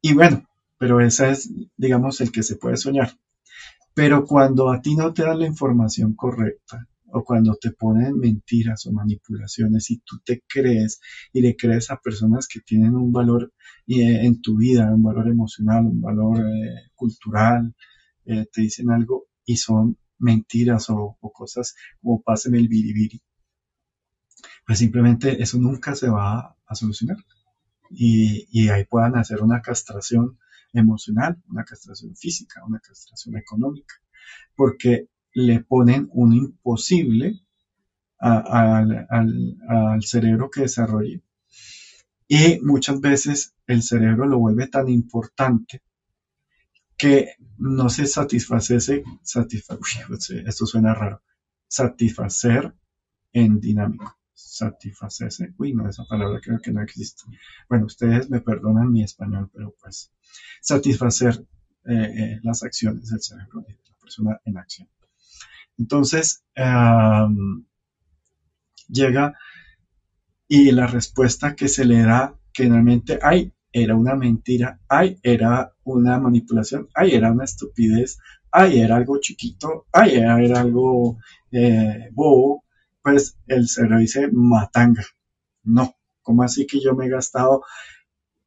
Y 0.00 0.14
bueno, 0.14 0.48
pero 0.78 1.00
ese 1.00 1.30
es, 1.30 1.50
digamos, 1.76 2.20
el 2.20 2.30
que 2.30 2.42
se 2.42 2.56
puede 2.56 2.76
soñar. 2.76 3.18
Pero 3.94 4.24
cuando 4.24 4.70
a 4.70 4.80
ti 4.80 4.94
no 4.94 5.12
te 5.12 5.22
dan 5.22 5.40
la 5.40 5.46
información 5.46 6.14
correcta, 6.14 6.86
o 7.10 7.24
cuando 7.24 7.56
te 7.60 7.70
ponen 7.72 8.18
mentiras 8.18 8.86
o 8.86 8.92
manipulaciones 8.92 9.90
y 9.90 9.98
tú 9.98 10.18
te 10.24 10.42
crees 10.46 11.00
y 11.32 11.40
le 11.40 11.56
crees 11.56 11.90
a 11.90 11.96
personas 11.96 12.46
que 12.46 12.60
tienen 12.60 12.94
un 12.94 13.12
valor 13.12 13.52
eh, 13.86 14.24
en 14.26 14.40
tu 14.42 14.56
vida, 14.56 14.92
un 14.92 15.02
valor 15.02 15.28
emocional, 15.28 15.86
un 15.86 16.00
valor 16.00 16.40
eh, 16.40 16.90
cultural, 16.94 17.74
eh, 18.28 18.46
te 18.52 18.62
dicen 18.62 18.90
algo 18.90 19.26
y 19.44 19.56
son 19.56 19.98
mentiras 20.18 20.90
o, 20.90 21.18
cosas 21.32 21.74
como 22.00 22.22
páseme 22.22 22.58
el 22.58 22.68
biribiri. 22.68 23.20
Pues 24.66 24.78
simplemente 24.78 25.42
eso 25.42 25.58
nunca 25.58 25.94
se 25.94 26.08
va 26.08 26.56
a 26.66 26.74
solucionar. 26.74 27.16
Y, 27.90 28.46
y 28.50 28.68
ahí 28.68 28.84
puedan 28.84 29.16
hacer 29.16 29.42
una 29.42 29.60
castración 29.62 30.38
emocional, 30.72 31.42
una 31.48 31.64
castración 31.64 32.14
física, 32.14 32.64
una 32.64 32.78
castración 32.80 33.36
económica. 33.36 33.94
Porque 34.54 35.08
le 35.32 35.60
ponen 35.60 36.08
un 36.12 36.34
imposible 36.34 37.40
al, 38.18 40.02
cerebro 40.02 40.50
que 40.50 40.62
desarrolle. 40.62 41.22
Y 42.26 42.60
muchas 42.60 43.00
veces 43.00 43.54
el 43.66 43.82
cerebro 43.82 44.26
lo 44.26 44.38
vuelve 44.38 44.66
tan 44.66 44.88
importante 44.88 45.82
que 46.98 47.36
no 47.58 47.88
se 47.88 48.06
satisface, 48.06 48.76
esto 48.76 50.66
suena 50.66 50.94
raro, 50.94 51.22
satisfacer 51.68 52.74
en 53.32 53.60
dinámico. 53.60 54.16
Satisfacerse, 54.34 55.54
uy, 55.58 55.72
no, 55.74 55.88
esa 55.88 56.04
palabra 56.04 56.40
creo 56.40 56.60
que 56.60 56.72
no 56.72 56.82
existe. 56.82 57.24
Bueno, 57.68 57.86
ustedes 57.86 58.28
me 58.30 58.40
perdonan 58.40 58.90
mi 58.90 59.02
español, 59.02 59.50
pero 59.52 59.74
pues 59.80 60.12
satisfacer 60.60 61.44
eh, 61.84 61.94
eh, 61.94 62.40
las 62.42 62.62
acciones 62.62 63.10
del 63.10 63.20
cerebro 63.20 63.60
de 63.60 63.74
la 63.74 63.96
persona 64.00 64.40
en 64.44 64.58
acción. 64.58 64.88
Entonces, 65.76 66.44
llega 68.88 69.38
y 70.48 70.70
la 70.72 70.86
respuesta 70.86 71.54
que 71.54 71.68
se 71.68 71.84
le 71.84 72.02
da 72.02 72.34
generalmente, 72.52 73.18
ay, 73.22 73.52
era 73.72 73.96
una 73.96 74.14
mentira, 74.16 74.80
ay, 74.88 75.18
era 75.22 75.72
una 75.84 76.18
manipulación, 76.18 76.88
ay, 76.94 77.12
era 77.12 77.32
una 77.32 77.44
estupidez, 77.44 78.18
ay, 78.50 78.80
era 78.80 78.96
algo 78.96 79.18
chiquito, 79.20 79.86
ay, 79.92 80.16
era, 80.16 80.60
algo 80.60 81.18
eh, 81.52 82.08
bobo, 82.12 82.64
pues 83.02 83.36
el 83.46 83.68
cerebro 83.68 83.98
dice 83.98 84.28
matanga. 84.32 85.04
No, 85.64 85.94
¿cómo 86.22 86.42
así 86.42 86.66
que 86.66 86.80
yo 86.80 86.94
me 86.94 87.06
he 87.06 87.10
gastado 87.10 87.62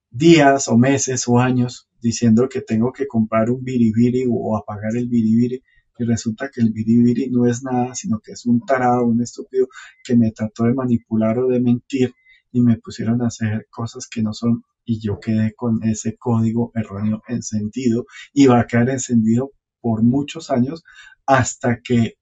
días 0.09 0.67
o 0.67 0.77
meses 0.77 1.27
o 1.27 1.39
años 1.39 1.87
diciendo 2.01 2.49
que 2.49 2.61
tengo 2.61 2.91
que 2.91 3.07
comprar 3.07 3.49
un 3.49 3.63
biribiri 3.63 4.25
o 4.29 4.57
apagar 4.57 4.95
el 4.95 5.07
biribiri 5.07 5.63
y 5.97 6.03
resulta 6.03 6.49
que 6.49 6.61
el 6.61 6.71
biribiri 6.71 7.29
no 7.29 7.45
es 7.45 7.63
nada, 7.63 7.93
sino 7.95 8.19
que 8.19 8.31
es 8.31 8.45
un 8.45 8.65
tarado, 8.65 9.05
un 9.05 9.21
estúpido 9.21 9.67
que 10.03 10.15
me 10.15 10.31
trató 10.31 10.63
de 10.65 10.73
manipular 10.73 11.37
o 11.39 11.47
de 11.47 11.59
mentir 11.59 12.13
y 12.51 12.61
me 12.61 12.77
pusieron 12.77 13.21
a 13.21 13.27
hacer 13.27 13.67
cosas 13.69 14.07
que 14.07 14.23
no 14.23 14.33
son 14.33 14.63
y 14.85 14.99
yo 14.99 15.19
quedé 15.19 15.53
con 15.55 15.83
ese 15.83 16.17
código 16.17 16.71
erróneo 16.75 17.21
encendido 17.27 18.05
y 18.33 18.47
va 18.47 18.61
a 18.61 18.67
quedar 18.67 18.89
encendido 18.89 19.51
por 19.79 20.03
muchos 20.03 20.49
años 20.49 20.83
hasta 21.25 21.81
que 21.81 22.15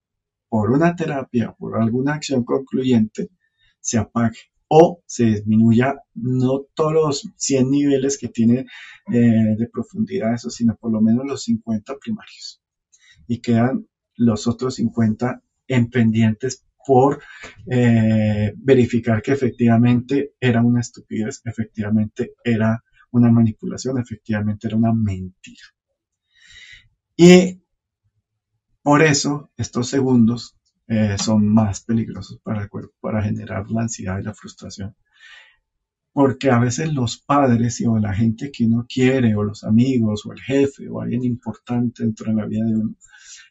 por 0.49 0.71
una 0.71 0.95
terapia, 0.95 1.53
por 1.57 1.79
alguna 1.79 2.15
acción 2.15 2.43
concluyente, 2.43 3.29
se 3.79 3.97
apague 3.97 4.39
o 4.67 5.01
se 5.05 5.25
disminuya 5.25 5.95
no 6.13 6.65
todos 6.73 6.93
los 6.93 7.29
100 7.35 7.71
niveles 7.71 8.17
que 8.17 8.29
tiene 8.29 8.65
eh, 9.11 9.55
de 9.57 9.69
profundidad 9.71 10.33
eso, 10.33 10.49
sino 10.49 10.75
por 10.75 10.91
lo 10.91 11.01
menos 11.01 11.25
los 11.25 11.43
50 11.43 11.97
primarios. 11.97 12.61
Y 13.27 13.39
quedan 13.41 13.87
los 14.15 14.47
otros 14.47 14.75
50 14.75 15.41
en 15.67 15.89
pendientes 15.89 16.65
por 16.85 17.21
eh, 17.65 18.53
verificar 18.57 19.21
que 19.21 19.33
efectivamente 19.33 20.33
era 20.39 20.61
una 20.61 20.81
estupidez, 20.81 21.41
efectivamente 21.45 22.33
era 22.43 22.83
una 23.11 23.31
manipulación, 23.31 23.99
efectivamente 23.99 24.67
era 24.67 24.77
una 24.77 24.93
mentira. 24.93 25.63
Y 27.15 27.61
por 28.81 29.01
eso 29.01 29.51
estos 29.57 29.89
segundos 29.89 30.57
eh, 30.87 31.17
son 31.19 31.47
más 31.47 31.81
peligrosos 31.81 32.39
para 32.41 32.63
el 32.63 32.69
cuerpo, 32.69 32.93
para 32.99 33.21
generar 33.21 33.69
la 33.69 33.81
ansiedad 33.81 34.19
y 34.19 34.23
la 34.23 34.33
frustración. 34.33 34.95
Porque 36.11 36.49
a 36.49 36.59
veces 36.59 36.93
los 36.93 37.19
padres 37.19 37.83
o 37.85 37.99
la 37.99 38.13
gente 38.13 38.51
que 38.51 38.65
uno 38.65 38.85
quiere, 38.87 39.35
o 39.35 39.43
los 39.43 39.63
amigos, 39.63 40.25
o 40.25 40.33
el 40.33 40.41
jefe, 40.41 40.89
o 40.89 41.01
alguien 41.01 41.23
importante 41.23 42.03
dentro 42.03 42.31
de 42.31 42.41
la 42.41 42.47
vida 42.47 42.65
de 42.65 42.75
uno, 42.75 42.95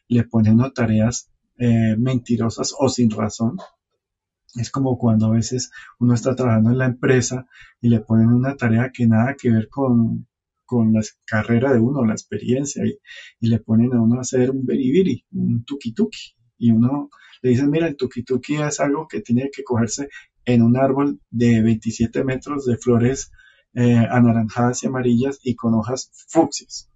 le 0.09 0.23
ponen 0.25 0.57
tareas 0.73 1.29
eh, 1.57 1.95
mentirosas 1.97 2.73
o 2.77 2.89
sin 2.89 3.09
razón. 3.09 3.57
Es 4.55 4.71
como 4.71 4.97
cuando 4.97 5.27
a 5.27 5.31
veces 5.31 5.71
uno 5.99 6.13
está 6.13 6.35
trabajando 6.35 6.71
en 6.71 6.77
la 6.79 6.85
empresa 6.85 7.47
y 7.81 7.89
le 7.89 7.99
ponen 7.99 8.29
una 8.29 8.55
tarea 8.55 8.91
que 8.91 9.05
nada 9.07 9.35
que 9.39 9.51
ver 9.51 9.69
con, 9.69 10.27
con 10.65 10.93
la 10.93 11.01
carrera 11.25 11.71
de 11.73 11.79
uno, 11.79 12.05
la 12.05 12.13
experiencia, 12.13 12.83
y, 12.85 12.97
le 13.47 13.59
ponen 13.59 13.93
a 13.93 14.01
uno 14.01 14.17
a 14.17 14.21
hacer 14.21 14.49
un 14.51 14.65
beribiri, 14.65 15.25
un 15.33 15.63
tuki 15.63 15.93
tuki, 15.93 16.35
y 16.57 16.71
uno 16.71 17.09
le 17.41 17.51
dice, 17.51 17.67
mira, 17.67 17.87
el 17.87 17.95
tuki 17.95 18.23
tuki 18.23 18.55
es 18.55 18.79
algo 18.79 19.07
que 19.07 19.21
tiene 19.21 19.49
que 19.51 19.63
cogerse 19.63 20.09
en 20.45 20.61
un 20.63 20.77
árbol 20.77 21.21
de 21.29 21.61
27 21.61 22.23
metros 22.23 22.65
de 22.65 22.77
flores 22.77 23.31
eh, 23.75 23.97
anaranjadas 24.09 24.83
y 24.83 24.87
amarillas 24.87 25.39
y 25.43 25.55
con 25.55 25.75
hojas 25.75 26.11
fucsias. 26.27 26.89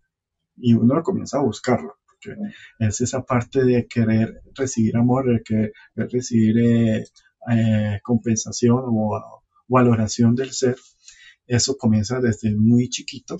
Y 0.57 0.73
uno 0.73 1.01
comienza 1.03 1.37
a 1.37 1.43
buscarlo 1.43 1.97
es 2.79 3.01
esa 3.01 3.23
parte 3.23 3.63
de 3.63 3.87
querer 3.87 4.41
recibir 4.55 4.97
amor, 4.97 5.31
de 5.31 5.43
querer 5.43 5.73
recibir 5.95 6.57
eh, 6.59 7.05
eh, 7.49 7.99
compensación 8.03 8.83
o 8.87 9.43
valoración 9.67 10.35
del 10.35 10.51
ser. 10.51 10.77
Eso 11.45 11.77
comienza 11.77 12.19
desde 12.19 12.55
muy 12.55 12.89
chiquito. 12.89 13.37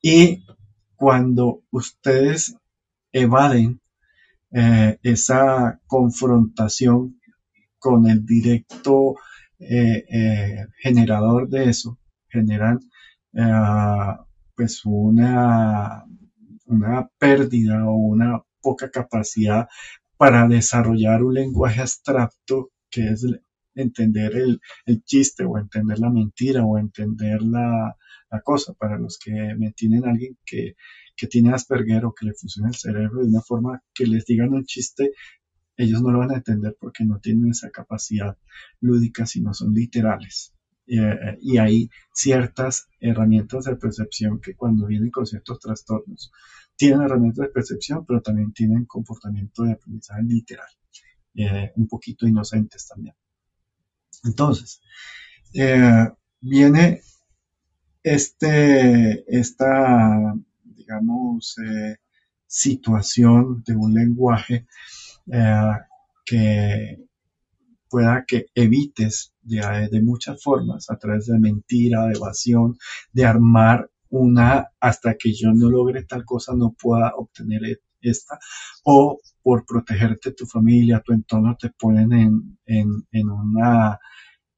Y 0.00 0.44
cuando 0.94 1.62
ustedes 1.70 2.56
evaden 3.12 3.80
eh, 4.52 4.98
esa 5.02 5.80
confrontación 5.86 7.20
con 7.78 8.08
el 8.08 8.24
directo 8.24 9.16
generador 10.82 11.48
de 11.48 11.70
eso, 11.70 11.98
generan 12.28 12.78
pues 14.54 14.82
una 14.84 16.04
una 16.66 17.08
pérdida 17.18 17.86
o 17.86 17.94
una 17.94 18.42
poca 18.60 18.90
capacidad 18.90 19.68
para 20.16 20.48
desarrollar 20.48 21.22
un 21.22 21.34
lenguaje 21.34 21.80
abstracto 21.80 22.70
que 22.90 23.08
es 23.10 23.26
entender 23.74 24.34
el, 24.36 24.60
chiste 25.04 25.44
o 25.44 25.58
entender 25.58 25.98
la 25.98 26.10
mentira 26.10 26.64
o 26.64 26.78
entender 26.78 27.42
la, 27.42 27.96
cosa. 28.44 28.74
Para 28.74 28.98
los 28.98 29.18
que 29.18 29.32
me 29.56 29.72
tienen 29.72 30.04
alguien 30.04 30.36
que, 30.44 30.74
que 31.16 31.26
tiene 31.26 31.52
Asperger 31.52 32.04
o 32.04 32.12
que 32.12 32.26
le 32.26 32.34
funciona 32.34 32.68
el 32.68 32.74
cerebro 32.74 33.22
de 33.22 33.28
una 33.28 33.40
forma 33.40 33.82
que 33.94 34.06
les 34.06 34.26
digan 34.26 34.52
un 34.52 34.64
chiste, 34.64 35.12
ellos 35.76 36.02
no 36.02 36.10
lo 36.10 36.18
van 36.18 36.32
a 36.32 36.36
entender 36.36 36.76
porque 36.78 37.04
no 37.04 37.18
tienen 37.18 37.50
esa 37.50 37.70
capacidad 37.70 38.36
lúdica, 38.80 39.26
sino 39.26 39.54
son 39.54 39.74
literales. 39.74 40.55
Eh, 40.88 41.38
y 41.40 41.58
hay 41.58 41.90
ciertas 42.12 42.88
herramientas 43.00 43.64
de 43.64 43.76
percepción 43.76 44.40
que 44.40 44.54
cuando 44.54 44.86
vienen 44.86 45.10
con 45.10 45.26
ciertos 45.26 45.58
trastornos, 45.58 46.32
tienen 46.76 47.02
herramientas 47.02 47.46
de 47.46 47.52
percepción, 47.52 48.04
pero 48.06 48.22
también 48.22 48.52
tienen 48.52 48.84
comportamiento 48.84 49.64
de 49.64 49.72
aprendizaje 49.72 50.22
literal, 50.22 50.68
eh, 51.34 51.72
un 51.74 51.88
poquito 51.88 52.26
inocentes 52.26 52.86
también. 52.86 53.16
Entonces, 54.24 54.80
eh, 55.54 56.08
viene 56.40 57.00
este, 58.02 59.24
esta, 59.26 60.34
digamos, 60.62 61.56
situación 62.46 63.64
de 63.66 63.74
un 63.74 63.92
lenguaje 63.92 64.66
que 66.24 67.06
pueda 67.88 68.24
que 68.24 68.46
evites 68.54 69.32
de, 69.46 70.02
muchas 70.02 70.42
formas, 70.42 70.90
a 70.90 70.96
través 70.96 71.26
de 71.26 71.38
mentira, 71.38 72.06
de 72.06 72.14
evasión, 72.14 72.76
de 73.12 73.24
armar 73.24 73.90
una 74.08 74.68
hasta 74.80 75.16
que 75.16 75.32
yo 75.32 75.52
no 75.52 75.68
logre 75.70 76.04
tal 76.04 76.24
cosa 76.24 76.54
no 76.54 76.74
pueda 76.80 77.12
obtener 77.16 77.64
e, 77.64 77.80
esta, 78.00 78.38
o 78.84 79.18
por 79.42 79.64
protegerte 79.64 80.32
tu 80.32 80.46
familia, 80.46 81.02
tu 81.04 81.12
entorno, 81.12 81.56
te 81.56 81.70
ponen 81.70 82.12
en, 82.12 82.58
en, 82.66 83.30
una, 83.30 83.98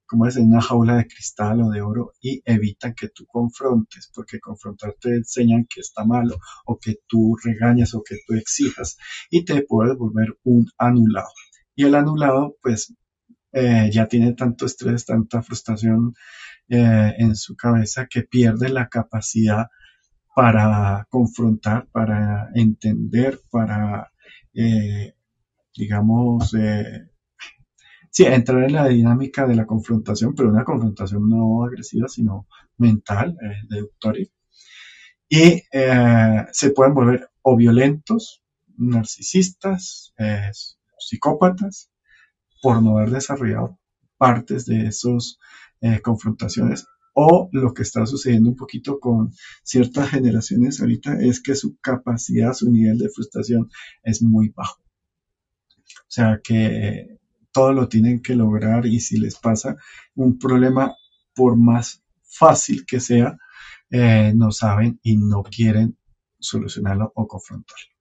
como 0.06 0.26
es, 0.26 0.36
en 0.36 0.46
una 0.48 0.60
jaula 0.60 0.96
de 0.96 1.06
cristal 1.06 1.62
o 1.62 1.70
de 1.70 1.82
oro 1.82 2.12
y 2.20 2.42
evitan 2.44 2.94
que 2.94 3.08
tú 3.08 3.26
confrontes, 3.26 4.10
porque 4.14 4.40
confrontarte 4.40 5.14
enseñan 5.14 5.66
que 5.68 5.80
está 5.80 6.04
malo, 6.04 6.36
o 6.66 6.78
que 6.78 6.96
tú 7.06 7.36
regañas, 7.42 7.94
o 7.94 8.02
que 8.02 8.16
tú 8.26 8.34
exijas, 8.34 8.96
y 9.30 9.44
te 9.44 9.62
puedes 9.62 9.96
volver 9.96 10.38
un 10.44 10.66
anulado. 10.78 11.28
Y 11.74 11.84
el 11.84 11.94
anulado, 11.94 12.56
pues, 12.60 12.94
eh, 13.60 13.90
ya 13.90 14.06
tiene 14.06 14.34
tanto 14.34 14.66
estrés, 14.66 15.04
tanta 15.04 15.42
frustración 15.42 16.14
eh, 16.68 17.14
en 17.18 17.34
su 17.34 17.56
cabeza 17.56 18.06
que 18.06 18.22
pierde 18.22 18.68
la 18.68 18.88
capacidad 18.88 19.66
para 20.34 21.06
confrontar, 21.10 21.88
para 21.90 22.50
entender, 22.54 23.40
para, 23.50 24.12
eh, 24.54 25.14
digamos, 25.76 26.54
sí, 28.10 28.24
entrar 28.24 28.62
en 28.62 28.72
la 28.74 28.86
dinámica 28.86 29.44
de 29.46 29.56
la 29.56 29.66
confrontación, 29.66 30.34
pero 30.36 30.50
una 30.50 30.64
confrontación 30.64 31.28
no 31.28 31.64
agresiva, 31.64 32.06
sino 32.06 32.46
mental, 32.76 33.36
deductoria. 33.68 34.28
Y 35.28 35.62
se 36.52 36.70
pueden 36.70 36.94
volver 36.94 37.28
o 37.42 37.56
violentos, 37.56 38.44
narcisistas, 38.76 40.14
psicópatas, 40.98 41.90
por 42.62 42.82
no 42.82 42.98
haber 42.98 43.10
desarrollado 43.10 43.78
partes 44.16 44.66
de 44.66 44.86
esas 44.86 45.38
eh, 45.80 46.00
confrontaciones 46.00 46.86
o 47.20 47.48
lo 47.52 47.74
que 47.74 47.82
está 47.82 48.06
sucediendo 48.06 48.50
un 48.50 48.56
poquito 48.56 49.00
con 49.00 49.32
ciertas 49.64 50.10
generaciones 50.10 50.80
ahorita 50.80 51.20
es 51.20 51.42
que 51.42 51.56
su 51.56 51.76
capacidad, 51.80 52.52
su 52.52 52.70
nivel 52.70 52.98
de 52.98 53.08
frustración 53.08 53.68
es 54.04 54.22
muy 54.22 54.50
bajo. 54.50 54.80
O 54.82 56.10
sea 56.10 56.40
que 56.42 57.18
todo 57.50 57.72
lo 57.72 57.88
tienen 57.88 58.22
que 58.22 58.36
lograr 58.36 58.86
y 58.86 59.00
si 59.00 59.18
les 59.18 59.36
pasa 59.36 59.76
un 60.14 60.38
problema, 60.38 60.94
por 61.34 61.56
más 61.56 62.04
fácil 62.22 62.86
que 62.86 63.00
sea, 63.00 63.36
eh, 63.90 64.32
no 64.36 64.52
saben 64.52 65.00
y 65.02 65.16
no 65.16 65.42
quieren 65.42 65.96
solucionarlo 66.38 67.10
o 67.16 67.26
confrontarlo. 67.26 67.97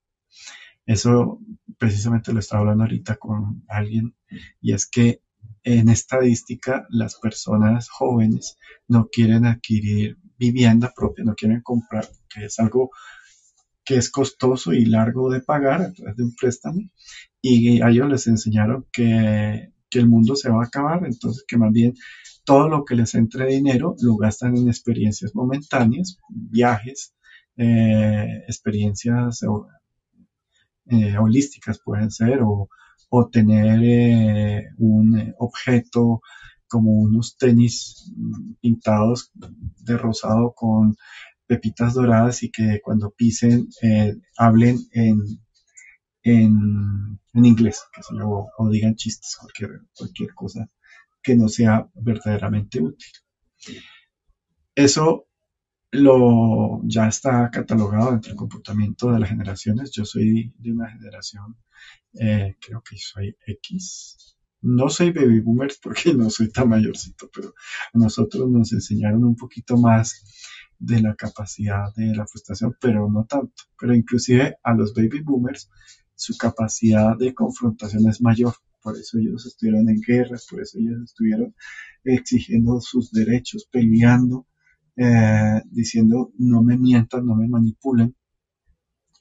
Eso 0.87 1.41
precisamente 1.77 2.33
lo 2.33 2.39
estaba 2.39 2.61
hablando 2.61 2.85
ahorita 2.85 3.17
con 3.17 3.63
alguien 3.67 4.15
y 4.61 4.73
es 4.73 4.87
que 4.87 5.21
en 5.63 5.89
estadística 5.89 6.87
las 6.89 7.15
personas 7.15 7.89
jóvenes 7.89 8.57
no 8.87 9.09
quieren 9.11 9.45
adquirir 9.45 10.17
vivienda 10.37 10.93
propia, 10.95 11.25
no 11.25 11.35
quieren 11.35 11.61
comprar, 11.61 12.07
que 12.33 12.45
es 12.45 12.57
algo 12.59 12.89
que 13.83 13.97
es 13.97 14.09
costoso 14.09 14.73
y 14.73 14.85
largo 14.85 15.29
de 15.29 15.41
pagar 15.41 15.81
a 15.81 15.91
través 15.91 16.15
de 16.15 16.23
un 16.23 16.35
préstamo 16.35 16.81
y 17.41 17.81
a 17.81 17.89
ellos 17.89 18.09
les 18.09 18.27
enseñaron 18.27 18.85
que, 18.91 19.71
el 19.91 20.07
mundo 20.07 20.35
se 20.35 20.51
va 20.51 20.61
a 20.61 20.65
acabar, 20.67 21.07
entonces 21.07 21.43
que 21.47 21.57
más 21.57 21.71
bien 21.71 21.95
todo 22.43 22.69
lo 22.69 22.85
que 22.85 22.93
les 22.93 23.15
entre 23.15 23.47
dinero 23.47 23.95
lo 23.99 24.15
gastan 24.15 24.55
en 24.55 24.67
experiencias 24.67 25.33
momentáneas, 25.33 26.19
viajes, 26.29 27.15
eh, 27.55 28.43
experiencias 28.47 29.41
eh, 30.89 31.17
holísticas 31.17 31.79
pueden 31.79 32.11
ser, 32.11 32.41
o, 32.41 32.69
tener 33.31 33.79
eh, 33.83 34.69
un 34.77 35.17
eh, 35.17 35.33
objeto 35.39 36.21
como 36.67 36.91
unos 36.91 37.37
tenis 37.37 38.11
pintados 38.61 39.31
de 39.33 39.97
rosado 39.97 40.53
con 40.53 40.95
pepitas 41.45 41.93
doradas 41.93 42.43
y 42.43 42.51
que 42.51 42.81
cuando 42.83 43.11
pisen 43.11 43.69
hablen 44.37 44.77
en, 44.91 45.21
en, 46.23 47.19
inglés, 47.33 47.83
que 47.93 48.01
o, 48.21 48.49
o, 48.57 48.69
digan 48.69 48.95
chistes, 48.95 49.37
cualquier, 49.39 49.81
cualquier 49.95 50.33
cosa 50.33 50.69
que 51.23 51.35
no 51.35 51.47
sea 51.47 51.89
verdaderamente 51.95 52.81
útil. 52.81 53.11
Eso 54.75 55.26
lo 55.97 56.81
ya 56.83 57.07
está 57.07 57.49
catalogado 57.51 58.13
entre 58.13 58.31
el 58.31 58.37
comportamiento 58.37 59.11
de 59.11 59.19
las 59.19 59.29
generaciones. 59.29 59.91
Yo 59.91 60.05
soy 60.05 60.53
de 60.57 60.71
una 60.71 60.89
generación, 60.89 61.57
eh, 62.13 62.55
creo 62.59 62.81
que 62.81 62.97
soy 62.97 63.35
X. 63.45 64.35
No 64.61 64.89
soy 64.89 65.11
baby 65.11 65.39
boomers 65.41 65.79
porque 65.81 66.13
no 66.13 66.29
soy 66.29 66.49
tan 66.51 66.69
mayorcito, 66.69 67.29
pero 67.33 67.49
a 67.93 67.97
nosotros 67.97 68.49
nos 68.49 68.71
enseñaron 68.73 69.23
un 69.23 69.35
poquito 69.35 69.77
más 69.77 70.23
de 70.79 71.01
la 71.01 71.15
capacidad 71.15 71.93
de 71.95 72.15
la 72.15 72.25
frustración, 72.27 72.75
pero 72.79 73.09
no 73.09 73.25
tanto. 73.25 73.63
Pero 73.79 73.95
inclusive 73.95 74.57
a 74.63 74.73
los 74.73 74.93
baby 74.93 75.21
boomers 75.21 75.69
su 76.15 76.35
capacidad 76.37 77.15
de 77.17 77.33
confrontación 77.33 78.07
es 78.09 78.21
mayor. 78.21 78.55
Por 78.81 78.97
eso 78.97 79.19
ellos 79.19 79.45
estuvieron 79.45 79.89
en 79.89 80.01
guerras, 80.01 80.47
por 80.49 80.61
eso 80.61 80.79
ellos 80.79 81.01
estuvieron 81.03 81.55
exigiendo 82.03 82.79
sus 82.81 83.11
derechos, 83.11 83.67
peleando 83.71 84.47
eh, 84.97 85.61
diciendo 85.69 86.31
no 86.39 86.63
me 86.63 86.77
mientan, 86.77 87.25
no 87.25 87.35
me 87.35 87.47
manipulen. 87.47 88.15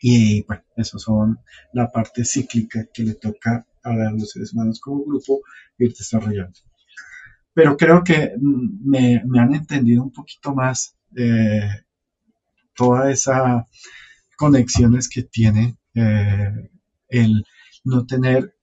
Y 0.01 0.43
bueno, 0.45 0.63
eso 0.77 0.99
son 0.99 1.39
la 1.73 1.91
parte 1.91 2.25
cíclica 2.25 2.87
que 2.93 3.03
le 3.03 3.15
toca 3.15 3.67
a 3.83 4.11
los 4.11 4.31
seres 4.31 4.53
humanos 4.53 4.81
como 4.81 5.05
grupo 5.05 5.41
ir 5.79 5.95
desarrollando. 5.95 6.59
Pero 7.55 7.77
creo 7.77 8.03
que 8.05 8.33
mm, 8.39 8.89
me, 8.89 9.23
han 9.39 9.55
entendido 9.55 10.03
un 10.03 10.13
poquito 10.13 10.55
más 10.55 10.97
eh, 11.17 11.85
todas 12.75 13.11
esas 13.11 13.65
conexiones 14.37 15.09
que 15.09 15.23
tiene 15.23 15.77
eh, 15.95 16.71
el 17.09 17.45
no 17.85 18.07
tener 18.07 18.55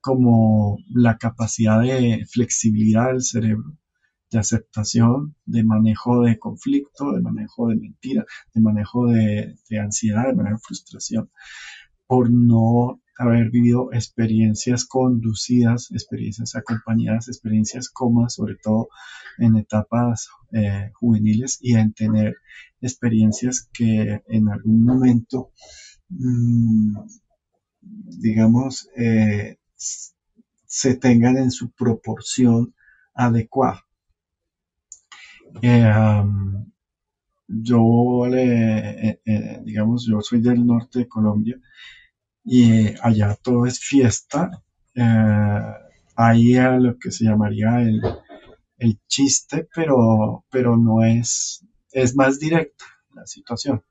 como 0.00 0.78
la 0.94 1.18
capacidad 1.18 1.80
de 1.80 2.26
flexibilidad 2.30 3.08
del 3.08 3.22
cerebro 3.22 3.79
de 4.30 4.38
aceptación, 4.38 5.34
de 5.44 5.64
manejo 5.64 6.22
de 6.22 6.38
conflicto, 6.38 7.12
de 7.12 7.20
manejo 7.20 7.68
de 7.68 7.76
mentira, 7.76 8.24
de 8.54 8.60
manejo 8.60 9.06
de, 9.06 9.56
ansiedad, 9.80 10.28
de 10.28 10.34
manejo 10.34 10.56
de 10.56 10.62
frustración, 10.62 11.30
por 12.06 12.30
no 12.30 13.00
haber 13.18 13.50
vivido 13.50 13.92
experiencias 13.92 14.86
conducidas, 14.86 15.90
experiencias 15.90 16.56
acompañadas, 16.56 17.28
experiencias 17.28 17.90
comas, 17.90 18.34
sobre 18.34 18.56
todo 18.56 18.88
en 19.38 19.56
etapas 19.56 20.28
eh, 20.52 20.90
juveniles 20.94 21.58
y 21.60 21.74
en 21.74 21.92
tener 21.92 22.36
experiencias 22.80 23.68
que 23.72 24.22
en 24.26 24.48
algún 24.48 24.84
momento, 24.84 25.50
mm, 26.08 26.96
digamos, 27.82 28.88
eh, 28.96 29.58
se 29.76 30.94
tengan 30.94 31.36
en 31.36 31.50
su 31.50 31.70
proporción 31.72 32.74
adecuada. 33.12 33.84
Eh, 35.62 35.92
yo 37.48 38.26
eh, 38.26 39.20
eh, 39.24 39.60
digamos, 39.64 40.06
yo 40.06 40.20
soy 40.20 40.40
del 40.40 40.64
norte 40.64 41.00
de 41.00 41.08
Colombia 41.08 41.60
y 42.44 42.88
allá 43.02 43.36
todo 43.42 43.66
es 43.66 43.80
fiesta. 43.80 44.62
ahí 46.16 46.56
a 46.56 46.78
lo 46.78 46.98
que 46.98 47.10
se 47.10 47.24
llamaría 47.24 47.80
el, 47.80 48.00
chiste, 49.08 49.68
pero, 49.74 50.44
pero 50.50 50.76
no 50.76 51.02
es, 51.04 51.64
es 51.92 52.14
más 52.16 52.38
directa 52.38 52.84
la 53.14 53.26
situación. 53.26 53.82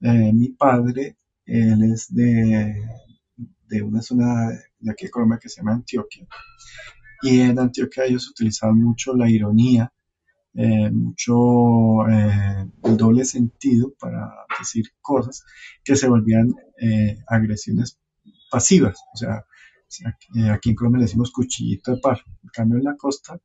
Eh, 0.00 0.32
mi 0.32 0.48
padre, 0.50 1.16
él 1.46 1.82
es 1.92 2.12
de, 2.14 2.74
de 3.68 3.82
una 3.82 4.02
zona 4.02 4.50
de 4.80 4.90
aquí 4.90 5.04
de 5.06 5.10
Colombia 5.10 5.38
que 5.40 5.48
se 5.48 5.60
llama 5.60 5.74
Antioquia. 5.74 6.26
Y 7.22 7.40
en 7.40 7.58
Antioquia 7.58 8.04
ellos 8.04 8.28
utilizaban 8.28 8.78
mucho 8.82 9.14
la 9.14 9.30
ironía, 9.30 9.92
eh, 10.54 10.90
mucho 10.90 12.06
eh, 12.08 12.66
doble 12.82 13.24
sentido 13.24 13.94
para 13.98 14.30
decir 14.58 14.84
cosas 15.00 15.44
que 15.82 15.96
se 15.96 16.08
volvían 16.08 16.54
eh, 16.80 17.18
agresiones 17.26 17.98
pasivas. 18.50 18.98
O 19.14 19.16
sea, 19.16 19.44
aquí 20.52 20.70
en 20.70 20.76
Colombia 20.76 21.00
le 21.00 21.06
decimos 21.06 21.32
cuchillito 21.32 21.92
de 21.92 22.00
par. 22.00 22.20
En 22.42 22.50
cambio, 22.50 22.78
en 22.78 22.84
la 22.84 22.96
costa 22.96 23.40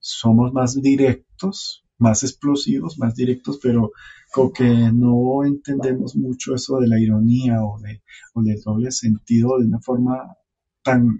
somos 0.00 0.52
más 0.54 0.80
directos, 0.80 1.84
más 1.98 2.22
explosivos, 2.22 2.98
más 2.98 3.14
directos, 3.14 3.58
pero 3.62 3.90
como 4.32 4.52
que 4.52 4.64
no 4.64 5.44
entendemos 5.44 6.16
mucho 6.16 6.54
eso 6.54 6.78
de 6.78 6.88
la 6.88 6.98
ironía 6.98 7.62
o, 7.62 7.78
de, 7.80 8.02
o 8.34 8.42
del 8.42 8.60
doble 8.62 8.90
sentido 8.90 9.58
de 9.58 9.66
una 9.66 9.80
forma 9.80 10.34
tan, 10.82 11.18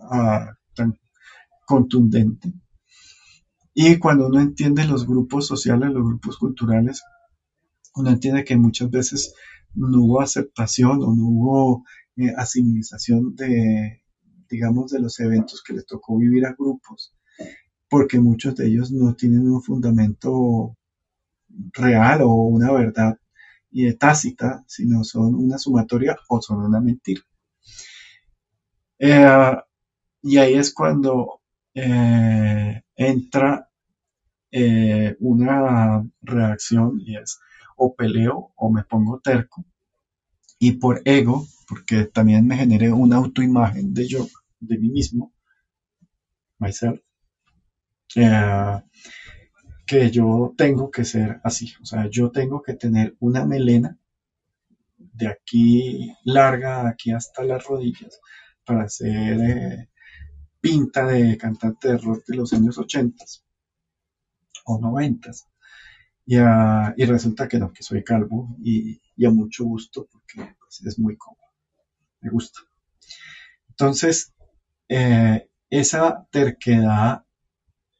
ah, 0.00 0.52
tan 0.74 0.98
contundente. 1.66 2.52
Y 3.74 3.98
cuando 3.98 4.26
uno 4.26 4.40
entiende 4.40 4.84
los 4.86 5.06
grupos 5.06 5.46
sociales, 5.46 5.90
los 5.90 6.04
grupos 6.04 6.36
culturales, 6.36 7.02
uno 7.94 8.10
entiende 8.10 8.44
que 8.44 8.56
muchas 8.56 8.90
veces 8.90 9.34
no 9.74 10.02
hubo 10.02 10.20
aceptación 10.20 11.02
o 11.02 11.14
no 11.14 11.26
hubo 11.26 11.84
eh, 12.16 12.32
asimilización 12.36 13.34
de, 13.34 14.02
digamos, 14.48 14.90
de 14.90 15.00
los 15.00 15.18
eventos 15.20 15.62
que 15.62 15.72
les 15.72 15.86
tocó 15.86 16.18
vivir 16.18 16.44
a 16.46 16.54
grupos, 16.58 17.14
porque 17.88 18.20
muchos 18.20 18.56
de 18.56 18.66
ellos 18.66 18.92
no 18.92 19.14
tienen 19.14 19.48
un 19.48 19.62
fundamento 19.62 20.76
real 21.72 22.22
o 22.22 22.34
una 22.34 22.72
verdad 22.72 23.18
y 23.70 23.92
tácita, 23.94 24.64
sino 24.66 25.04
son 25.04 25.34
una 25.34 25.56
sumatoria 25.58 26.16
o 26.28 26.42
son 26.42 26.58
una 26.64 26.80
mentira. 26.80 27.22
Eh, 28.98 29.56
y 30.22 30.36
ahí 30.36 30.54
es 30.54 30.72
cuando 30.72 31.41
eh, 31.74 32.82
entra 32.96 33.68
eh, 34.50 35.16
una 35.20 36.04
reacción 36.20 37.00
y 37.00 37.16
es 37.16 37.40
o 37.76 37.94
peleo 37.94 38.52
o 38.56 38.70
me 38.70 38.84
pongo 38.84 39.20
terco. 39.20 39.64
Y 40.58 40.72
por 40.72 41.02
ego, 41.04 41.46
porque 41.68 42.04
también 42.04 42.46
me 42.46 42.56
generé 42.56 42.92
una 42.92 43.16
autoimagen 43.16 43.94
de 43.94 44.06
yo, 44.06 44.26
de 44.60 44.78
mí 44.78 44.90
mismo, 44.90 45.32
myself, 46.58 47.00
eh, 48.14 48.82
que 49.86 50.10
yo 50.10 50.54
tengo 50.56 50.90
que 50.90 51.04
ser 51.04 51.40
así. 51.42 51.72
O 51.82 51.84
sea, 51.86 52.08
yo 52.10 52.30
tengo 52.30 52.62
que 52.62 52.74
tener 52.74 53.16
una 53.20 53.44
melena 53.44 53.98
de 54.96 55.28
aquí 55.28 56.14
larga, 56.24 56.88
aquí 56.88 57.12
hasta 57.12 57.42
las 57.44 57.64
rodillas, 57.64 58.20
para 58.64 58.88
ser 58.88 59.40
eh, 59.40 59.88
pinta 60.62 61.04
de 61.04 61.36
cantante 61.36 61.88
de 61.88 61.98
rock 61.98 62.24
de 62.28 62.36
los 62.36 62.52
años 62.52 62.78
80 62.78 63.24
o 64.64 64.78
90. 64.80 65.30
Y, 66.24 66.36
y 66.36 67.04
resulta 67.04 67.48
que 67.48 67.58
no, 67.58 67.72
que 67.72 67.82
soy 67.82 68.04
calvo 68.04 68.56
y, 68.62 69.02
a 69.26 69.30
mucho 69.30 69.64
gusto 69.64 70.08
porque 70.10 70.54
pues, 70.58 70.82
es 70.86 70.98
muy 70.98 71.16
cómodo. 71.16 71.50
Me 72.20 72.30
gusta. 72.30 72.60
Entonces, 73.68 74.32
eh, 74.88 75.48
esa 75.68 76.26
terquedad 76.30 77.24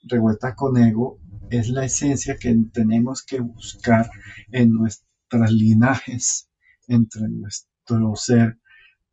revuelta 0.04 0.54
con 0.54 0.76
ego 0.76 1.18
es 1.50 1.68
la 1.68 1.84
esencia 1.84 2.36
que 2.36 2.56
tenemos 2.72 3.24
que 3.24 3.40
buscar 3.40 4.08
en 4.52 4.72
nuestras 4.72 5.50
linajes, 5.50 6.48
entre 6.86 7.28
nuestro 7.28 8.14
ser, 8.14 8.58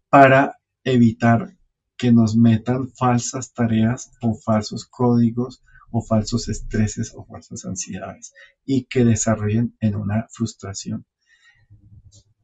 para 0.10 0.60
evitar 0.84 1.59
que 2.00 2.14
nos 2.14 2.38
metan 2.38 2.90
falsas 2.94 3.54
tareas 3.54 4.12
o 4.22 4.34
falsos 4.34 4.86
códigos 4.86 5.62
o 5.92 6.02
falsos 6.02 6.48
estreses 6.48 7.14
o 7.14 7.26
falsas 7.26 7.66
ansiedades 7.66 8.34
y 8.66 8.86
que 8.86 9.04
desarrollen 9.04 9.76
en 9.82 9.96
una 9.96 10.26
frustración. 10.32 11.06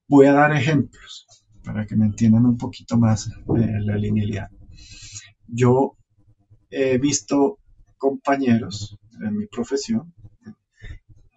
Voy 0.10 0.26
a 0.26 0.34
dar 0.34 0.52
ejemplos 0.52 1.26
para 1.64 1.88
que 1.88 1.96
me 1.96 2.06
entiendan 2.06 2.46
un 2.46 2.58
poquito 2.58 2.98
más 2.98 3.30
de 3.48 3.80
la 3.80 3.96
linealidad. 3.96 4.50
Yo 5.48 5.98
he 6.70 6.98
visto 6.98 7.60
compañeros 7.98 9.00
en 9.22 9.38
mi 9.38 9.48
profesión. 9.48 10.14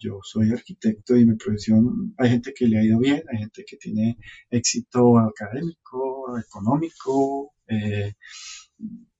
Yo 0.00 0.18
soy 0.22 0.50
arquitecto 0.50 1.16
y 1.16 1.24
mi 1.24 1.36
profesión 1.36 2.14
hay 2.18 2.30
gente 2.30 2.52
que 2.52 2.66
le 2.66 2.78
ha 2.78 2.84
ido 2.84 2.98
bien, 2.98 3.22
hay 3.30 3.38
gente 3.38 3.64
que 3.64 3.76
tiene 3.76 4.18
éxito 4.50 5.18
académico, 5.18 6.36
económico, 6.38 7.52
eh, 7.68 8.14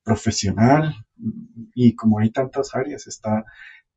profesional, 0.03 0.95
y 1.75 1.95
como 1.95 2.19
hay 2.19 2.31
tantas 2.31 2.75
áreas, 2.75 3.07
está 3.07 3.45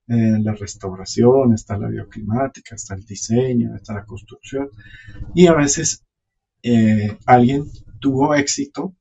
eh, 0.08 0.38
la 0.40 0.54
restauración, 0.54 1.54
está 1.54 1.78
la 1.78 1.88
bioclimática, 1.88 2.76
está 2.76 2.96
el 2.96 3.06
diseño, 3.06 3.76
está 3.76 3.94
la 3.94 4.06
construcción, 4.06 4.70
y 5.34 5.48
a 5.48 5.54
veces 5.54 6.04
eh, 6.64 7.18
alguien 7.26 7.66
tuvo 8.00 8.36
éxito 8.36 8.96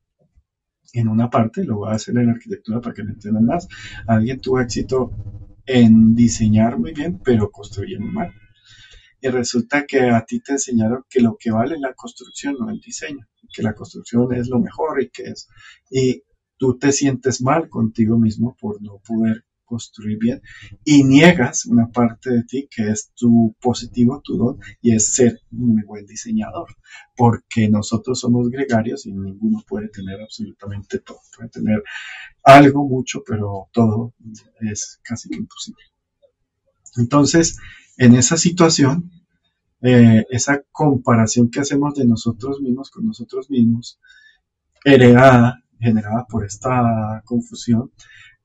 en 0.93 1.09
una 1.09 1.31
parte, 1.31 1.65
lo 1.65 1.79
voy 1.79 1.91
a 1.91 1.97
hacer 1.97 2.17
en 2.17 2.31
arquitectura 2.31 2.81
para 2.81 2.95
que 2.95 3.05
me 3.05 3.13
entiendan 3.13 3.47
más, 3.47 3.69
alguien 4.07 4.41
tuvo 4.41 4.61
éxito 4.61 5.11
en 5.67 6.15
diseñar 6.15 6.79
muy 6.79 6.93
bien, 6.93 7.21
pero 7.25 7.51
construir 7.51 8.01
muy 8.01 8.13
mal. 8.13 8.33
Y 9.21 9.29
resulta 9.29 9.87
que 9.87 10.01
a 10.01 10.25
ti 10.25 10.41
te 10.41 10.53
enseñaron 10.53 11.05
que 11.09 11.21
lo 11.21 11.37
que 11.39 11.51
vale 11.51 11.75
es 11.75 11.81
la 11.81 11.95
construcción, 11.95 12.57
no 12.59 12.71
el 12.71 12.81
diseño, 12.81 13.27
que 13.55 13.63
la 13.63 13.75
construcción 13.75 14.33
es 14.35 14.49
lo 14.49 14.61
mejor 14.61 15.03
y 15.03 15.11
que 15.11 15.25
es, 15.25 15.49
y 15.91 16.23
tú 16.57 16.79
te 16.79 16.93
sientes 16.93 17.43
mal 17.43 17.69
contigo 17.69 18.19
mismo 18.19 18.57
por 18.61 18.83
no 18.83 19.01
poder 19.07 19.45
construir 19.71 20.19
bien 20.19 20.43
y 20.85 21.05
niegas 21.05 21.65
una 21.65 21.91
parte 21.91 22.31
de 22.31 22.43
ti 22.43 22.69
que 22.69 22.91
es 22.91 23.13
tu 23.15 23.55
positivo, 23.61 24.21
tu 24.23 24.37
don, 24.37 24.59
y 24.83 24.95
es 24.97 25.15
ser 25.15 25.41
muy 25.51 25.83
buen 25.85 26.05
diseñador, 26.07 26.69
porque 27.17 27.69
nosotros 27.69 28.19
somos 28.19 28.51
gregarios 28.51 29.07
y 29.07 29.13
ninguno 29.13 29.63
puede 29.67 29.89
tener 29.89 30.21
absolutamente 30.21 30.99
todo, 30.99 31.21
puede 31.37 31.51
tener 31.51 31.83
algo, 32.43 32.87
mucho, 32.87 33.23
pero 33.25 33.69
todo 33.73 34.13
es 34.61 34.99
casi 35.05 35.29
que 35.29 35.37
imposible. 35.37 35.85
Entonces, 36.97 37.59
en 37.97 38.15
esa 38.15 38.37
situación, 38.37 39.11
eh, 39.83 40.25
esa 40.31 40.63
comparación 40.73 41.51
que 41.51 41.61
hacemos 41.61 41.95
de 41.95 42.07
nosotros 42.07 42.61
mismos 42.61 42.91
con 42.91 43.07
nosotros 43.07 43.51
mismos, 43.51 43.99
heredada, 44.85 45.63
generada 45.79 46.27
por 46.29 46.45
esta 46.45 47.23
confusión, 47.25 47.91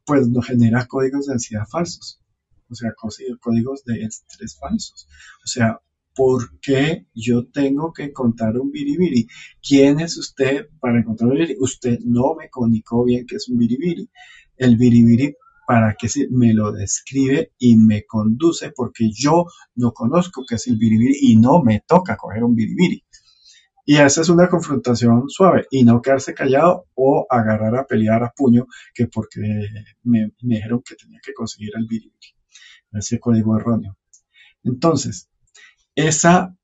pues 0.06 0.28
nos 0.30 0.46
genera 0.46 0.86
códigos 0.86 1.28
de 1.28 1.34
ansiedad 1.34 1.66
falsos, 1.70 2.22
o 2.70 2.76
sea, 2.76 2.94
códigos 3.40 3.84
de 3.84 4.04
estrés 4.04 4.58
falsos. 4.58 5.08
O 5.44 5.48
sea, 5.48 5.80
¿por 6.16 6.60
qué 6.60 7.08
yo 7.14 7.48
tengo 7.48 7.92
que 7.92 8.04
encontrar 8.04 8.58
un 8.58 8.72
biribiri? 8.72 9.28
¿Quién 9.62 10.00
es 10.00 10.18
usted 10.18 10.68
para 10.80 11.00
encontrar 11.00 11.30
un 11.30 11.36
biribiri? 11.36 11.58
Usted 11.60 12.00
no 12.06 12.36
me 12.36 12.50
comunicó 12.50 13.04
bien 13.04 13.26
que 13.26 13.36
es 13.36 13.50
un 13.50 13.58
biribiri. 13.58 14.10
El 14.58 14.78
biribiri 14.78 15.36
para 15.68 15.96
que 15.96 16.08
me 16.32 16.54
lo 16.54 16.72
describe 16.72 17.54
y 17.58 17.78
me 17.78 18.06
conduce 18.06 18.72
porque 18.72 19.10
yo 19.12 19.46
no 19.76 19.92
conozco 19.92 20.44
qué 20.48 20.56
es 20.56 20.68
el 20.68 20.78
biribiri 20.78 21.18
y 21.22 21.36
no 21.38 21.62
me 21.62 21.84
toca 21.86 22.18
coger 22.18 22.44
un 22.44 22.56
biribiri. 22.56 23.04
Y 23.88 23.98
esa 23.98 24.22
es 24.22 24.30
una 24.30 24.50
confrontación 24.50 25.30
suave 25.30 25.68
y 25.70 25.84
no 25.84 26.02
quedarse 26.02 26.34
callado 26.34 26.88
o 26.96 27.28
agarrar 27.30 27.76
a 27.76 27.86
pelear 27.86 28.24
a 28.24 28.32
puño 28.32 28.66
que 28.94 29.08
porque 29.08 29.42
me, 30.04 30.32
dijeron 30.40 30.82
que 30.84 30.96
tenía 30.96 31.20
que 31.24 31.34
conseguir 31.34 31.72
el 31.76 31.86
biribiri, 31.86 32.34
ese 32.94 33.20
código 33.20 33.56
erróneo. 33.56 33.96
Entonces, 34.64 35.30
esa 35.94 36.56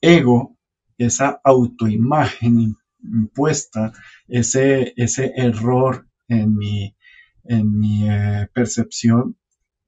ego, 0.00 0.56
esa 0.96 1.40
autoimagen 1.42 2.76
impuesta, 3.02 3.92
ese, 4.28 4.92
ese 4.96 5.32
error 5.36 6.06
en 6.28 6.56
mi, 6.56 6.94
en 7.48 7.78
mi 7.78 8.08
eh, 8.08 8.48
percepción, 8.52 9.36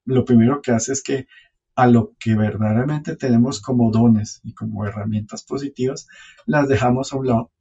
lo 0.04 0.24
primero 0.24 0.60
que 0.62 0.72
hace 0.72 0.92
es 0.92 1.02
que 1.02 1.28
a 1.76 1.86
lo 1.86 2.14
que 2.18 2.34
verdaderamente 2.34 3.16
tenemos 3.16 3.60
como 3.60 3.90
dones 3.90 4.40
y 4.42 4.54
como 4.54 4.86
herramientas 4.86 5.44
positivas, 5.44 6.08
las 6.46 6.68
dejamos 6.68 7.12
a 7.12 7.16
un 7.16 7.26
lado 7.28 7.52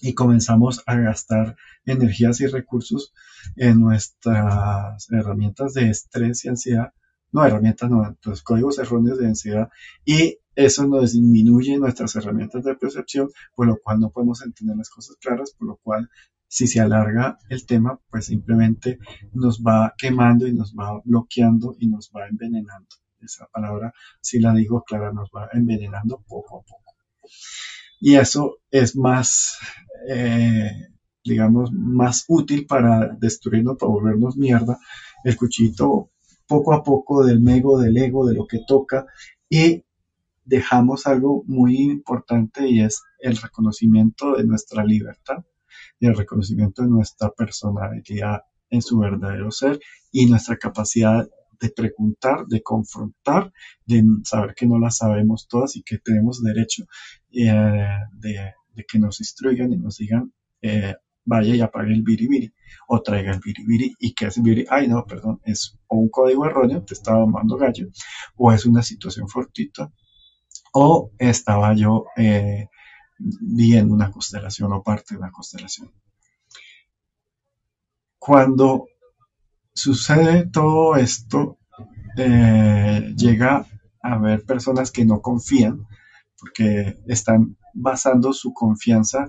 y 0.00 0.14
comenzamos 0.14 0.82
a 0.86 0.96
gastar 0.96 1.56
energías 1.84 2.40
y 2.40 2.46
recursos 2.46 3.12
en 3.56 3.80
nuestras 3.80 5.06
herramientas 5.10 5.74
de 5.74 5.90
estrés 5.90 6.44
y 6.44 6.48
ansiedad, 6.48 6.92
no 7.32 7.44
herramientas, 7.44 7.90
no, 7.90 8.16
los 8.24 8.42
códigos 8.42 8.78
erróneos 8.78 9.18
de 9.18 9.26
ansiedad 9.26 9.68
y 10.04 10.38
eso 10.54 10.86
nos 10.86 11.12
disminuye 11.12 11.78
nuestras 11.78 12.16
herramientas 12.16 12.64
de 12.64 12.74
percepción, 12.74 13.30
por 13.54 13.66
lo 13.66 13.78
cual 13.80 14.00
no 14.00 14.10
podemos 14.10 14.42
entender 14.42 14.76
las 14.76 14.90
cosas 14.90 15.16
claras, 15.16 15.52
por 15.52 15.68
lo 15.68 15.76
cual 15.76 16.10
si 16.48 16.66
se 16.66 16.80
alarga 16.80 17.38
el 17.48 17.64
tema, 17.64 18.00
pues 18.10 18.26
simplemente 18.26 18.98
nos 19.32 19.62
va 19.62 19.94
quemando 19.96 20.46
y 20.48 20.52
nos 20.52 20.74
va 20.74 21.00
bloqueando 21.04 21.76
y 21.78 21.86
nos 21.86 22.10
va 22.14 22.26
envenenando 22.28 22.88
esa 23.20 23.46
palabra, 23.46 23.92
si 24.20 24.40
la 24.40 24.52
digo 24.52 24.82
clara, 24.82 25.12
nos 25.12 25.30
va 25.30 25.48
envenenando 25.52 26.22
poco 26.26 26.58
a 26.58 26.62
poco. 26.62 26.94
Y 28.00 28.16
eso 28.16 28.58
es 28.70 28.96
más, 28.96 29.58
eh, 30.08 30.88
digamos, 31.22 31.70
más 31.72 32.24
útil 32.28 32.66
para 32.66 33.08
destruirnos, 33.08 33.76
para 33.78 33.92
volvernos 33.92 34.36
mierda. 34.36 34.78
El 35.22 35.36
cuchito 35.36 36.10
poco 36.50 36.74
a 36.74 36.82
poco 36.82 37.24
del 37.24 37.38
mego, 37.38 37.78
del 37.78 37.96
ego, 37.96 38.26
de 38.26 38.34
lo 38.34 38.44
que 38.48 38.58
toca 38.66 39.06
y 39.48 39.84
dejamos 40.44 41.06
algo 41.06 41.44
muy 41.46 41.76
importante 41.76 42.68
y 42.68 42.80
es 42.80 43.04
el 43.20 43.36
reconocimiento 43.36 44.34
de 44.34 44.42
nuestra 44.42 44.84
libertad 44.84 45.44
y 46.00 46.08
el 46.08 46.16
reconocimiento 46.16 46.82
de 46.82 46.88
nuestra 46.88 47.30
personalidad 47.30 48.40
en 48.68 48.82
su 48.82 48.98
verdadero 48.98 49.52
ser 49.52 49.78
y 50.10 50.26
nuestra 50.26 50.56
capacidad 50.56 51.28
de 51.60 51.70
preguntar, 51.70 52.46
de 52.48 52.62
confrontar, 52.62 53.52
de 53.86 54.02
saber 54.24 54.56
que 54.56 54.66
no 54.66 54.80
las 54.80 54.96
sabemos 54.96 55.46
todas 55.46 55.76
y 55.76 55.84
que 55.84 55.98
tenemos 55.98 56.42
derecho 56.42 56.84
eh, 57.30 57.52
de, 58.14 58.54
que 58.88 58.98
nos 58.98 59.20
instruyan 59.20 59.72
y 59.72 59.76
nos 59.76 59.98
digan, 59.98 60.32
eh, 60.62 60.96
vaya 61.24 61.54
y 61.54 61.60
apague 61.60 61.92
el 61.92 62.02
biribiri 62.02 62.52
o 62.88 63.02
traiga 63.02 63.32
el 63.32 63.40
biribiri 63.40 63.94
y 63.98 64.14
que 64.14 64.26
es 64.26 64.36
el 64.36 64.42
biribiri, 64.42 64.68
ay 64.70 64.88
no, 64.88 65.04
perdón, 65.04 65.40
es 65.44 65.78
un 65.88 66.08
código 66.08 66.46
erróneo, 66.46 66.84
te 66.84 66.94
estaba 66.94 67.24
mandando 67.26 67.56
gallo, 67.56 67.88
o 68.36 68.52
es 68.52 68.66
una 68.66 68.82
situación 68.82 69.28
fortuita, 69.28 69.90
o 70.72 71.12
estaba 71.18 71.74
yo 71.74 72.06
eh, 72.16 72.68
viendo 73.18 73.94
una 73.94 74.10
constelación 74.10 74.72
o 74.72 74.82
parte 74.82 75.14
de 75.14 75.18
una 75.18 75.30
constelación. 75.30 75.92
Cuando 78.18 78.86
sucede 79.72 80.46
todo 80.50 80.96
esto, 80.96 81.58
eh, 82.16 83.14
llega 83.16 83.66
a 84.02 84.12
haber 84.14 84.44
personas 84.44 84.90
que 84.90 85.04
no 85.04 85.20
confían 85.20 85.86
porque 86.38 86.98
están 87.06 87.56
basando 87.74 88.32
su 88.32 88.52
confianza 88.52 89.28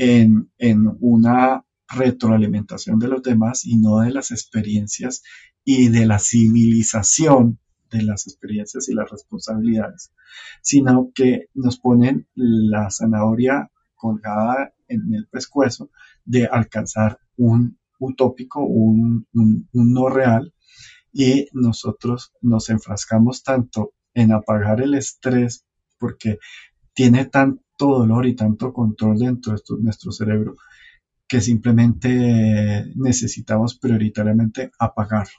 en, 0.00 0.50
en, 0.56 0.96
una 1.00 1.66
retroalimentación 1.86 2.98
de 2.98 3.08
los 3.08 3.22
demás 3.22 3.66
y 3.66 3.76
no 3.76 3.98
de 3.98 4.10
las 4.10 4.30
experiencias 4.30 5.22
y 5.62 5.88
de 5.88 6.06
la 6.06 6.18
civilización 6.18 7.58
de 7.90 8.02
las 8.02 8.26
experiencias 8.26 8.88
y 8.88 8.94
las 8.94 9.10
responsabilidades, 9.10 10.12
sino 10.62 11.10
que 11.14 11.48
nos 11.52 11.78
ponen 11.78 12.26
la 12.34 12.90
zanahoria 12.90 13.70
colgada 13.94 14.72
en 14.88 15.12
el 15.12 15.26
pescuezo 15.26 15.90
de 16.24 16.46
alcanzar 16.46 17.18
un 17.36 17.78
utópico, 17.98 18.64
un, 18.64 19.26
un, 19.34 19.68
no 19.72 20.08
real, 20.08 20.54
y 21.12 21.48
nosotros 21.52 22.32
nos 22.40 22.70
enfrascamos 22.70 23.42
tanto 23.42 23.92
en 24.14 24.32
apagar 24.32 24.80
el 24.80 24.94
estrés 24.94 25.66
porque 25.98 26.38
tiene 26.94 27.26
tanto 27.80 27.98
dolor 27.98 28.26
y 28.26 28.34
tanto 28.36 28.72
control 28.72 29.18
dentro 29.18 29.54
de 29.54 29.82
nuestro 29.82 30.12
cerebro 30.12 30.54
que 31.26 31.40
simplemente 31.40 32.92
necesitamos 32.96 33.78
prioritariamente 33.78 34.70
apagarlo. 34.78 35.38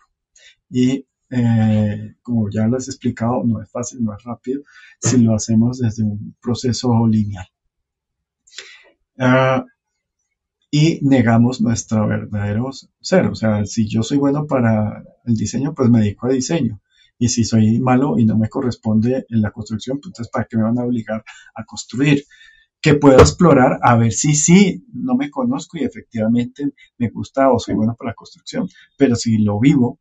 Y 0.70 1.06
eh, 1.30 2.16
como 2.22 2.50
ya 2.50 2.66
lo 2.68 2.78
he 2.78 2.80
explicado, 2.80 3.44
no 3.44 3.62
es 3.62 3.70
fácil, 3.70 4.04
no 4.04 4.16
es 4.16 4.24
rápido, 4.24 4.64
si 5.00 5.18
lo 5.18 5.36
hacemos 5.36 5.80
desde 5.80 6.04
un 6.04 6.36
proceso 6.42 7.06
lineal. 7.08 7.46
Ah, 9.20 9.64
y 10.72 11.00
negamos 11.04 11.62
nuestro 11.62 12.08
verdadero 12.08 12.72
ser. 13.02 13.28
O 13.28 13.36
sea, 13.36 13.66
si 13.66 13.88
yo 13.88 14.02
soy 14.02 14.18
bueno 14.18 14.48
para 14.48 15.04
el 15.26 15.36
diseño, 15.36 15.74
pues 15.76 15.90
me 15.90 16.00
dedico 16.00 16.28
a 16.28 16.32
diseño. 16.32 16.82
Y 17.22 17.30
si 17.30 17.44
soy 17.44 17.80
malo 17.80 18.18
y 18.18 18.26
no 18.26 18.36
me 18.36 18.50
corresponde 18.50 19.28
en 19.30 19.42
la 19.44 19.52
construcción, 19.52 20.00
pues 20.00 20.08
entonces 20.08 20.32
¿para 20.32 20.46
qué 20.46 20.58
me 20.58 20.64
van 20.64 20.80
a 20.80 20.86
obligar 20.86 21.24
a 21.54 21.64
construir? 21.66 22.26
Que 22.82 22.96
puedo 22.96 23.20
explorar 23.20 23.78
a 23.84 23.96
ver 23.96 24.12
si 24.12 24.34
sí, 24.34 24.84
no 24.92 25.14
me 25.16 25.30
conozco 25.30 25.78
y 25.78 25.84
efectivamente 25.84 26.72
me 26.98 27.10
gusta 27.10 27.52
o 27.52 27.60
soy 27.60 27.76
bueno 27.76 27.96
para 27.96 28.10
la 28.10 28.16
construcción. 28.16 28.68
Pero 28.98 29.16
si 29.16 29.38
lo 29.38 29.60
vivo, 29.60 30.00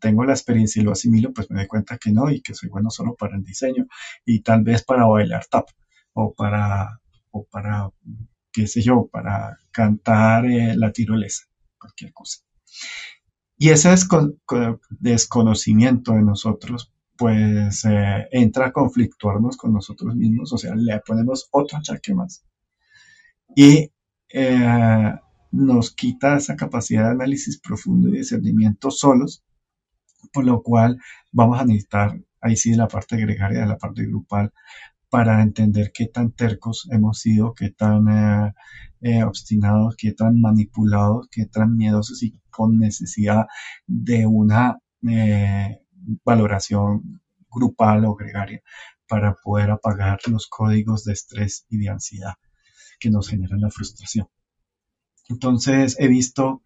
tengo 0.00 0.24
la 0.24 0.32
experiencia 0.32 0.80
y 0.80 0.84
lo 0.86 0.92
asimilo, 0.92 1.34
pues 1.34 1.50
me 1.50 1.58
doy 1.58 1.66
cuenta 1.66 1.98
que 1.98 2.10
no 2.10 2.30
y 2.30 2.40
que 2.40 2.54
soy 2.54 2.70
bueno 2.70 2.88
solo 2.88 3.16
para 3.16 3.36
el 3.36 3.44
diseño 3.44 3.86
y 4.24 4.40
tal 4.40 4.62
vez 4.64 4.82
para 4.82 5.04
bailar 5.04 5.44
tap 5.50 5.68
o 6.14 6.32
para, 6.32 7.02
o 7.32 7.44
para, 7.44 7.90
qué 8.50 8.66
sé 8.66 8.80
yo, 8.80 9.10
para 9.12 9.58
cantar 9.72 10.46
eh, 10.46 10.74
la 10.74 10.90
tirolesa, 10.90 11.44
cualquier 11.78 12.14
cosa. 12.14 12.38
Y 13.62 13.68
ese 13.68 13.94
desconocimiento 14.98 16.14
de 16.14 16.22
nosotros, 16.22 16.92
pues 17.16 17.84
eh, 17.84 18.26
entra 18.32 18.66
a 18.66 18.72
conflictuarnos 18.72 19.56
con 19.56 19.72
nosotros 19.72 20.16
mismos, 20.16 20.52
o 20.52 20.58
sea, 20.58 20.74
le 20.74 20.98
ponemos 21.06 21.46
otro 21.52 21.78
achaque 21.78 22.12
más. 22.12 22.44
Y 23.54 23.92
eh, 24.30 25.14
nos 25.52 25.92
quita 25.92 26.38
esa 26.38 26.56
capacidad 26.56 27.04
de 27.04 27.10
análisis 27.10 27.60
profundo 27.60 28.08
y 28.08 28.18
discernimiento 28.18 28.90
solos 28.90 29.44
por 30.32 30.44
lo 30.44 30.60
cual 30.64 30.98
vamos 31.30 31.60
a 31.60 31.64
necesitar 31.64 32.18
ahí 32.40 32.56
sí 32.56 32.72
de 32.72 32.78
la 32.78 32.88
parte 32.88 33.16
gregaria, 33.16 33.60
de 33.60 33.66
la 33.66 33.78
parte 33.78 34.04
grupal, 34.04 34.52
para 35.12 35.42
entender 35.42 35.92
qué 35.92 36.06
tan 36.06 36.32
tercos 36.32 36.88
hemos 36.90 37.18
sido, 37.20 37.52
qué 37.52 37.68
tan 37.68 38.08
eh, 38.08 38.54
eh, 39.02 39.22
obstinados, 39.24 39.94
qué 39.98 40.12
tan 40.12 40.40
manipulados, 40.40 41.28
qué 41.30 41.44
tan 41.44 41.76
miedosos 41.76 42.22
y 42.22 42.40
con 42.48 42.78
necesidad 42.78 43.44
de 43.86 44.24
una 44.26 44.78
eh, 45.06 45.82
valoración 46.24 47.20
grupal 47.50 48.06
o 48.06 48.14
gregaria 48.14 48.62
para 49.06 49.34
poder 49.34 49.72
apagar 49.72 50.18
los 50.28 50.46
códigos 50.46 51.04
de 51.04 51.12
estrés 51.12 51.66
y 51.68 51.76
de 51.76 51.90
ansiedad 51.90 52.36
que 52.98 53.10
nos 53.10 53.28
generan 53.28 53.60
la 53.60 53.70
frustración. 53.70 54.28
Entonces 55.28 55.94
he 55.98 56.08
visto 56.08 56.62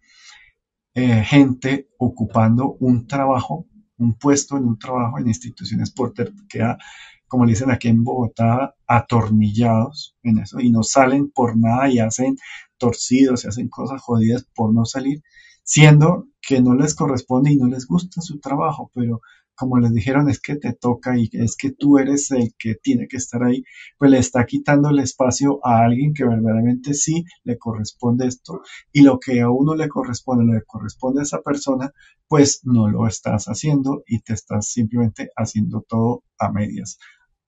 gente 0.95 1.89
ocupando 1.99 2.77
un 2.79 3.07
trabajo, 3.07 3.67
un 3.97 4.17
puesto 4.17 4.57
en 4.57 4.63
un 4.63 4.79
trabajo 4.79 5.19
en 5.19 5.27
instituciones 5.27 5.91
por 5.91 6.13
queda, 6.47 6.79
como 7.27 7.45
le 7.45 7.51
dicen 7.51 7.71
aquí 7.71 7.87
en 7.89 8.03
Bogotá, 8.03 8.75
atornillados 8.87 10.15
en 10.23 10.39
eso 10.39 10.59
y 10.59 10.71
no 10.71 10.83
salen 10.83 11.29
por 11.29 11.57
nada 11.57 11.89
y 11.89 11.99
hacen 11.99 12.37
torcidos 12.77 13.43
y 13.43 13.47
hacen 13.47 13.69
cosas 13.69 14.01
jodidas 14.01 14.45
por 14.55 14.73
no 14.73 14.85
salir, 14.85 15.21
siendo 15.63 16.27
que 16.41 16.61
no 16.61 16.75
les 16.75 16.95
corresponde 16.95 17.51
y 17.51 17.57
no 17.57 17.67
les 17.67 17.85
gusta 17.87 18.21
su 18.21 18.39
trabajo, 18.39 18.91
pero 18.93 19.21
como 19.57 19.79
les 19.79 19.91
dijeron, 19.91 20.29
es 20.29 20.39
que 20.39 20.55
te 20.55 20.73
toca 20.73 21.17
y 21.17 21.29
es 21.33 21.57
que 21.57 21.71
tú 21.71 21.97
eres 21.97 22.29
el 22.29 22.53
que 22.59 22.75
tiene 22.75 23.07
que 23.07 23.17
estar 23.17 23.43
ahí, 23.43 23.63
pues 23.97 24.11
le 24.11 24.19
está 24.19 24.45
quitando 24.45 24.91
el 24.91 24.99
espacio 24.99 25.59
a 25.63 25.83
alguien 25.83 26.13
que 26.13 26.25
verdaderamente 26.25 26.93
sí 26.93 27.25
le 27.43 27.57
corresponde 27.57 28.27
esto. 28.27 28.61
Y 28.93 29.01
lo 29.01 29.19
que 29.19 29.41
a 29.41 29.49
uno 29.49 29.73
le 29.73 29.89
corresponde, 29.89 30.53
le 30.53 30.61
corresponde 30.61 31.21
a 31.21 31.23
esa 31.23 31.41
persona, 31.41 31.91
pues 32.27 32.61
no 32.65 32.87
lo 32.87 33.07
estás 33.07 33.47
haciendo 33.47 34.03
y 34.05 34.19
te 34.19 34.33
estás 34.33 34.67
simplemente 34.67 35.31
haciendo 35.35 35.81
todo 35.81 36.23
a 36.37 36.51
medias 36.51 36.99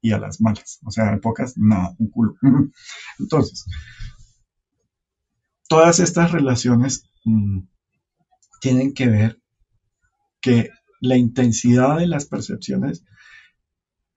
y 0.02 0.12
a 0.12 0.20
las 0.20 0.42
malas, 0.42 0.80
o 0.86 0.92
sea, 0.92 1.12
en 1.12 1.22
pocas, 1.22 1.58
nada, 1.58 1.96
un 1.98 2.10
culo. 2.10 2.36
Entonces, 3.20 3.66
todas 5.68 6.00
estas 6.00 6.32
relaciones 6.32 7.10
mm, 7.26 7.60
tienen 8.62 8.94
que 8.94 9.08
ver 9.08 9.42
que 10.42 10.70
la 11.02 11.18
intensidad 11.18 11.98
de 11.98 12.08
las 12.08 12.26
percepciones 12.26 13.04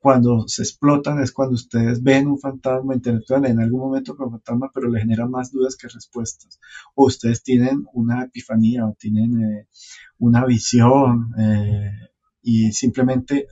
cuando 0.03 0.49
se 0.49 0.63
explotan 0.63 1.21
es 1.23 1.31
cuando 1.31 1.55
ustedes 1.55 2.03
ven 2.03 2.27
un 2.27 2.37
fantasma, 2.37 2.97
interactúan 2.97 3.45
en 3.47 3.61
algún 3.61 3.83
momento 3.83 4.17
con 4.17 4.33
fantasma, 4.33 4.69
pero 4.75 4.91
le 4.91 4.99
genera 4.99 5.29
más 5.29 5.53
dudas 5.53 5.77
que 5.77 5.87
respuestas. 5.87 6.59
O 6.97 7.07
ustedes 7.07 7.45
tienen 7.45 7.87
una 7.93 8.25
epifanía 8.25 8.85
o 8.85 8.97
tienen 8.99 9.41
eh, 9.41 9.69
una 10.19 10.45
visión 10.45 11.33
eh, 11.39 11.93
y 12.43 12.73
simplemente 12.73 13.47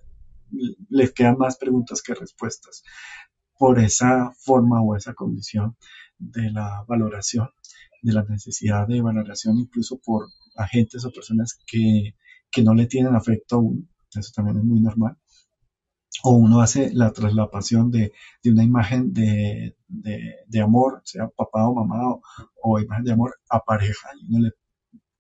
les 0.89 1.13
quedan 1.13 1.39
más 1.39 1.57
preguntas 1.57 2.03
que 2.03 2.15
respuestas 2.15 2.83
por 3.59 3.79
esa 3.79 4.33
forma 4.39 4.83
o 4.83 4.97
esa 4.97 5.15
condición 5.15 5.77
de 6.19 6.51
la 6.51 6.85
valoración, 6.89 7.51
de 8.03 8.13
la 8.13 8.25
necesidad 8.25 8.89
de 8.89 9.01
valoración 9.03 9.59
incluso 9.59 9.99
por 9.99 10.27
agentes 10.57 11.05
o 11.05 11.13
personas 11.13 11.59
que 11.67 12.15
que 12.51 12.63
no 12.63 12.75
le 12.75 12.87
tienen 12.87 13.15
afecto 13.15 13.57
a 13.57 13.59
uno, 13.61 13.83
eso 14.15 14.33
también 14.35 14.59
es 14.59 14.65
muy 14.65 14.81
normal. 14.81 15.17
O 16.25 16.33
uno 16.33 16.61
hace 16.61 16.93
la 16.93 17.13
traslapación 17.13 17.91
de, 17.91 18.13
de 18.43 18.51
una 18.51 18.65
imagen 18.65 19.13
de, 19.13 19.77
de, 19.89 20.61
amor, 20.61 21.01
sea 21.05 21.29
papá 21.29 21.67
o 21.69 21.75
mamá, 21.75 22.17
o, 22.63 22.81
imagen 22.81 23.05
de 23.05 23.13
amor 23.13 23.37
a 23.49 23.61
pareja, 23.65 24.11
y 24.21 24.29
uno 24.29 24.49
le 24.49 24.53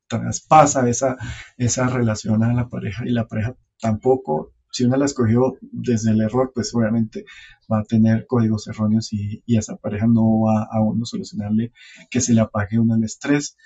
traspasa 0.08 0.88
esa, 0.88 1.16
esa 1.56 1.86
relación 1.86 2.42
a 2.42 2.52
la 2.52 2.68
pareja, 2.68 3.04
y 3.06 3.10
la 3.10 3.26
pareja 3.28 3.56
tampoco 3.80 4.52
si 4.70 4.84
uno 4.84 4.96
la 4.96 5.04
escogió 5.06 5.56
desde 5.60 6.12
el 6.12 6.20
error, 6.20 6.52
pues 6.54 6.74
obviamente 6.74 7.24
va 7.70 7.80
a 7.80 7.84
tener 7.84 8.26
códigos 8.26 8.68
erróneos 8.68 9.12
y, 9.12 9.42
y, 9.46 9.56
esa 9.56 9.76
pareja 9.76 10.06
no 10.06 10.40
va 10.40 10.68
a 10.70 10.80
uno 10.80 11.04
solucionarle 11.04 11.72
que 12.10 12.20
se 12.20 12.34
le 12.34 12.40
apague 12.40 12.78
uno 12.78 12.94
el 12.94 13.04
estrés, 13.04 13.56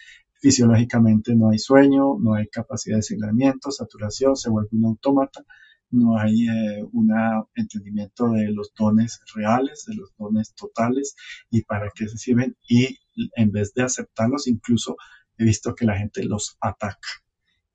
fisiológicamente 0.45 1.35
no 1.35 1.51
hay 1.51 1.59
sueño, 1.59 2.19
no 2.21 2.35
hay 2.35 2.49
capacidad 2.49 2.97
de 2.97 3.03
seguimiento, 3.03 3.71
saturación, 3.71 4.37
se 4.37 4.51
vuelve 4.51 4.69
un 4.73 4.85
autómata, 4.85 5.43
no 5.91 6.19
hay 6.19 6.47
un 6.93 7.11
entendimiento 7.55 8.31
de 8.31 8.51
los 8.51 8.75
dones 8.75 9.21
reales, 9.35 9.85
de 9.87 9.95
los 9.95 10.15
dones 10.19 10.55
totales 10.55 11.17
y 11.51 11.63
para 11.63 11.91
qué 11.95 12.09
se 12.09 12.19
sirven 12.19 12.57
y 12.69 12.99
en 13.37 13.53
vez 13.53 13.73
de 13.75 13.85
aceptarlos 13.85 14.47
incluso 14.47 14.97
he 15.39 15.45
visto 15.45 15.75
que 15.75 15.87
la 15.87 15.97
gente 15.97 16.25
los 16.25 16.57
ataca. 16.61 17.09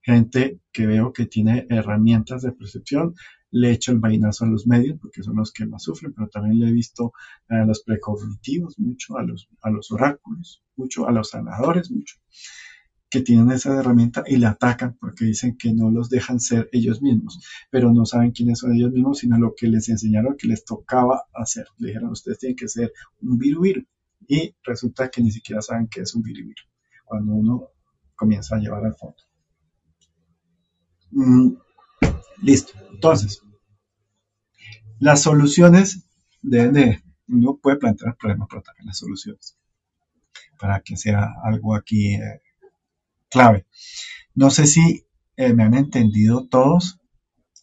Gente 0.02 0.60
que 0.72 0.88
veo 0.88 1.12
que 1.14 1.26
tiene 1.26 1.68
herramientas 1.70 2.42
de 2.42 2.52
percepción, 2.52 3.16
le 3.52 3.72
echo 3.72 3.92
el 3.92 4.00
vainazo 4.00 4.46
a 4.46 4.48
los 4.48 4.68
medios 4.68 5.00
porque 5.00 5.24
son 5.24 5.38
los 5.38 5.52
que 5.52 5.66
más 5.66 5.84
sufren, 5.84 6.14
pero 6.14 6.28
también 6.30 6.60
le 6.60 6.70
he 6.70 6.72
visto 6.72 7.14
a 7.48 7.66
los 7.66 7.84
precognitivos, 7.84 8.78
mucho 8.80 9.18
a 9.18 9.24
los, 9.24 9.50
a 9.62 9.70
los 9.70 9.92
oráculos, 9.92 10.64
mucho 10.76 11.08
a 11.08 11.12
los 11.12 11.30
sanadores, 11.30 11.92
mucho, 11.92 12.18
que 13.10 13.22
tienen 13.22 13.52
esa 13.52 13.78
herramienta 13.78 14.24
y 14.28 14.38
la 14.38 14.52
atacan 14.52 14.96
porque 15.00 15.26
dicen 15.26 15.58
que 15.58 15.74
no 15.74 15.90
los 15.90 16.10
dejan 16.10 16.40
ser 16.40 16.70
ellos 16.72 17.02
mismos, 17.02 17.44
pero 17.72 17.92
no 17.92 18.06
saben 18.06 18.32
quiénes 18.32 18.60
son 18.60 18.74
ellos 18.74 18.92
mismos, 18.92 19.20
sino 19.20 19.40
lo 19.40 19.56
que 19.56 19.68
les 19.68 19.90
enseñaron 19.90 20.38
que 20.38 20.48
les 20.48 20.64
tocaba 20.64 21.24
hacer. 21.34 21.66
Le 21.80 21.88
dijeron, 21.88 22.12
ustedes 22.12 22.38
tienen 22.38 22.56
que 22.56 22.68
ser 22.68 22.94
un 23.22 23.38
viru 23.38 23.64
y 24.28 24.56
resulta 24.64 25.10
que 25.10 25.22
ni 25.22 25.32
siquiera 25.32 25.62
saben 25.62 25.88
qué 25.88 26.02
es 26.02 26.14
un 26.14 26.22
viru 26.22 26.54
cuando 27.04 27.34
uno 27.34 27.70
comienza 28.16 28.56
a 28.56 28.60
llevar 28.60 28.86
al 28.86 28.94
fondo. 28.94 29.29
Mm, 31.12 31.56
listo. 32.42 32.74
Entonces, 32.92 33.42
las 35.00 35.22
soluciones 35.22 36.04
deben 36.42 36.74
de, 36.74 37.04
uno 37.28 37.58
puede 37.62 37.78
plantear 37.78 38.10
el 38.12 38.18
problema, 38.18 38.48
pero 38.50 38.62
también 38.62 38.88
las 38.88 38.98
soluciones, 38.98 39.58
para 40.60 40.82
que 40.82 40.98
sea 40.98 41.28
algo 41.44 41.76
aquí 41.76 42.16
eh, 42.16 42.42
clave. 43.30 43.66
No 44.36 44.50
sé 44.50 44.68
si 44.68 45.06
eh, 45.38 45.54
me 45.54 45.64
han 45.64 45.74
entendido 45.74 46.48
todos, 46.48 47.00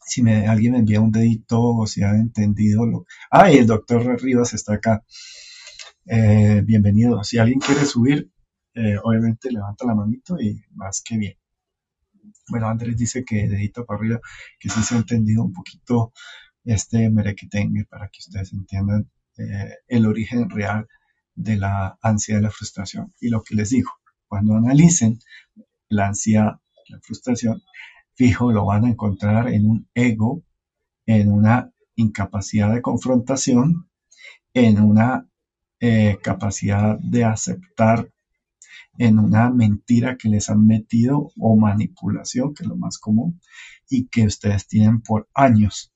si 0.07 0.22
me, 0.22 0.47
alguien 0.47 0.72
me 0.72 0.78
envía 0.78 1.01
un 1.01 1.12
dedito 1.12 1.61
o 1.62 1.86
si 1.86 2.03
han 2.03 2.16
entendido 2.16 2.86
lo... 2.86 3.07
Ah, 3.30 3.51
y 3.51 3.59
el 3.59 3.66
doctor 3.66 4.20
Rivas 4.22 4.55
está 4.55 4.74
acá. 4.74 5.05
Eh, 6.07 6.62
bienvenido. 6.64 7.24
Si 7.24 7.38
alguien 7.38 7.59
quiere 7.59 7.84
subir, 7.84 8.30
obviamente 9.03 9.51
levanta 9.51 9.86
la 9.86 9.94
manito 9.94 10.38
y 10.40 10.62
más 10.74 11.03
que 11.03 11.16
bien. 11.16 11.36
Bueno, 12.49 12.68
Andrés 12.68 12.97
dice 12.97 13.24
que 13.24 13.49
dedito 13.49 13.85
para 13.85 13.99
arriba, 13.99 14.20
que 14.59 14.68
sí 14.68 14.83
se 14.83 14.95
ha 14.95 14.99
entendido 14.99 15.45
un 15.45 15.53
poquito 15.53 16.12
este 16.64 17.11
merequetengue 17.11 17.85
para 17.85 18.09
que 18.09 18.18
ustedes 18.20 18.53
entiendan 18.53 19.09
eh, 19.39 19.74
el 19.89 20.07
origen 20.07 20.51
real 20.51 20.87
de 21.35 21.57
la 21.57 21.99
ansiedad 22.03 22.41
y 22.41 22.45
la 22.45 22.51
frustración. 22.51 23.14
Y 23.20 23.29
lo 23.29 23.43
que 23.43 23.55
les 23.55 23.70
digo, 23.70 23.91
cuando 24.27 24.55
analicen 24.55 25.18
la 25.89 26.09
ansiedad, 26.09 26.59
la 26.89 27.01
frustración, 27.01 27.62
fijo, 28.14 28.51
lo 28.53 28.66
van 28.66 28.85
a 28.87 28.89
encontrar 28.89 29.49
en 29.49 29.68
un 29.68 29.89
ego, 29.95 30.43
en 31.07 31.31
una 31.31 31.70
incapacidad 31.95 32.72
de 32.72 32.83
confrontación, 32.83 33.89
en 34.55 34.81
una 34.81 35.29
eh, 35.81 36.18
capacidad 36.22 36.99
de 36.99 37.24
aceptar 37.24 38.11
en 38.99 39.18
una 39.18 39.51
mentira 39.51 40.16
que 40.16 40.28
les 40.28 40.51
han 40.51 40.66
metido 40.66 41.30
o 41.38 41.57
manipulación, 41.57 42.55
que 42.55 42.64
es 42.64 42.68
lo 42.68 42.76
más 42.76 42.99
común, 42.99 43.40
y 43.88 44.09
que 44.09 44.26
ustedes 44.26 44.66
tienen 44.66 45.01
por 45.03 45.28
años. 45.34 45.92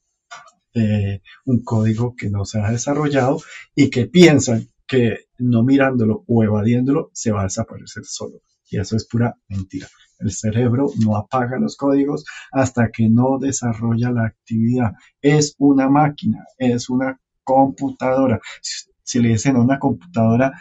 Eh, 0.72 1.20
un 1.46 1.64
código 1.64 2.14
que 2.14 2.30
no 2.30 2.44
se 2.44 2.60
ha 2.60 2.70
desarrollado 2.70 3.40
y 3.74 3.90
que 3.90 4.06
piensan 4.06 4.68
que 4.86 5.26
no 5.38 5.64
mirándolo 5.64 6.24
o 6.28 6.44
evadiéndolo 6.44 7.10
se 7.12 7.32
va 7.32 7.40
a 7.40 7.44
desaparecer 7.44 8.04
solo. 8.04 8.42
Y 8.70 8.78
eso 8.78 8.96
es 8.96 9.06
pura 9.06 9.36
mentira. 9.48 9.88
El 10.20 10.30
cerebro 10.32 10.86
no 11.04 11.16
apaga 11.16 11.58
los 11.58 11.76
códigos 11.76 12.24
hasta 12.52 12.90
que 12.90 13.08
no 13.08 13.38
desarrolla 13.38 14.12
la 14.12 14.26
actividad. 14.26 14.92
Es 15.20 15.54
una 15.58 15.88
máquina, 15.88 16.44
es 16.58 16.88
una 16.88 17.20
computadora 17.42 18.40
si 18.60 18.89
le 19.18 19.30
dicen 19.30 19.56
a 19.56 19.60
una 19.60 19.78
computadora 19.78 20.52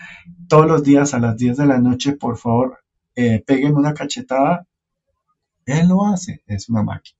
todos 0.48 0.66
los 0.66 0.84
días 0.84 1.14
a 1.14 1.20
las 1.20 1.38
10 1.38 1.58
de 1.58 1.66
la 1.68 1.80
noche, 1.80 2.14
por 2.14 2.38
favor, 2.38 2.80
eh, 3.16 3.44
una 3.72 3.94
cachetada, 3.94 4.68
él 5.66 5.90
lo 5.90 6.06
hace, 6.06 6.42
es 6.48 6.70
una 6.70 6.84
máquina. 6.84 7.18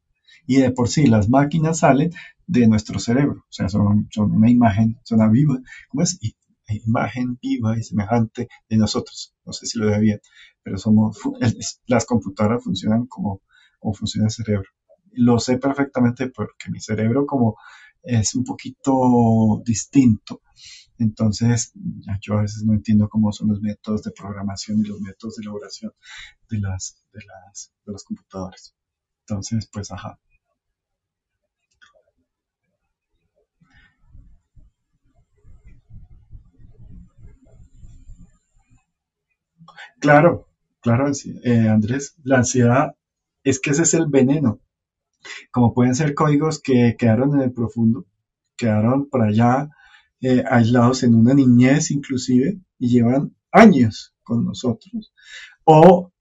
Y 0.48 0.56
de 0.58 0.72
por 0.72 0.90
sí, 0.90 1.06
las 1.06 1.30
máquinas 1.30 1.80
salen 1.80 2.12
de 2.48 2.68
nuestro 2.68 3.00
cerebro, 3.00 3.42
o 3.42 3.52
sea, 3.52 3.70
son, 3.70 4.08
son 4.12 4.32
una 4.32 4.50
imagen, 4.50 5.00
son 5.04 5.20
una 5.20 5.30
viva, 5.30 5.60
¿cómo 5.90 6.02
es? 6.02 6.18
imagen 6.68 7.38
viva 7.42 7.78
y 7.78 7.84
semejante 7.84 8.48
de 8.68 8.78
nosotros. 8.78 9.36
No 9.46 9.54
sé 9.54 9.66
si 9.66 9.80
lo 9.80 9.88
veo 9.88 10.00
bien, 10.00 10.20
pero 10.64 10.78
somos, 10.78 11.18
las 11.88 12.06
computadoras 12.06 12.64
funcionan 12.64 13.08
como, 13.08 13.42
como 13.80 13.94
funciona 13.94 14.28
el 14.28 14.32
cerebro. 14.32 14.70
Lo 15.12 15.40
sé 15.40 15.58
perfectamente 15.58 16.30
porque 16.30 16.70
mi 16.70 16.80
cerebro 16.80 17.26
como 17.26 17.56
es 18.04 18.36
un 18.36 18.44
poquito 18.44 19.62
distinto 19.66 20.42
entonces, 21.00 21.72
yo 22.22 22.38
a 22.38 22.42
veces 22.42 22.64
no 22.66 22.74
entiendo 22.74 23.10
cómo 23.10 23.32
son 23.32 23.50
los 23.50 23.62
métodos 23.62 24.04
de 24.04 24.12
programación 24.12 24.80
y 24.80 24.84
los 24.88 25.02
métodos 25.02 25.36
de 25.38 25.44
elaboración 25.44 25.94
de 26.50 26.60
las, 26.60 27.04
de 27.14 27.20
las, 27.26 27.74
de 27.86 27.92
los 27.94 28.04
computadores. 28.04 28.76
Entonces, 29.28 29.70
pues, 29.72 29.92
ajá. 29.92 30.20
Claro, 40.00 40.48
claro, 40.82 41.12
eh, 41.44 41.68
Andrés, 41.70 42.16
la 42.24 42.38
ansiedad 42.38 42.96
es 43.44 43.60
que 43.60 43.72
ese 43.72 43.84
es 43.84 43.94
el 43.94 44.08
veneno. 44.08 44.60
Como 45.52 45.74
pueden 45.74 45.96
ser 45.96 46.16
códigos 46.16 46.62
que 46.62 46.96
quedaron 46.98 47.36
en 47.36 47.42
el 47.42 47.54
profundo, 47.54 48.06
quedaron 48.58 49.10
por 49.10 49.24
allá 49.24 49.70
eh, 50.22 50.44
aislados 50.50 51.04
en 51.04 51.16
una 51.16 51.34
niñez 51.34 51.92
inclusive 51.92 52.60
y 52.78 52.90
llevan 52.90 53.36
años 53.52 54.14
con 54.24 54.46
nosotros. 54.46 55.14
O 55.64 56.12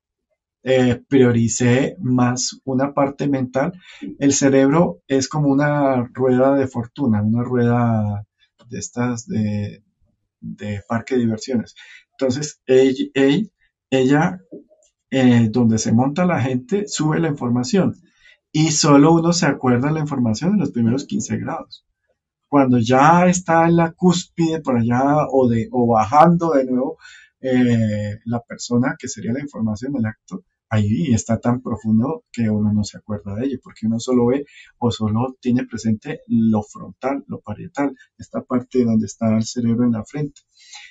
eh, 0.62 1.02
prioricé 1.08 1.96
más 2.00 2.60
una 2.64 2.94
parte 2.94 3.28
mental. 3.28 3.72
El 4.18 4.32
cerebro 4.32 5.02
es 5.08 5.28
como 5.28 5.48
una 5.48 6.04
rueda 6.12 6.54
de 6.54 6.66
fortuna, 6.66 7.22
una 7.22 7.42
rueda 7.42 8.26
de 8.68 8.78
estas 8.78 9.26
de, 9.26 9.82
parque 10.88 11.14
de 11.14 11.22
diversiones. 11.22 11.74
Entonces, 12.12 12.60
ella, 12.66 13.48
ella 13.90 14.40
eh, 15.10 15.48
donde 15.50 15.78
se 15.78 15.92
monta 15.92 16.26
la 16.26 16.40
gente, 16.40 16.86
sube 16.86 17.18
la 17.18 17.28
información 17.28 17.94
y 18.52 18.72
solo 18.72 19.12
uno 19.12 19.32
se 19.32 19.46
acuerda 19.46 19.88
de 19.88 19.94
la 19.94 20.00
información 20.00 20.52
en 20.52 20.60
los 20.60 20.70
primeros 20.70 21.04
15 21.06 21.38
grados 21.38 21.86
cuando 22.48 22.78
ya 22.78 23.26
está 23.26 23.66
en 23.68 23.76
la 23.76 23.92
cúspide 23.92 24.60
por 24.60 24.78
allá 24.78 25.26
o, 25.30 25.86
bajando 25.86 26.52
de 26.52 26.64
nuevo 26.64 26.98
eh, 27.40 28.18
la 28.24 28.40
persona 28.40 28.96
que 28.98 29.08
sería 29.08 29.32
la 29.32 29.40
información 29.40 29.92
del 29.92 30.06
acto, 30.06 30.44
ahí 30.70 31.12
está 31.12 31.38
tan 31.38 31.62
profundo 31.62 32.24
que 32.32 32.50
uno 32.50 32.72
no 32.72 32.84
se 32.84 32.98
acuerda 32.98 33.34
de 33.34 33.46
ello, 33.46 33.58
porque 33.62 33.86
uno 33.86 33.98
solo 34.00 34.26
ve 34.26 34.44
o 34.78 34.90
solo 34.90 35.36
tiene 35.40 35.64
presente 35.66 36.22
lo 36.26 36.62
frontal, 36.62 37.24
lo 37.26 37.40
parietal, 37.40 37.94
esta 38.18 38.42
parte 38.42 38.84
donde 38.84 39.06
está 39.06 39.36
el 39.36 39.44
cerebro 39.44 39.84
en 39.84 39.92
la 39.92 40.04
frente. 40.04 40.42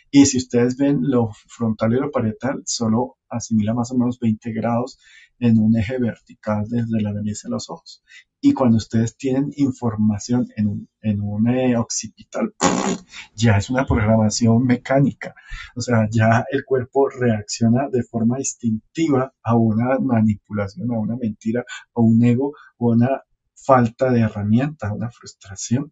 Y 0.09 0.25
si 0.25 0.37
ustedes 0.37 0.77
ven 0.77 0.99
lo 1.01 1.31
frontal 1.47 1.93
y 1.93 1.99
lo 1.99 2.11
parietal, 2.11 2.63
solo 2.65 3.17
asimila 3.29 3.73
más 3.73 3.91
o 3.91 3.97
menos 3.97 4.19
20 4.19 4.51
grados 4.53 4.99
en 5.39 5.59
un 5.59 5.77
eje 5.77 5.99
vertical 5.99 6.65
desde 6.67 7.01
la 7.01 7.13
nariz 7.13 7.45
a 7.45 7.49
los 7.49 7.69
ojos. 7.69 8.03
Y 8.39 8.53
cuando 8.53 8.77
ustedes 8.77 9.17
tienen 9.17 9.51
información 9.55 10.47
en 10.55 10.67
un, 10.67 10.89
en 11.01 11.21
un 11.21 11.47
eh, 11.49 11.75
occipital, 11.77 12.53
ya 13.35 13.57
es 13.57 13.69
una 13.69 13.85
programación 13.85 14.63
mecánica. 14.63 15.33
O 15.75 15.81
sea, 15.81 16.07
ya 16.09 16.45
el 16.51 16.63
cuerpo 16.63 17.09
reacciona 17.09 17.89
de 17.89 18.03
forma 18.03 18.37
instintiva 18.39 19.33
a 19.43 19.55
una 19.55 19.97
manipulación, 19.99 20.91
a 20.91 20.99
una 20.99 21.15
mentira, 21.15 21.63
a 21.95 22.01
un 22.01 22.23
ego, 22.23 22.53
o 22.77 22.91
una 22.91 23.23
falta 23.55 24.11
de 24.11 24.21
herramienta, 24.21 24.87
a 24.89 24.93
una 24.93 25.09
frustración 25.09 25.91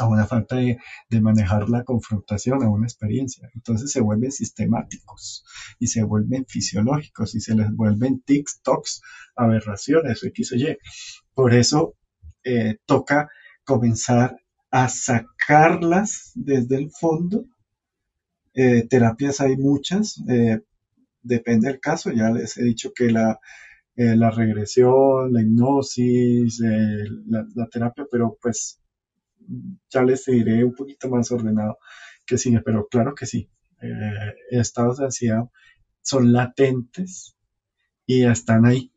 a 0.00 0.06
una 0.06 0.26
falta 0.26 0.56
de, 0.56 0.78
manejar 1.20 1.68
la 1.68 1.84
confrontación, 1.84 2.62
a 2.62 2.70
una 2.70 2.86
experiencia. 2.86 3.50
Entonces 3.54 3.92
se 3.92 4.00
vuelven 4.00 4.32
sistemáticos 4.32 5.44
y 5.78 5.88
se 5.88 6.02
vuelven 6.02 6.46
fisiológicos 6.46 7.34
y 7.34 7.40
se 7.40 7.54
les 7.54 7.70
vuelven 7.74 8.22
tics, 8.22 8.60
tocs, 8.62 9.02
aberraciones, 9.36 10.22
X 10.24 10.52
o 10.52 10.56
Y. 10.56 10.78
Por 11.34 11.54
eso 11.54 11.94
eh, 12.44 12.78
toca 12.86 13.28
comenzar 13.64 14.36
a 14.70 14.88
sacarlas 14.88 16.32
desde 16.34 16.76
el 16.76 16.90
fondo. 16.90 17.44
Eh, 18.54 18.86
terapias 18.88 19.40
hay 19.40 19.56
muchas, 19.56 20.22
eh, 20.28 20.60
depende 21.22 21.68
del 21.68 21.80
caso, 21.80 22.10
ya 22.10 22.30
les 22.30 22.56
he 22.56 22.64
dicho 22.64 22.92
que 22.94 23.10
la, 23.10 23.38
la 23.96 24.30
regresión, 24.30 25.32
la 25.32 25.42
hipnosis, 25.42 26.58
la, 26.60 27.46
la, 27.54 27.66
terapia, 27.66 28.06
pero 28.10 28.38
pues 28.40 28.79
ya 29.88 30.02
les 30.02 30.24
diré 30.24 30.64
un 30.64 30.74
poquito 30.74 31.08
más 31.08 31.30
ordenado 31.32 31.78
que 32.26 32.38
sigue, 32.38 32.60
pero 32.60 32.86
claro 32.88 33.14
que 33.14 33.26
sí. 33.26 33.48
Eh, 33.82 34.34
estados 34.50 34.98
de 34.98 35.06
ansiedad 35.06 35.44
son 36.02 36.32
latentes 36.32 37.36
y 38.06 38.24
están 38.24 38.66
ahí. 38.66 38.92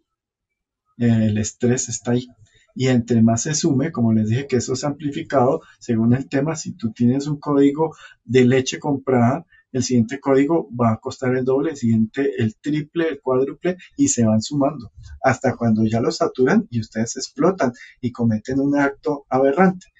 Eh, 0.97 1.27
el 1.27 1.37
estrés 1.37 1.89
está 1.89 2.11
ahí. 2.11 2.27
y 2.75 2.87
entre 2.87 3.21
más 3.21 3.43
se 3.43 3.53
sume, 3.53 3.91
como 3.91 4.13
les 4.13 4.29
dije 4.29 4.47
que 4.47 4.57
eso 4.57 4.73
es 4.73 4.83
amplificado 4.83 5.61
según 5.79 6.13
el 6.13 6.27
tema, 6.27 6.55
si 6.55 6.73
tú 6.73 6.91
tienes 6.91 7.27
un 7.27 7.37
código 7.39 7.95
de 8.23 8.45
leche 8.45 8.79
comprada, 8.79 9.45
el 9.73 9.83
siguiente 9.83 10.19
código 10.19 10.69
va 10.75 10.93
a 10.93 10.97
costar 10.97 11.35
el 11.35 11.45
doble, 11.45 11.71
el 11.71 11.77
siguiente 11.77 12.31
el 12.37 12.55
triple, 12.57 13.09
el 13.09 13.21
cuádruple 13.21 13.77
y 13.97 14.07
se 14.07 14.25
van 14.25 14.41
sumando 14.41 14.91
hasta 15.21 15.55
cuando 15.55 15.83
ya 15.85 15.99
lo 15.99 16.11
saturan 16.11 16.67
y 16.69 16.79
ustedes 16.79 17.17
explotan 17.17 17.73
y 17.99 18.11
cometen 18.11 18.59
un 18.59 18.77
acto 18.77 19.25
aberrante. 19.29 19.92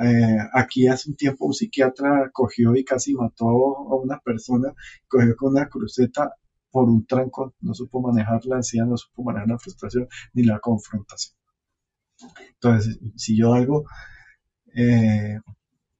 Eh, 0.00 0.38
aquí 0.52 0.86
hace 0.86 1.10
un 1.10 1.16
tiempo 1.16 1.46
un 1.46 1.54
psiquiatra 1.54 2.30
cogió 2.32 2.74
y 2.76 2.84
casi 2.84 3.14
mató 3.14 3.48
a 3.48 3.96
una 3.96 4.20
persona, 4.20 4.72
cogió 5.08 5.36
con 5.36 5.52
una 5.52 5.68
cruceta 5.68 6.34
por 6.70 6.88
un 6.88 7.04
tranco, 7.06 7.54
no 7.60 7.74
supo 7.74 8.00
manejar 8.00 8.44
la 8.46 8.56
ansiedad, 8.56 8.86
no 8.86 8.96
supo 8.96 9.24
manejar 9.24 9.48
la 9.48 9.58
frustración 9.58 10.06
ni 10.34 10.44
la 10.44 10.60
confrontación. 10.60 11.36
Entonces, 12.54 12.98
si 13.16 13.36
yo 13.36 13.54
algo 13.54 13.84
eh, 14.74 15.40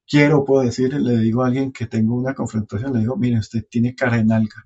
quiero, 0.07 0.45
puedo 0.45 0.63
decir, 0.63 0.93
le 0.93 1.17
digo 1.19 1.43
a 1.43 1.47
alguien 1.47 1.71
que 1.71 1.87
tengo 1.87 2.15
una 2.15 2.33
confrontación, 2.33 2.93
le 2.93 2.99
digo, 2.99 3.17
mire, 3.17 3.39
usted 3.39 3.65
tiene 3.69 3.95
cara 3.95 4.17
en 4.17 4.31
alga 4.31 4.65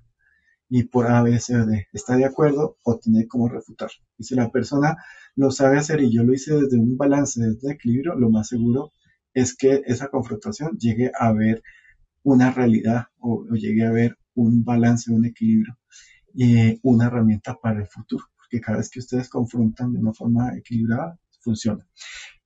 y 0.68 0.84
por 0.84 1.10
A, 1.10 1.22
B, 1.22 1.38
C 1.40 1.56
D, 1.66 1.88
¿está 1.92 2.16
de 2.16 2.24
acuerdo 2.24 2.78
o 2.82 2.98
tiene 2.98 3.26
como 3.26 3.48
refutar? 3.48 3.90
Y 4.18 4.24
si 4.24 4.34
la 4.34 4.50
persona 4.50 4.96
lo 5.36 5.50
sabe 5.50 5.78
hacer 5.78 6.00
y 6.02 6.12
yo 6.12 6.22
lo 6.24 6.34
hice 6.34 6.54
desde 6.54 6.78
un 6.78 6.96
balance, 6.96 7.40
desde 7.40 7.72
equilibrio, 7.72 8.14
lo 8.14 8.30
más 8.30 8.48
seguro 8.48 8.92
es 9.34 9.56
que 9.56 9.82
esa 9.86 10.08
confrontación 10.08 10.78
llegue 10.78 11.10
a 11.18 11.32
ver 11.32 11.62
una 12.22 12.50
realidad 12.50 13.06
o, 13.18 13.44
llegue 13.52 13.84
a 13.84 13.90
ver 13.90 14.16
un 14.34 14.64
balance, 14.64 15.12
un 15.12 15.26
equilibrio 15.26 15.76
y 16.34 16.80
una 16.82 17.06
herramienta 17.06 17.54
para 17.60 17.80
el 17.80 17.86
futuro, 17.86 18.24
porque 18.36 18.60
cada 18.60 18.78
vez 18.78 18.90
que 18.90 19.00
ustedes 19.00 19.28
confrontan 19.28 19.92
de 19.92 19.98
una 19.98 20.12
forma 20.12 20.56
equilibrada, 20.56 21.18
funciona. 21.40 21.86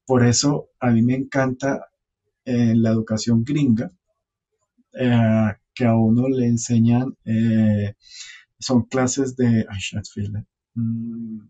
Por 0.05 0.25
eso 0.27 0.71
a 0.81 0.91
mí 0.91 1.03
me 1.03 1.15
encanta 1.15 1.87
eh, 2.45 2.75
la 2.75 2.91
educación 2.91 3.45
gringa, 3.45 3.91
eh, 4.95 5.53
que 5.75 5.85
a 5.85 5.95
uno 5.95 6.29
le 6.29 6.47
enseñan, 6.47 7.15
eh, 7.25 7.95
son 8.59 8.85
clases 8.85 9.37
de, 9.37 9.67
mm, 10.75 11.41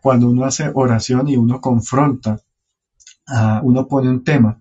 cuando 0.00 0.30
uno 0.30 0.44
hace 0.44 0.70
oración 0.72 1.28
y 1.28 1.36
uno 1.36 1.60
confronta, 1.60 2.40
uno 3.62 3.86
pone 3.86 4.10
un 4.10 4.24
tema 4.24 4.60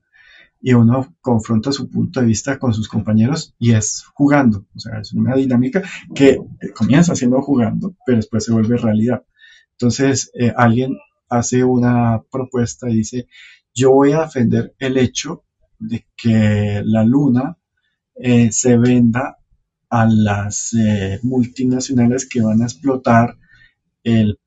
y 0.61 0.73
uno 0.73 1.15
confronta 1.21 1.71
su 1.71 1.89
punto 1.89 2.19
de 2.19 2.25
vista 2.25 2.59
con 2.59 2.73
sus 2.73 2.87
compañeros 2.87 3.55
y 3.57 3.71
es 3.71 4.03
jugando, 4.13 4.65
o 4.75 4.79
sea, 4.79 4.99
es 4.99 5.13
una 5.13 5.35
dinámica 5.35 5.81
que 6.13 6.37
comienza 6.75 7.15
siendo 7.15 7.41
jugando, 7.41 7.95
pero 8.05 8.17
después 8.17 8.43
se 8.43 8.51
vuelve 8.51 8.77
realidad. 8.77 9.23
Entonces, 9.71 10.31
alguien 10.57 10.97
hace 11.29 11.63
una 11.63 12.21
propuesta 12.29 12.89
y 12.89 12.95
dice, 12.95 13.27
yo 13.73 13.91
voy 13.91 14.11
a 14.11 14.21
defender 14.21 14.75
el 14.79 14.97
hecho 14.97 15.43
de 15.79 16.05
que 16.17 16.81
la 16.83 17.03
luna 17.03 17.57
eh, 18.15 18.51
se 18.51 18.77
venda 18.77 19.37
a 19.89 20.05
las 20.05 20.73
eh, 20.73 21.19
multinacionales 21.23 22.27
que 22.27 22.41
van 22.41 22.61
a 22.61 22.65
explotar 22.65 23.37
el, 24.03 24.37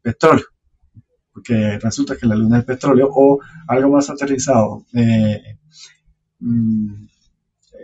petróleo, 0.00 0.46
porque 1.38 1.78
resulta 1.78 2.16
que 2.16 2.26
la 2.26 2.34
luna 2.34 2.58
es 2.58 2.64
petróleo 2.64 3.08
o 3.12 3.40
algo 3.68 3.92
más 3.92 4.10
aterrizado, 4.10 4.84
eh, 4.92 5.58
mm, 6.40 7.06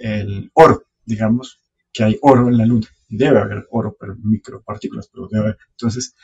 el 0.01 0.51
oro, 0.55 0.83
digamos 1.05 1.61
que 1.93 2.03
hay 2.03 2.19
oro 2.23 2.49
en 2.49 2.59
la 2.59 2.67
luna, 2.67 2.89
debe 3.09 3.39
haber 3.39 3.67
oro, 3.71 3.97
pero 3.99 4.17
micropartículas, 4.17 5.09
pero 5.09 5.29
debe 5.31 5.45
haber. 5.45 5.59
Entonces, 5.71 6.17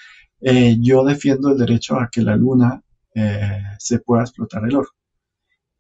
yo 0.81 1.05
defiendo 1.05 1.51
el 1.51 1.59
derecho 1.59 2.01
a 2.01 2.09
que 2.11 2.22
la 2.22 2.35
luna 2.35 2.83
eh, 3.14 3.62
se 3.78 4.01
pueda 4.01 4.22
explotar 4.22 4.64
el 4.64 4.74
oro. 4.74 4.89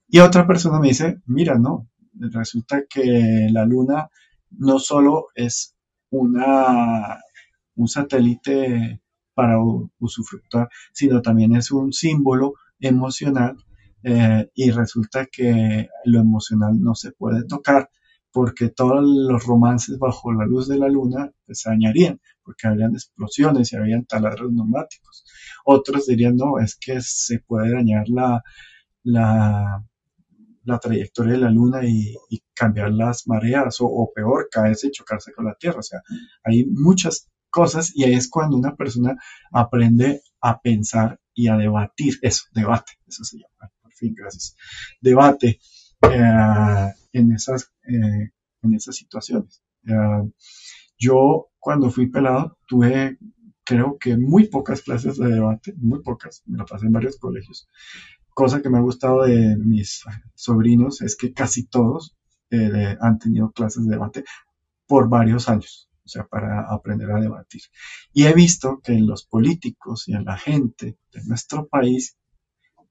Y 0.08 0.20
otra 0.20 0.46
persona 0.46 0.78
me 0.78 0.88
dice, 0.88 1.20
mira, 1.26 1.58
no, 1.58 1.88
resulta 2.14 2.84
que 2.88 3.48
la 3.50 3.64
luna 3.64 4.08
no 4.50 4.78
solo 4.78 5.28
es 5.34 5.74
una, 6.10 7.20
un 7.74 7.88
satélite 7.88 9.00
para 9.40 9.56
usufructuar, 9.98 10.68
sino 10.92 11.22
también 11.22 11.56
es 11.56 11.70
un 11.70 11.94
símbolo 11.94 12.56
emocional 12.78 13.56
eh, 14.02 14.50
y 14.54 14.70
resulta 14.70 15.24
que 15.32 15.88
lo 16.04 16.20
emocional 16.20 16.78
no 16.78 16.94
se 16.94 17.12
puede 17.12 17.44
tocar 17.44 17.88
porque 18.30 18.68
todos 18.68 19.02
los 19.02 19.42
romances 19.46 19.98
bajo 19.98 20.30
la 20.34 20.44
luz 20.44 20.68
de 20.68 20.76
la 20.76 20.88
luna 20.88 21.32
pues, 21.46 21.62
se 21.62 21.70
dañarían, 21.70 22.20
porque 22.42 22.68
habrían 22.68 22.92
explosiones 22.92 23.72
y 23.72 23.76
habrían 23.76 24.04
taladros 24.04 24.52
neumáticos. 24.52 25.24
Otros 25.64 26.06
dirían, 26.06 26.36
no, 26.36 26.58
es 26.58 26.76
que 26.76 27.00
se 27.00 27.38
puede 27.38 27.72
dañar 27.72 28.10
la, 28.10 28.42
la, 29.04 29.82
trayectoria 30.82 31.32
de 31.32 31.38
la 31.38 31.50
luna 31.50 31.80
y, 31.82 32.14
cambiar 32.54 32.92
las 32.92 33.26
mareas, 33.26 33.78
o, 33.80 34.12
peor, 34.14 34.48
caerse 34.50 34.88
y 34.88 34.90
chocarse 34.90 35.32
con 35.32 35.46
la 35.46 35.54
Tierra. 35.54 35.78
O 35.78 35.82
sea, 35.82 36.02
hay 36.44 36.66
muchas 36.66 37.30
cosas 37.50 37.92
y 37.94 38.04
ahí 38.04 38.14
es 38.14 38.28
cuando 38.28 38.56
una 38.56 38.76
persona 38.76 39.16
aprende 39.52 40.22
a 40.40 40.60
pensar 40.60 41.20
y 41.34 41.48
a 41.48 41.56
debatir. 41.56 42.14
Eso, 42.22 42.44
debate, 42.52 42.92
eso 43.06 43.24
se 43.24 43.38
llama. 43.38 43.72
Por 43.82 43.92
fin, 43.92 44.14
gracias. 44.14 44.56
Debate 45.00 45.60
eh, 46.02 46.92
en, 47.12 47.32
esas, 47.32 47.72
eh, 47.86 48.30
en 48.62 48.74
esas 48.74 48.96
situaciones. 48.96 49.62
Eh, 49.86 50.30
yo 50.98 51.48
cuando 51.58 51.90
fui 51.90 52.08
pelado 52.08 52.58
tuve 52.66 53.18
creo 53.64 53.98
que 53.98 54.16
muy 54.16 54.48
pocas 54.48 54.82
clases 54.82 55.16
de 55.18 55.28
debate, 55.28 55.74
muy 55.76 56.02
pocas, 56.02 56.42
me 56.46 56.58
lo 56.58 56.66
pasé 56.66 56.86
en 56.86 56.92
varios 56.92 57.18
colegios. 57.18 57.68
Cosa 58.34 58.62
que 58.62 58.70
me 58.70 58.78
ha 58.78 58.82
gustado 58.82 59.22
de 59.22 59.56
mis 59.56 60.02
sobrinos 60.34 61.02
es 61.02 61.16
que 61.16 61.32
casi 61.32 61.66
todos 61.66 62.16
han 63.00 63.18
tenido 63.20 63.52
clases 63.52 63.86
de 63.86 63.92
debate 63.92 64.24
por 64.88 65.08
varios 65.08 65.48
años, 65.48 65.88
sea, 66.10 66.26
para 66.26 66.66
aprender 66.70 67.10
a 67.10 67.20
debatir. 67.20 67.62
Y 68.12 68.24
he 68.24 68.34
visto 68.34 68.80
que 68.82 68.92
en 68.92 69.06
los 69.06 69.24
políticos 69.24 70.08
y 70.08 70.14
en 70.14 70.24
la 70.24 70.36
gente 70.36 70.98
de 71.12 71.24
nuestro 71.24 71.66
país 71.66 72.16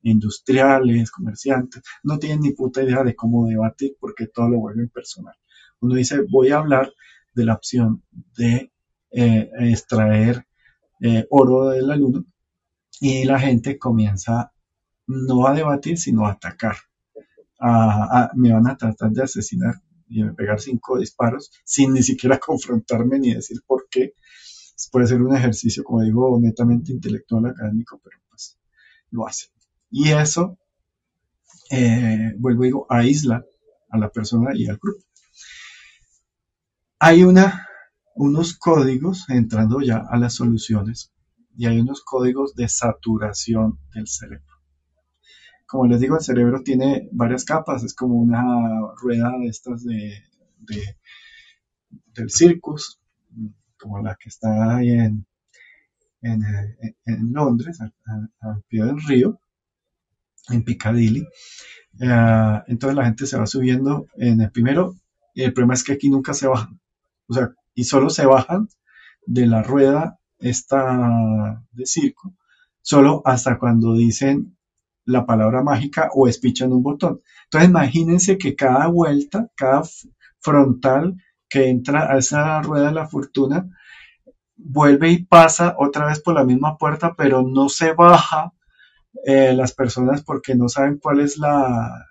industriales, 0.02 1.12
comerciantes, 1.12 1.84
no 2.04 2.20
tienen 2.20 2.42
ni 2.42 2.52
puta 2.52 2.84
idea 2.84 3.04
de 3.04 3.16
cómo 3.16 3.48
debatir 3.48 3.98
porque 4.00 4.28
todo 4.28 4.50
lo 4.50 4.60
vuelve 4.60 4.88
personal. 4.88 5.36
Uno 5.82 5.96
dice, 5.96 6.22
voy 6.30 6.52
a 6.52 6.58
hablar 6.58 6.92
de 7.34 7.46
la 7.46 7.54
opción 7.54 8.04
de 8.38 8.72
eh, 9.12 9.50
extraer 9.60 10.46
eh, 11.02 11.26
oro 11.30 11.70
de 11.70 11.82
la 11.82 11.96
luna 11.96 12.24
y 13.00 13.26
la 13.26 13.40
gente 13.40 13.78
comienza 13.78 14.52
no 15.08 15.48
a 15.48 15.54
debatir, 15.54 15.98
sino 15.98 16.26
a 16.26 16.32
atacar. 16.34 16.76
me 18.36 18.54
van 18.54 18.68
a 18.68 18.78
tratar 18.78 19.12
de 19.12 19.24
asesinar 19.24 19.76
y 20.10 20.24
me 20.24 20.34
pegar 20.34 20.60
cinco 20.60 20.98
disparos 20.98 21.52
sin 21.64 21.94
ni 21.94 22.04
siquiera 22.04 22.40
confrontarme 22.46 23.20
ni 23.20 23.34
decir 23.34 23.62
por 23.66 23.88
qué. 23.90 24.16
Puede 24.92 25.08
ser 25.08 25.22
un 25.22 25.36
ejercicio, 25.36 25.84
como 25.84 26.02
digo, 26.02 26.40
netamente 26.40 26.92
intelectual 26.92 27.46
académico, 27.46 28.00
pero 28.04 28.18
pues 28.30 28.58
lo 29.12 29.28
hace. 29.28 29.48
Y 29.92 30.10
eso, 30.10 30.58
eh, 31.70 32.34
vuelvo 32.38 32.64
a 32.64 32.66
digo, 32.66 32.86
aísla 32.90 33.46
a 33.90 33.98
la 33.98 34.10
persona 34.10 34.52
y 34.56 34.68
al 34.68 34.78
grupo. 34.78 35.04
Hay 37.00 37.24
una, 37.24 37.68
unos 38.16 38.54
códigos, 38.58 39.30
entrando 39.30 39.82
ya 39.82 39.98
a 40.10 40.18
las 40.18 40.36
soluciones, 40.36 41.12
y 41.58 41.66
hay 41.66 41.80
unos 41.80 42.02
códigos 42.02 42.56
de 42.56 42.70
saturación 42.70 43.80
del 43.94 44.08
cerebro. 44.08 44.49
Como 45.70 45.86
les 45.86 46.00
digo, 46.00 46.16
el 46.16 46.24
cerebro 46.24 46.64
tiene 46.64 47.08
varias 47.12 47.46
capas, 47.46 47.84
es 47.84 47.94
como 47.94 48.16
una 48.16 48.44
rueda 49.00 49.32
de 49.40 49.50
estas 49.50 49.86
de, 49.86 50.24
del 52.08 52.32
circus, 52.32 53.00
como 53.78 54.02
la 54.02 54.16
que 54.16 54.30
está 54.30 54.78
ahí 54.78 54.90
en, 54.90 55.28
en, 56.24 57.34
Londres, 57.34 57.80
al 57.82 58.64
pie 58.68 58.84
del 58.84 59.00
río, 59.00 59.40
en 60.50 60.64
Piccadilly. 60.64 61.28
Eh, 62.00 62.62
entonces 62.66 62.96
la 62.96 63.06
gente 63.06 63.28
se 63.28 63.38
va 63.38 63.46
subiendo 63.46 64.08
en 64.16 64.42
el 64.42 64.52
primero. 64.52 64.96
Y 65.36 65.44
el 65.44 65.54
problema 65.54 65.76
es 65.76 65.84
que 65.84 65.94
aquí 65.94 66.10
nunca 66.10 66.34
se 66.34 66.48
bajan. 66.48 66.80
O 67.28 67.34
sea, 67.36 67.54
y 67.76 67.84
solo 67.84 68.10
se 68.10 68.26
bajan 68.26 68.70
de 69.28 69.46
la 69.46 69.62
rueda 69.62 70.20
esta 70.40 71.64
de 71.74 71.86
circo, 71.86 72.34
solo 72.82 73.22
hasta 73.24 73.60
cuando 73.60 73.94
dicen 73.94 74.58
la 75.06 75.26
palabra 75.26 75.64
mágica 75.64 76.10
o 76.14 76.28
espichan 76.28 76.74
un 76.74 76.84
botón. 76.84 77.22
Entonces 77.46 77.70
imagínense 77.70 78.38
que 78.38 78.56
cada 78.56 78.88
vuelta, 78.88 79.50
cada 79.56 79.84
frontal 80.40 81.16
que 81.50 81.70
entra 81.70 82.12
a 82.14 82.18
esa 82.18 82.62
rueda 82.62 82.88
de 82.88 82.94
la 82.94 83.08
fortuna, 83.08 83.68
vuelve 84.56 85.10
y 85.10 85.24
pasa 85.24 85.76
otra 85.78 86.08
vez 86.08 86.22
por 86.22 86.36
la 86.36 86.44
misma 86.44 86.78
puerta, 86.78 87.16
pero 87.16 87.42
no 87.42 87.70
se 87.70 87.94
baja 87.94 88.54
eh, 89.26 89.54
las 89.54 89.74
personas 89.74 90.24
porque 90.24 90.56
no 90.56 90.70
saben 90.70 91.00
cuál 91.00 91.22
es 91.22 91.38
la, 91.38 92.06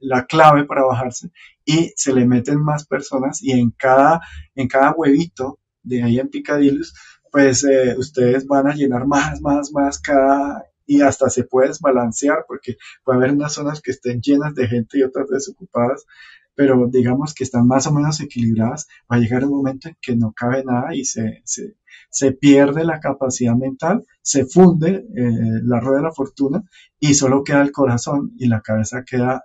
la 0.00 0.26
clave 0.26 0.64
para 0.64 0.84
bajarse 0.84 1.30
y 1.64 1.92
se 1.96 2.12
le 2.12 2.26
meten 2.26 2.60
más 2.60 2.86
personas 2.86 3.42
y 3.42 3.52
en 3.52 3.70
cada, 3.70 4.20
en 4.54 4.66
cada 4.66 4.92
huevito 4.92 5.60
de 5.82 6.02
ahí 6.02 6.18
en 6.18 6.28
Picadillos 6.28 6.94
pues 7.32 7.64
eh, 7.64 7.94
ustedes 7.96 8.46
van 8.46 8.66
a 8.68 8.74
llenar 8.74 9.06
más, 9.06 9.40
más, 9.40 9.72
más 9.72 9.98
cada 9.98 10.64
y 10.86 11.02
hasta 11.02 11.30
se 11.30 11.44
puede 11.44 11.68
desbalancear 11.68 12.44
porque 12.46 12.76
puede 13.04 13.18
haber 13.18 13.32
unas 13.32 13.52
zonas 13.52 13.80
que 13.80 13.92
estén 13.92 14.20
llenas 14.20 14.54
de 14.54 14.68
gente 14.68 14.98
y 14.98 15.02
otras 15.02 15.28
desocupadas, 15.28 16.04
pero 16.54 16.86
digamos 16.88 17.34
que 17.34 17.44
están 17.44 17.66
más 17.66 17.86
o 17.86 17.92
menos 17.92 18.20
equilibradas, 18.20 18.88
va 19.10 19.16
a 19.16 19.18
llegar 19.18 19.44
un 19.44 19.56
momento 19.56 19.88
en 19.88 19.96
que 20.00 20.16
no 20.16 20.32
cabe 20.32 20.64
nada 20.64 20.94
y 20.94 21.04
se, 21.04 21.42
se, 21.44 21.76
se 22.10 22.32
pierde 22.32 22.84
la 22.84 23.00
capacidad 23.00 23.54
mental, 23.54 24.04
se 24.20 24.44
funde 24.44 25.06
eh, 25.16 25.60
la 25.64 25.80
rueda 25.80 25.98
de 25.98 26.04
la 26.04 26.12
fortuna 26.12 26.62
y 26.98 27.14
solo 27.14 27.42
queda 27.42 27.62
el 27.62 27.72
corazón 27.72 28.32
y 28.38 28.48
la 28.48 28.60
cabeza 28.60 29.04
queda 29.04 29.44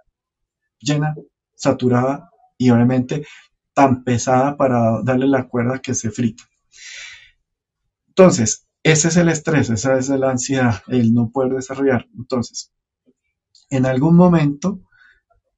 llena, 0.80 1.16
saturada 1.56 2.30
y 2.58 2.70
obviamente 2.70 3.26
tan 3.74 4.04
pesada 4.04 4.58
para 4.58 5.02
darle 5.04 5.28
la 5.28 5.48
cuerda 5.48 5.80
que 5.80 5.94
se 5.94 6.12
frita. 6.12 6.44
Entonces, 8.08 8.67
ese 8.92 9.10
es 9.10 9.18
el 9.18 9.30
estrés, 9.30 9.70
esa 9.70 9.98
es 9.98 10.10
la 10.10 10.32
ansiedad, 10.32 10.82
el 10.88 11.14
no 11.14 11.30
poder 11.30 11.54
desarrollar. 11.54 12.08
Entonces, 12.18 12.72
en 13.70 13.86
algún 13.86 14.16
momento, 14.16 14.80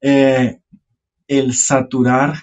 eh, 0.01 0.61
el 1.27 1.53
saturar 1.53 2.33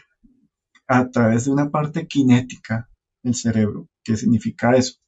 a 0.87 1.11
través 1.11 1.47
de 1.47 1.51
una 1.51 1.71
parte 1.71 2.07
cinética 2.11 2.89
el 3.25 3.35
cerebro, 3.35 3.89
¿qué 4.05 4.17
significa 4.17 4.77
eso? 4.77 5.01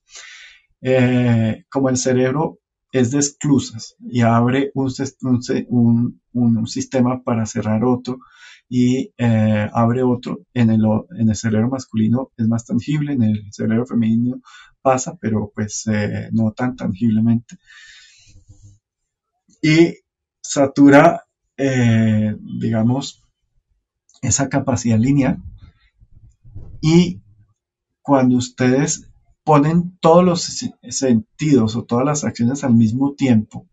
Eh, 0.80 1.64
como 1.70 1.88
el 1.88 1.96
cerebro 1.96 2.58
es 2.90 3.12
de 3.12 3.18
esclusas 3.18 3.94
y 4.00 4.22
abre 4.22 4.72
un, 4.74 6.20
un, 6.32 6.66
sistema 6.66 7.22
para 7.22 7.46
cerrar 7.46 7.84
otro 7.84 8.18
y 8.68 9.12
eh, 9.16 9.70
abre 9.72 10.02
otro. 10.02 10.40
En 10.54 10.70
el, 10.70 10.82
en 11.18 11.28
el 11.28 11.36
cerebro 11.36 11.68
masculino 11.68 12.32
es 12.36 12.48
más 12.48 12.64
tangible, 12.64 13.12
en 13.12 13.22
el 13.22 13.52
cerebro 13.52 13.86
femenino 13.86 14.40
pasa, 14.89 15.18
pero 15.20 15.53
pues 15.55 15.84
no 16.32 16.53
tan 16.53 16.74
tangiblemente. 16.76 17.57
Y 19.61 19.99
satura, 20.41 21.26
eh, 21.59 22.34
digamos, 22.61 23.22
esa 24.22 24.49
capacidad 24.49 24.99
lineal. 24.99 25.43
Y 26.80 27.20
cuando 28.01 28.36
ustedes 28.36 29.11
ponen 29.45 29.99
todos 30.01 30.24
los 30.24 30.70
sentidos 30.89 31.76
o 31.76 31.84
todas 31.84 32.07
las 32.07 32.24
acciones 32.24 32.64
al 32.64 32.74
mismo 32.74 33.14
tiempo 33.14 33.66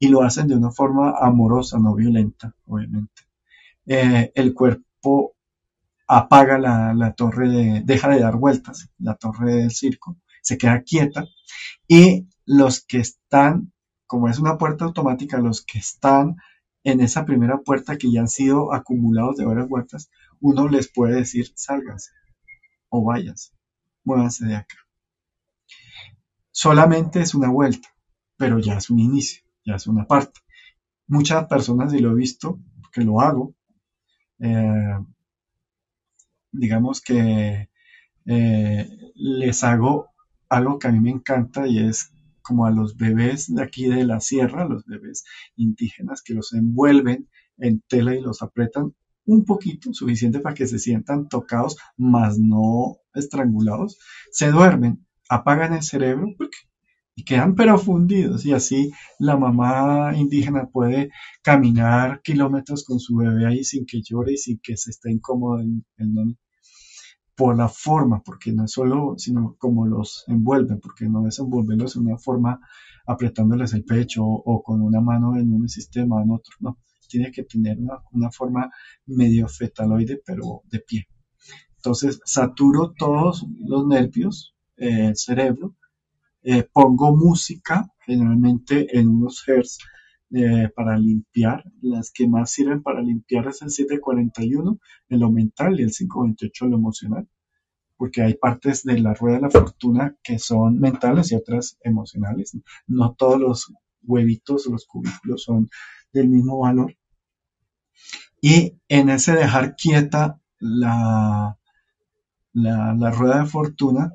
y 0.00 0.08
lo 0.08 0.22
hacen 0.22 0.48
de 0.48 0.56
una 0.56 0.72
forma 0.72 1.14
amorosa, 1.20 1.78
no 1.78 1.94
violenta, 1.94 2.54
obviamente, 2.66 3.22
eh, 3.86 4.32
el 4.34 4.52
cuerpo 4.52 5.36
apaga 6.08 6.58
la, 6.58 7.14
torre, 7.14 7.48
de, 7.48 7.82
deja 7.84 8.08
de 8.08 8.20
dar 8.20 8.36
vueltas, 8.36 8.88
la 8.98 9.14
torre 9.14 9.54
del 9.54 9.70
circo, 9.70 10.16
se 10.42 10.58
queda 10.58 10.82
quieta 10.82 11.26
y 11.86 12.26
los 12.46 12.84
que 12.84 12.98
están, 12.98 13.72
como 14.06 14.28
es 14.28 14.38
una 14.38 14.58
puerta 14.58 14.86
automática, 14.86 15.38
los 15.38 15.64
que 15.64 15.78
están 15.78 16.36
en 16.82 17.00
esa 17.00 17.26
primera 17.26 17.58
puerta 17.58 17.98
que 17.98 18.10
ya 18.10 18.20
han 18.20 18.28
sido 18.28 18.72
acumulados 18.72 19.36
de 19.36 19.44
varias 19.44 19.68
vueltas, 19.68 20.10
uno 20.40 20.68
les 20.68 20.90
puede 20.90 21.16
decir, 21.16 21.52
sálganse 21.54 22.12
o 22.88 23.04
váyanse 23.04 23.58
muévanse 24.08 24.46
de 24.46 24.56
acá. 24.56 24.76
Solamente 26.50 27.20
es 27.20 27.34
una 27.34 27.50
vuelta, 27.50 27.88
pero 28.36 28.58
ya 28.58 28.78
es 28.78 28.90
un 28.90 28.98
inicio, 28.98 29.42
ya 29.64 29.74
es 29.74 29.86
una 29.86 30.06
parte. 30.06 30.40
Muchas 31.06 31.46
personas, 31.46 31.92
y 31.94 32.00
lo 32.00 32.12
he 32.12 32.14
visto, 32.14 32.58
que 32.92 33.02
lo 33.02 33.20
hago, 33.20 33.54
eh, 34.40 34.98
digamos 36.52 37.00
que 37.00 37.68
eh, 38.26 38.88
les 39.14 39.64
hago 39.64 40.08
algo 40.48 40.78
que 40.78 40.88
a 40.88 40.92
mí 40.92 41.00
me 41.00 41.10
encanta 41.10 41.66
y 41.66 41.78
es 41.78 42.12
como 42.42 42.66
a 42.66 42.70
los 42.70 42.96
bebés 42.96 43.54
de 43.54 43.62
aquí 43.62 43.86
de 43.88 44.04
la 44.04 44.20
sierra, 44.20 44.66
los 44.66 44.84
bebés 44.86 45.24
indígenas 45.56 46.22
que 46.22 46.34
los 46.34 46.52
envuelven 46.54 47.28
en 47.58 47.82
tela 47.88 48.14
y 48.14 48.20
los 48.20 48.42
apretan 48.42 48.94
un 49.26 49.44
poquito, 49.44 49.92
suficiente 49.92 50.40
para 50.40 50.54
que 50.54 50.66
se 50.66 50.78
sientan 50.78 51.28
tocados, 51.28 51.76
mas 51.98 52.38
no 52.38 52.96
estrangulados, 53.12 53.98
se 54.30 54.50
duermen, 54.50 55.06
apagan 55.28 55.74
el 55.74 55.82
cerebro 55.82 56.28
y 57.18 57.24
quedan 57.24 57.56
pero 57.56 57.76
fundidos. 57.78 58.46
Y 58.46 58.52
así 58.52 58.92
la 59.18 59.36
mamá 59.36 60.16
indígena 60.16 60.68
puede 60.68 61.10
caminar 61.42 62.22
kilómetros 62.22 62.84
con 62.84 63.00
su 63.00 63.16
bebé 63.16 63.44
ahí 63.44 63.64
sin 63.64 63.86
que 63.86 64.00
llore 64.02 64.34
y 64.34 64.36
sin 64.36 64.60
que 64.62 64.76
se 64.76 64.90
esté 64.90 65.10
incómodo 65.10 65.58
el, 65.58 65.84
el 65.96 66.38
Por 67.34 67.56
la 67.56 67.68
forma, 67.68 68.22
porque 68.24 68.52
no 68.52 68.66
es 68.66 68.70
solo, 68.70 69.14
sino 69.16 69.56
como 69.58 69.84
los 69.84 70.24
envuelven, 70.28 70.78
porque 70.78 71.08
no 71.08 71.26
es 71.26 71.40
envolverlos 71.40 71.96
en 71.96 72.06
una 72.06 72.18
forma 72.18 72.60
apretándoles 73.04 73.72
el 73.74 73.84
pecho 73.84 74.24
o, 74.24 74.62
con 74.62 74.80
una 74.80 75.00
mano 75.00 75.36
en 75.36 75.52
un 75.52 75.68
sistema, 75.68 76.22
en 76.22 76.30
otro, 76.30 76.54
no 76.60 76.78
tiene 77.08 77.32
que 77.32 77.42
tener 77.42 77.78
una, 78.12 78.30
forma 78.30 78.70
medio 79.06 79.48
fetaloide, 79.48 80.20
pero 80.24 80.62
de 80.70 80.78
pie. 80.80 81.08
Entonces, 81.78 82.20
saturo 82.24 82.92
todos 82.96 83.44
los 83.66 83.88
nervios, 83.88 84.54
el 84.76 85.16
cerebro, 85.16 85.74
eh, 86.50 86.66
pongo 86.72 87.14
música, 87.14 87.92
generalmente 88.06 88.98
en 88.98 89.08
unos 89.08 89.46
hertz, 89.46 89.78
eh, 90.30 90.70
para 90.74 90.96
limpiar. 90.96 91.62
Las 91.82 92.10
que 92.10 92.26
más 92.26 92.50
sirven 92.50 92.82
para 92.82 93.02
limpiar 93.02 93.48
es 93.48 93.60
el 93.60 93.70
741, 93.70 94.78
en 95.10 95.20
lo 95.20 95.30
mental, 95.30 95.78
y 95.78 95.82
el 95.82 95.90
528, 95.90 96.64
en 96.64 96.70
lo 96.70 96.76
emocional, 96.78 97.28
porque 97.98 98.22
hay 98.22 98.32
partes 98.32 98.82
de 98.84 98.98
la 98.98 99.12
rueda 99.12 99.36
de 99.36 99.42
la 99.42 99.50
fortuna 99.50 100.16
que 100.22 100.38
son 100.38 100.80
mentales 100.80 101.32
y 101.32 101.34
otras 101.34 101.76
emocionales. 101.82 102.56
No 102.86 103.12
todos 103.12 103.38
los 103.38 103.74
huevitos 104.02 104.66
los 104.68 104.86
cubículos 104.86 105.42
son 105.42 105.68
del 106.14 106.28
mismo 106.28 106.60
valor. 106.60 106.96
Y 108.40 108.78
en 108.88 109.10
ese 109.10 109.32
dejar 109.32 109.76
quieta 109.76 110.40
la, 110.60 111.58
la, 112.54 113.10
rueda 113.10 113.42
de 113.42 113.46
fortuna, 113.50 114.14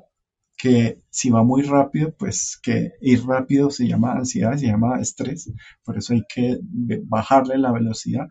que 0.56 1.02
si 1.10 1.30
va 1.30 1.42
muy 1.42 1.62
rápido, 1.62 2.14
pues 2.16 2.58
que 2.62 2.92
ir 3.00 3.24
rápido 3.26 3.70
se 3.70 3.86
llama 3.86 4.12
ansiedad, 4.12 4.56
se 4.56 4.66
llama 4.66 5.00
estrés, 5.00 5.52
por 5.84 5.98
eso 5.98 6.14
hay 6.14 6.22
que 6.32 6.58
bajarle 7.04 7.58
la 7.58 7.72
velocidad, 7.72 8.28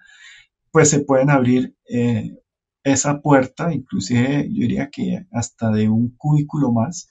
pues 0.71 0.89
se 0.89 1.01
pueden 1.01 1.29
abrir 1.29 1.75
eh, 1.87 2.37
esa 2.83 3.21
puerta, 3.21 3.73
inclusive 3.73 4.47
yo 4.49 4.61
diría 4.61 4.89
que 4.89 5.25
hasta 5.31 5.71
de 5.71 5.89
un 5.89 6.15
cubículo 6.17 6.71
más, 6.71 7.09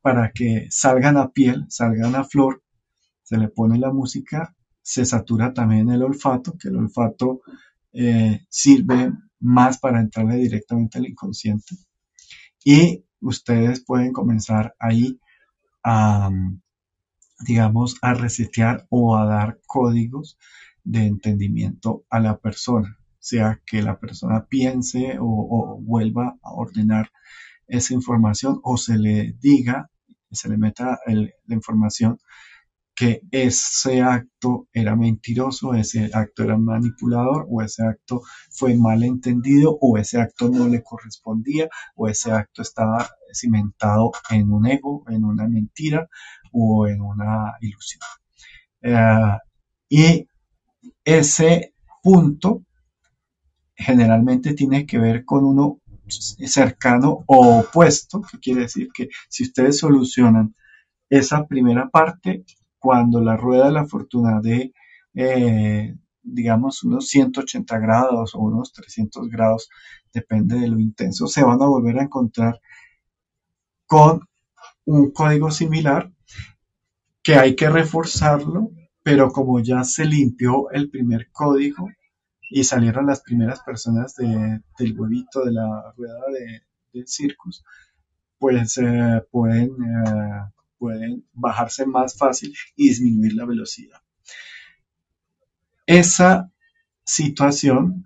para 0.00 0.32
que 0.32 0.66
salgan 0.70 1.16
a 1.16 1.30
piel, 1.30 1.64
salgan 1.68 2.14
a 2.14 2.24
flor, 2.24 2.62
se 3.22 3.38
le 3.38 3.48
pone 3.48 3.78
la 3.78 3.92
música, 3.92 4.54
se 4.82 5.06
satura 5.06 5.54
también 5.54 5.90
el 5.90 6.02
olfato, 6.02 6.56
que 6.58 6.68
el 6.68 6.76
olfato 6.76 7.40
eh, 7.92 8.40
sirve 8.50 9.12
más 9.40 9.78
para 9.78 10.00
entrarle 10.00 10.36
directamente 10.36 10.98
al 10.98 11.06
inconsciente. 11.06 11.76
Y 12.64 13.04
ustedes 13.24 13.84
pueden 13.84 14.12
comenzar 14.12 14.74
ahí 14.78 15.18
a, 15.82 16.30
digamos, 17.40 17.96
a 18.02 18.14
resetear 18.14 18.86
o 18.90 19.16
a 19.16 19.26
dar 19.26 19.60
códigos 19.66 20.38
de 20.84 21.06
entendimiento 21.06 22.04
a 22.10 22.20
la 22.20 22.38
persona, 22.38 22.98
sea 23.18 23.60
que 23.66 23.82
la 23.82 23.98
persona 23.98 24.46
piense 24.46 25.16
o, 25.20 25.78
vuelva 25.80 26.36
a 26.42 26.52
ordenar 26.52 27.10
esa 27.66 27.94
información 27.94 28.60
o 28.62 28.76
se 28.76 28.98
le 28.98 29.34
diga, 29.40 29.90
se 30.30 30.48
le 30.48 30.58
meta 30.58 30.98
la 31.06 31.54
información 31.54 32.18
que 32.94 33.22
ese 33.30 34.02
acto 34.02 34.68
era 34.72 34.94
mentiroso, 34.94 35.74
ese 35.74 36.10
acto 36.12 36.44
era 36.44 36.56
manipulador 36.56 37.46
o 37.50 37.60
ese 37.62 37.84
acto 37.84 38.22
fue 38.50 38.76
mal 38.76 39.02
entendido 39.02 39.76
o 39.80 39.98
ese 39.98 40.20
acto 40.20 40.48
no 40.48 40.68
le 40.68 40.82
correspondía 40.82 41.68
o 41.96 42.08
ese 42.08 42.30
acto 42.30 42.62
estaba 42.62 43.08
cimentado 43.32 44.12
en 44.30 44.52
un 44.52 44.66
ego, 44.66 45.04
en 45.08 45.24
una 45.24 45.48
mentira 45.48 46.08
o 46.52 46.86
en 46.86 47.00
una 47.00 47.54
ilusión. 47.60 48.02
Eh, 48.82 49.38
y 49.88 50.28
ese 51.04 51.74
punto 52.02 52.62
generalmente 53.76 54.54
tiene 54.54 54.86
que 54.86 54.98
ver 54.98 55.24
con 55.24 55.44
uno 55.44 55.80
cercano 56.08 57.24
o 57.26 57.60
opuesto, 57.60 58.20
que 58.20 58.38
quiere 58.38 58.62
decir 58.62 58.88
que 58.94 59.08
si 59.28 59.44
ustedes 59.44 59.78
solucionan 59.78 60.54
esa 61.08 61.46
primera 61.46 61.88
parte, 61.88 62.44
cuando 62.84 63.22
la 63.22 63.34
rueda 63.34 63.68
de 63.68 63.72
la 63.72 63.86
fortuna 63.86 64.42
de, 64.42 64.74
eh, 65.14 65.96
digamos, 66.22 66.84
unos 66.84 67.08
180 67.08 67.78
grados 67.78 68.34
o 68.34 68.40
unos 68.40 68.74
300 68.74 69.30
grados, 69.30 69.70
depende 70.12 70.58
de 70.58 70.68
lo 70.68 70.78
intenso, 70.78 71.26
se 71.26 71.42
van 71.42 71.62
a 71.62 71.66
volver 71.66 71.98
a 71.98 72.02
encontrar 72.02 72.60
con 73.86 74.20
un 74.84 75.12
código 75.12 75.50
similar 75.50 76.12
que 77.22 77.36
hay 77.36 77.56
que 77.56 77.70
reforzarlo, 77.70 78.70
pero 79.02 79.30
como 79.32 79.60
ya 79.60 79.82
se 79.82 80.04
limpió 80.04 80.70
el 80.70 80.90
primer 80.90 81.30
código 81.32 81.88
y 82.50 82.64
salieron 82.64 83.06
las 83.06 83.22
primeras 83.22 83.60
personas 83.60 84.14
del 84.16 85.00
huevito 85.00 85.42
de 85.42 85.52
la 85.52 85.94
rueda 85.96 86.20
de, 86.34 86.62
del 86.92 87.08
circus, 87.08 87.64
pues 88.38 88.76
eh, 88.76 89.22
pueden, 89.30 89.70
eh, 89.70 90.52
pueden 90.78 91.26
bajarse 91.32 91.86
más 91.86 92.16
fácil 92.16 92.54
y 92.76 92.88
disminuir 92.88 93.34
la 93.34 93.46
velocidad. 93.46 94.00
Esa 95.86 96.50
situación 97.04 98.04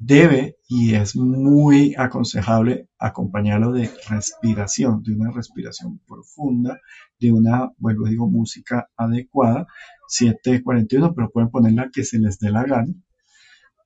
debe 0.00 0.56
y 0.66 0.94
es 0.94 1.14
muy 1.14 1.94
aconsejable 1.96 2.88
acompañarlo 2.98 3.72
de 3.72 3.90
respiración, 4.08 5.02
de 5.02 5.12
una 5.12 5.30
respiración 5.30 6.00
profunda, 6.06 6.80
de 7.18 7.32
una, 7.32 7.70
vuelvo 7.76 8.06
digo, 8.06 8.28
música 8.28 8.88
adecuada, 8.96 9.66
741, 10.08 11.14
pero 11.14 11.30
pueden 11.30 11.50
ponerla 11.50 11.90
que 11.92 12.04
se 12.04 12.18
les 12.18 12.38
dé 12.38 12.50
la 12.50 12.64
gana. 12.64 12.94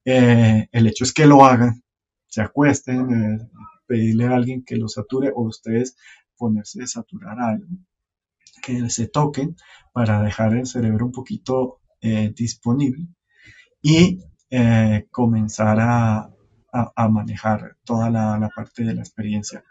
Eh, 0.05 0.69
el 0.70 0.86
hecho 0.86 1.05
es 1.05 1.12
que 1.12 1.27
lo 1.27 1.45
hagan, 1.45 1.82
se 2.28 2.43
acuesten, 2.43 3.11
eh, 3.11 3.49
pedirle 3.86 4.27
a 4.27 4.36
alguien 4.36 4.65
que 4.65 4.77
lo 4.77 4.89
sature 4.89 5.32
o 5.35 5.43
ustedes 5.43 5.97
ponerse 6.45 6.83
a 6.83 6.87
saturar 6.87 7.41
algo, 7.41 7.66
que 8.62 8.91
se 8.91 9.09
toquen 9.09 9.57
para 9.95 10.23
dejar 10.23 10.55
el 10.55 10.66
cerebro 10.66 11.07
un 11.07 11.12
poquito 11.12 11.81
eh, 12.03 12.35
disponible 12.37 13.09
y 13.81 14.21
eh, 14.51 15.07
comenzar 15.11 15.79
a, 15.81 16.31
manejar 17.09 17.77
toda 17.85 18.11
la, 18.11 18.51
parte 18.55 18.85
de 18.85 18.95
la 18.95 19.01
experiencia, 19.01 19.65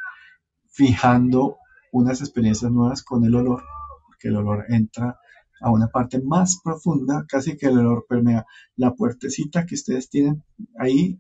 fijando 0.72 1.58
unas 1.91 2.22
experiencias 2.22 2.72
nuevas 2.72 3.04
con 3.04 3.24
el 3.24 3.36
olor, 3.36 3.62
porque 4.08 4.30
el 4.30 4.38
olor 4.38 4.66
entra 4.70 5.20
a 5.62 5.70
una 5.70 5.90
parte 5.90 6.22
más 6.24 6.60
profunda, 6.64 7.26
casi 7.28 7.56
que 7.56 7.68
el 7.68 7.78
olor 7.78 8.06
permea 8.10 8.45
la 8.78 8.95
puertecita 8.95 9.66
que 9.68 9.76
ustedes 9.76 10.10
tienen 10.10 10.44
ahí 10.80 11.20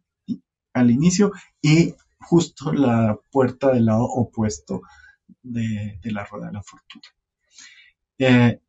al 0.73 0.89
inicio 0.89 1.31
y 1.61 1.93
justo 2.19 2.73
la 2.73 3.19
puerta 3.31 3.71
del 3.71 3.85
lado 3.85 4.05
opuesto 4.05 4.81
de, 5.43 5.99
la 6.05 6.25
rueda 6.25 6.47
de 6.47 6.53
la 6.53 6.63
fortuna. 6.63 7.03
Eh, 8.17 8.59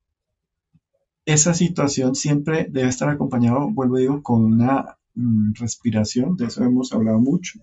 esa 1.27 1.55
situación 1.55 2.15
siempre 2.15 2.67
debe 2.71 2.89
estar 2.89 3.09
acompañado, 3.09 3.71
vuelvo 3.71 3.97
a 3.97 4.01
digo, 4.01 4.23
con 4.23 4.45
una 4.45 4.99
mm, 5.15 5.53
respiración, 5.55 6.37
de 6.37 6.47
eso 6.47 6.63
hemos 6.65 6.93
hablado 6.93 7.19
mucho, 7.19 7.61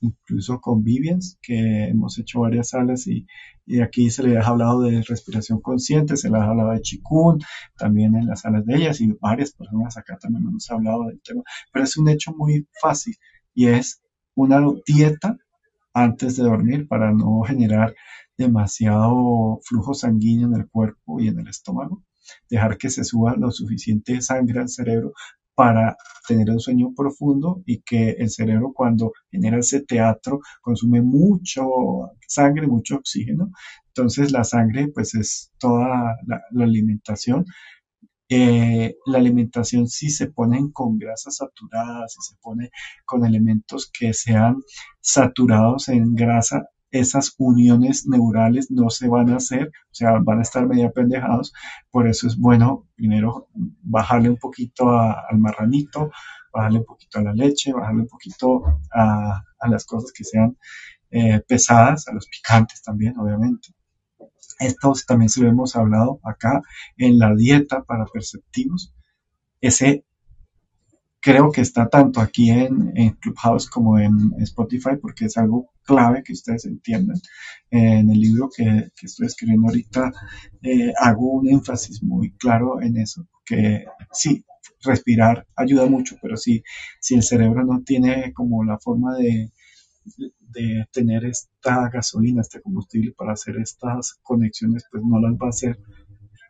incluso 0.00 0.60
con 0.60 0.82
Vivians, 0.82 1.38
que 1.42 1.84
hemos 1.84 2.18
hecho 2.18 2.40
varias 2.40 2.70
salas 2.70 3.06
y, 3.06 3.26
aquí 3.82 4.10
se 4.10 4.24
le 4.24 4.36
ha 4.36 4.42
hablado 4.42 4.82
de 4.82 5.02
respiración 5.02 5.60
consciente, 5.60 6.16
se 6.16 6.28
le 6.28 6.38
ha 6.38 6.44
hablado 6.44 6.72
de 6.72 6.80
Chikun, 6.80 7.40
también 7.76 8.16
en 8.16 8.26
las 8.26 8.40
salas 8.40 8.66
de 8.66 8.76
ellas 8.76 9.00
y 9.00 9.12
varias 9.20 9.52
personas 9.52 9.96
acá 9.96 10.18
también 10.18 10.44
hemos 10.48 10.68
hablado 10.70 11.04
del 11.06 11.20
tema, 11.20 11.42
pero 11.72 11.84
es 11.84 11.96
un 11.96 12.08
hecho 12.08 12.32
muy 12.32 12.66
fácil 12.80 13.14
y 13.54 13.66
es 13.68 14.02
una 14.34 14.60
dieta 14.86 15.36
antes 15.92 16.36
de 16.36 16.44
dormir 16.44 16.88
para 16.88 17.12
no 17.12 17.42
generar 17.42 17.94
demasiado 18.40 19.60
flujo 19.64 19.94
sanguíneo 19.94 20.48
en 20.48 20.54
el 20.54 20.68
cuerpo 20.68 21.20
y 21.20 21.28
en 21.28 21.38
el 21.40 21.48
estómago 21.48 22.02
dejar 22.48 22.78
que 22.78 22.90
se 22.90 23.04
suba 23.04 23.36
lo 23.36 23.50
suficiente 23.50 24.20
sangre 24.20 24.60
al 24.60 24.68
cerebro 24.68 25.12
para 25.54 25.96
tener 26.26 26.48
un 26.50 26.60
sueño 26.60 26.94
profundo 26.96 27.62
y 27.66 27.82
que 27.82 28.10
el 28.12 28.30
cerebro 28.30 28.72
cuando 28.72 29.12
genera 29.30 29.58
ese 29.58 29.82
teatro 29.82 30.40
consume 30.62 31.02
mucho 31.02 31.64
sangre, 32.26 32.66
mucho 32.66 32.96
oxígeno. 32.96 33.50
Entonces 33.88 34.32
la 34.32 34.44
sangre 34.44 34.88
pues 34.88 35.14
es 35.14 35.52
toda 35.58 36.16
la, 36.26 36.40
alimentación. 36.64 37.44
Eh, 38.30 38.94
la 39.06 39.18
alimentación 39.18 39.88
si 39.88 40.08
se 40.08 40.28
pone 40.28 40.70
con 40.72 40.96
grasas 40.96 41.36
saturadas, 41.36 42.14
si 42.14 42.32
se 42.32 42.38
pone 42.40 42.70
con 43.04 43.26
elementos 43.26 43.90
que 43.92 44.14
sean 44.14 44.62
saturados 45.00 45.88
en 45.88 46.14
grasa, 46.14 46.68
esas 46.90 47.34
uniones 47.38 48.06
neurales 48.06 48.70
no 48.70 48.90
se 48.90 49.08
van 49.08 49.30
a 49.30 49.36
hacer, 49.36 49.68
o 49.68 49.94
sea, 49.94 50.18
van 50.20 50.40
a 50.40 50.42
estar 50.42 50.66
media 50.66 50.90
pendejados. 50.90 51.52
Por 51.90 52.08
eso 52.08 52.26
es 52.26 52.36
bueno 52.36 52.88
primero 52.96 53.48
bajarle 53.54 54.30
un 54.30 54.36
poquito 54.36 54.90
al 54.90 55.38
marranito, 55.38 56.10
bajarle 56.52 56.80
un 56.80 56.84
poquito 56.84 57.18
a 57.18 57.22
la 57.22 57.32
leche, 57.32 57.72
bajarle 57.72 58.02
un 58.02 58.08
poquito 58.08 58.80
a, 58.92 59.42
las 59.68 59.84
cosas 59.84 60.12
que 60.12 60.24
sean 60.24 60.56
eh, 61.10 61.40
pesadas, 61.46 62.08
a 62.08 62.12
los 62.12 62.26
picantes 62.26 62.82
también, 62.82 63.18
obviamente. 63.18 63.68
Esto 64.58 64.92
también 65.06 65.30
se 65.30 65.42
lo 65.42 65.48
hemos 65.48 65.74
hablado 65.76 66.20
acá 66.22 66.60
en 66.96 67.18
la 67.18 67.34
dieta 67.34 67.82
para 67.84 68.04
perceptivos. 68.06 68.94
Ese 69.60 70.04
creo 71.20 71.50
que 71.52 71.60
está 71.60 71.88
tanto 71.88 72.20
aquí 72.20 72.50
en, 72.50 72.92
Clubhouse 73.20 73.68
como 73.68 73.98
en 73.98 74.34
Spotify 74.38 74.96
porque 75.00 75.26
es 75.26 75.36
algo 75.36 75.70
clave 75.84 76.22
que 76.22 76.32
ustedes 76.32 76.64
entiendan. 76.64 77.20
en 77.70 78.10
el 78.10 78.20
libro 78.20 78.48
que, 78.54 78.90
estoy 79.02 79.26
escribiendo 79.26 79.68
ahorita 79.68 80.12
eh, 80.62 80.92
hago 80.98 81.32
un 81.32 81.48
énfasis 81.48 82.02
muy 82.02 82.32
claro 82.32 82.80
en 82.82 82.96
eso, 82.96 83.28
que 83.44 83.84
sí, 84.12 84.44
respirar 84.82 85.46
ayuda 85.56 85.86
mucho, 85.86 86.16
pero 86.22 86.36
si, 86.36 86.62
si 87.00 87.14
el 87.14 87.22
cerebro 87.22 87.64
no 87.64 87.82
tiene 87.82 88.32
como 88.32 88.64
la 88.64 88.78
forma 88.78 89.16
de, 89.16 89.52
de 90.40 90.86
tener 90.92 91.24
esta 91.24 91.88
gasolina, 91.88 92.40
este 92.40 92.60
combustible 92.60 93.12
para 93.12 93.32
hacer 93.32 93.56
estas 93.58 94.14
conexiones, 94.22 94.84
pues 94.90 95.02
no 95.04 95.20
las 95.20 95.34
va 95.34 95.46
a 95.46 95.50
hacer 95.50 95.78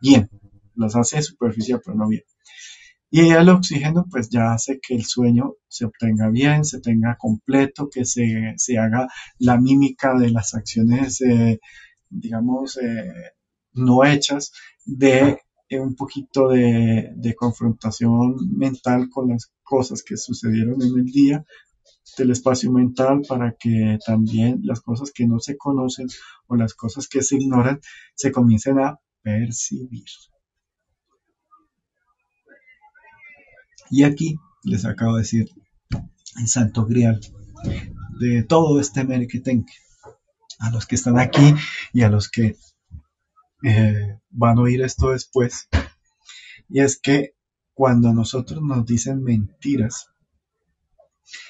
bien. 0.01 0.31
Las 0.75 0.97
hace 0.97 1.21
superficial, 1.23 1.81
pero 1.85 1.97
no 1.97 2.09
bien. 2.09 2.23
Y 3.11 3.31
el 3.31 3.49
oxígeno 3.49 4.07
pues 4.09 4.29
ya 4.31 4.53
hace 4.53 4.79
que 4.81 4.95
el 4.95 5.05
sueño 5.05 5.55
se 5.67 5.85
obtenga 5.85 6.31
bien, 6.31 6.65
se 6.65 6.81
tenga 6.81 7.17
completo, 7.19 7.89
que 7.91 8.05
se, 8.05 8.79
haga 8.79 9.09
la 9.39 9.61
mímica 9.61 10.15
de 10.15 10.31
las 10.31 10.55
acciones, 10.55 11.21
eh, 11.23 11.61
digamos, 12.09 12.79
eh, 12.79 13.33
no 13.73 14.05
hechas, 14.05 14.53
de 14.85 15.39
un 15.79 15.95
poquito 15.95 16.49
de, 16.49 17.35
confrontación 17.37 18.37
mental 18.57 19.09
con 19.11 19.29
las 19.29 19.53
cosas 19.63 20.03
que 20.03 20.17
sucedieron 20.17 20.83
en 20.83 20.99
el 20.99 21.05
día, 21.05 21.45
del 22.19 22.33
espacio 22.33 22.73
mental 22.73 23.23
para 23.29 23.55
que 23.59 23.99
también 24.05 24.61
las 24.65 24.81
cosas 24.81 25.13
que 25.13 25.27
no 25.27 25.39
se 25.39 25.57
conocen 25.57 26.09
o 26.49 26.57
las 26.57 26.75
cosas 26.75 27.09
que 27.09 27.23
se 27.23 27.37
ignoran 27.37 27.81
se 28.15 28.33
comiencen 28.33 28.81
a 28.81 28.99
percibir. 29.23 30.05
Y 33.91 34.05
aquí 34.05 34.39
les 34.63 34.85
acabo 34.85 35.17
de 35.17 35.23
decir 35.23 35.51
el 36.39 36.47
santo 36.47 36.87
grial 36.87 37.21
de 38.21 38.45
todo 38.45 38.81
este 38.81 39.05
merequetenque. 39.05 39.75
A 40.61 40.71
los 40.71 40.87
que 40.87 40.95
están 40.95 41.19
aquí 41.19 41.55
y 41.95 42.03
a 42.03 42.11
los 42.11 42.29
que 42.29 42.57
eh, 43.65 44.19
van 44.29 44.59
a 44.59 44.61
oír 44.61 44.83
esto 44.83 45.11
después. 45.11 45.69
Y 46.69 46.81
es 46.81 47.01
que 47.01 47.35
cuando 47.73 48.13
nosotros 48.13 48.63
nos 48.63 48.85
dicen 48.85 49.23
mentiras, 49.23 50.09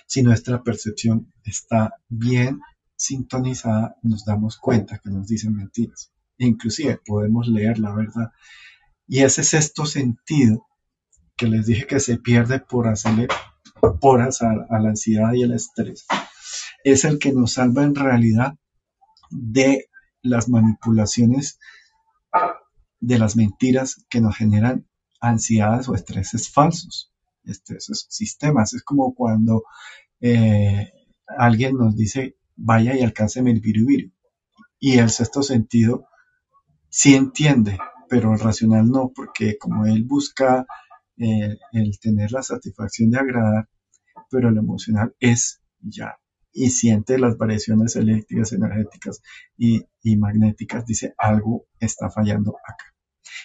si 0.07 0.23
nuestra 0.23 0.63
percepción 0.63 1.33
está 1.45 1.95
bien 2.09 2.61
sintonizada, 2.95 3.97
nos 4.03 4.25
damos 4.25 4.59
cuenta 4.59 4.99
que 4.99 5.11
nos 5.11 5.27
dicen 5.27 5.57
mentiras. 5.57 6.13
E 6.39 6.47
inclusive 6.47 7.01
podemos 7.05 7.49
leer 7.49 7.81
la 7.81 7.93
verdad. 7.93 8.31
Y 9.09 9.21
ese 9.21 9.43
sexto 9.43 9.87
sentido 9.87 10.69
que 11.41 11.47
les 11.47 11.65
dije 11.65 11.87
que 11.87 12.01
se 12.01 12.19
pierde 12.19 12.61
por 12.61 12.87
hacerle 12.87 13.27
poras 13.99 14.43
a, 14.43 14.53
la 14.53 14.91
ansiedad 14.91 15.33
y 15.33 15.43
el 15.43 15.53
estrés, 15.53 16.07
es 16.85 17.07
el 17.07 17.19
que 17.19 17.33
nos 17.33 17.55
salva 17.55 17.83
en 17.83 17.95
realidad 17.95 18.57
de 19.31 19.89
las 20.21 20.51
manipulaciones, 20.51 21.59
de 23.01 23.19
las 23.19 23.37
mentiras 23.37 24.05
que 24.11 24.21
nos 24.21 24.37
generan 24.37 24.87
ansiedades 25.19 25.89
o 25.89 25.95
estreses 25.95 26.51
falsos, 26.51 27.11
estreses 27.45 28.07
sistemas. 28.11 28.75
Es 28.75 28.83
como 28.83 29.15
cuando 29.15 29.65
eh, 30.21 30.93
alguien 31.39 31.79
nos 31.79 31.97
dice, 31.97 32.37
vaya 32.55 32.95
y 32.95 33.01
alcánceme 33.01 33.51
el 33.51 33.61
viru, 33.63 33.87
Y 34.79 34.99
el 34.99 35.09
sexto 35.09 35.43
sentido 35.43 36.05
sí 36.91 37.15
entiende, 37.15 37.79
pero 38.11 38.35
el 38.35 38.41
racional 38.41 38.91
no, 38.91 39.11
porque 39.15 39.57
como 39.57 39.87
él 39.87 40.05
busca 40.05 40.67
el 41.21 41.99
tener 42.01 42.33
la 42.33 42.43
satisfacción 42.43 43.11
de 43.11 43.19
agradar, 43.19 43.69
pero 44.31 44.49
el 44.49 44.57
emocional 44.57 45.15
es 45.21 45.61
ya. 45.81 46.19
Y 46.53 46.71
siente 46.71 47.19
las 47.19 47.37
variaciones 47.37 47.95
eléctricas, 47.97 48.53
energéticas 48.53 49.23
y, 49.57 49.85
magnéticas, 50.17 50.85
dice 50.85 51.15
algo 51.17 51.67
está 51.79 52.11
fallando 52.11 52.57
acá. 52.67 52.85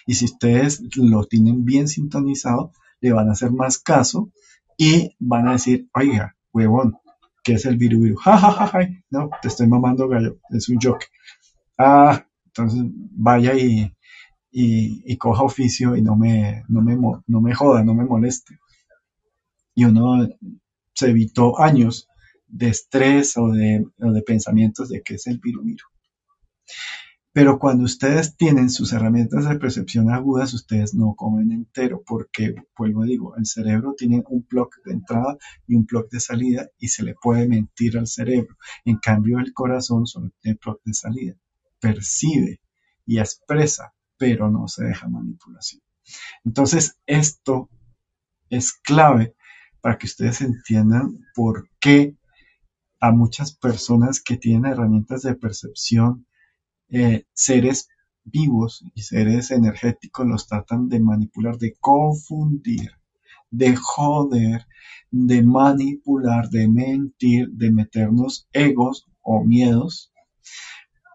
Y 0.06 0.14
si 0.14 0.24
ustedes 0.24 0.82
lo 0.96 1.24
tienen 1.24 1.64
bien 1.64 1.86
sintonizado, 1.86 2.72
le 3.00 3.12
van 3.12 3.28
a 3.28 3.32
hacer 3.32 3.52
más 3.52 3.78
caso 3.78 4.32
y 4.76 5.14
van 5.18 5.48
a 5.48 5.52
decir, 5.52 5.88
oiga, 5.94 6.36
huevón, 6.52 6.98
¿qué 7.44 7.54
es 7.54 7.66
el 7.66 7.76
viru 7.76 8.00
viru? 8.00 8.16
Ja, 8.16 8.36
ja, 8.38 8.50
ja, 8.50 8.66
ja, 8.66 8.88
no, 9.10 9.30
te 9.40 9.48
estoy 9.48 9.68
mamando 9.68 10.08
gallo, 10.08 10.38
es 10.50 10.68
un 10.68 10.78
joke. 10.82 11.06
Ah, 11.78 12.26
entonces 12.46 12.82
vaya 13.12 13.54
y, 13.54 13.92
y, 14.58 15.16
coja 15.18 15.42
oficio 15.42 15.96
y 15.96 16.02
no 16.02 16.16
me, 16.16 16.64
no, 16.68 16.80
me, 16.80 16.96
no 16.96 17.40
me 17.42 17.54
joda, 17.54 17.84
no 17.84 17.94
me 17.94 18.06
moleste. 18.06 18.58
Y 19.74 19.84
uno 19.84 20.26
se 20.94 21.10
evitó 21.10 21.60
años 21.60 22.08
de 22.46 22.68
estrés 22.68 23.36
o 23.36 23.48
de, 23.48 23.84
de 23.98 24.22
pensamientos 24.22 24.88
de 24.88 25.02
que 25.02 25.16
es 25.16 25.26
el 25.26 25.40
pirumiru. 25.40 25.84
Pero 27.32 27.58
cuando 27.58 27.84
ustedes 27.84 28.34
tienen 28.38 28.70
sus 28.70 28.94
herramientas 28.94 29.46
de 29.46 29.58
percepción 29.58 30.10
agudas, 30.10 30.54
ustedes 30.54 30.94
no 30.94 31.14
comen 31.14 31.52
entero, 31.52 32.02
porque, 32.06 32.54
vuelvo 32.78 33.02
a 33.02 33.06
digo, 33.06 33.36
el 33.36 33.44
cerebro 33.44 33.92
tiene 33.94 34.24
un 34.30 34.42
plug 34.42 34.70
de 34.86 34.94
entrada 34.94 35.36
y 35.66 35.74
un 35.74 35.84
plug 35.84 36.08
de 36.08 36.20
salida 36.20 36.70
y 36.78 36.88
se 36.88 37.02
le 37.02 37.14
puede 37.14 37.46
mentir 37.46 37.98
al 37.98 38.06
cerebro. 38.06 38.56
En 38.86 38.96
cambio, 38.96 39.38
el 39.38 39.52
corazón 39.52 40.06
solo 40.06 40.30
tiene 40.40 40.56
plug 40.56 40.80
de 40.82 40.94
salida. 40.94 41.34
Percibe 41.78 42.62
y 43.04 43.18
expresa, 43.18 43.92
pero 44.18 44.50
no 44.50 44.68
se 44.68 44.84
deja 44.84 45.08
manipulación. 45.08 45.82
Entonces, 46.44 46.98
esto 47.06 47.68
es 48.50 48.72
clave 48.72 49.34
para 49.80 49.98
que 49.98 50.06
ustedes 50.06 50.40
entiendan 50.40 51.18
por 51.34 51.68
qué 51.80 52.16
a 53.00 53.12
muchas 53.12 53.54
personas 53.54 54.20
que 54.20 54.36
tienen 54.36 54.72
herramientas 54.72 55.22
de 55.22 55.34
percepción 55.34 56.26
eh, 56.88 57.24
seres 57.32 57.88
vivos 58.24 58.84
y 58.94 59.02
seres 59.02 59.50
energéticos 59.50 60.26
los 60.26 60.46
tratan 60.46 60.88
de 60.88 61.00
manipular, 61.00 61.58
de 61.58 61.76
confundir, 61.78 62.92
de 63.50 63.76
joder, 63.76 64.66
de 65.10 65.42
manipular, 65.42 66.48
de 66.48 66.68
mentir, 66.68 67.48
de 67.50 67.70
meternos 67.70 68.48
egos 68.52 69.06
o 69.22 69.44
miedos 69.44 70.12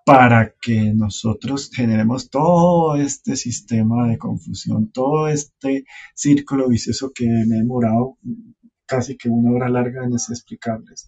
para 0.05 0.55
que 0.61 0.93
nosotros 0.93 1.69
generemos 1.73 2.29
todo 2.29 2.95
este 2.95 3.35
sistema 3.35 4.07
de 4.07 4.17
confusión, 4.17 4.91
todo 4.91 5.27
este 5.27 5.85
círculo 6.15 6.67
vicioso 6.67 7.11
que 7.13 7.27
me 7.27 7.55
he 7.55 7.59
demorado 7.59 8.17
casi 8.85 9.15
que 9.15 9.29
una 9.29 9.51
hora 9.51 9.69
larga 9.69 10.03
en 10.03 10.13
explicarles, 10.13 11.07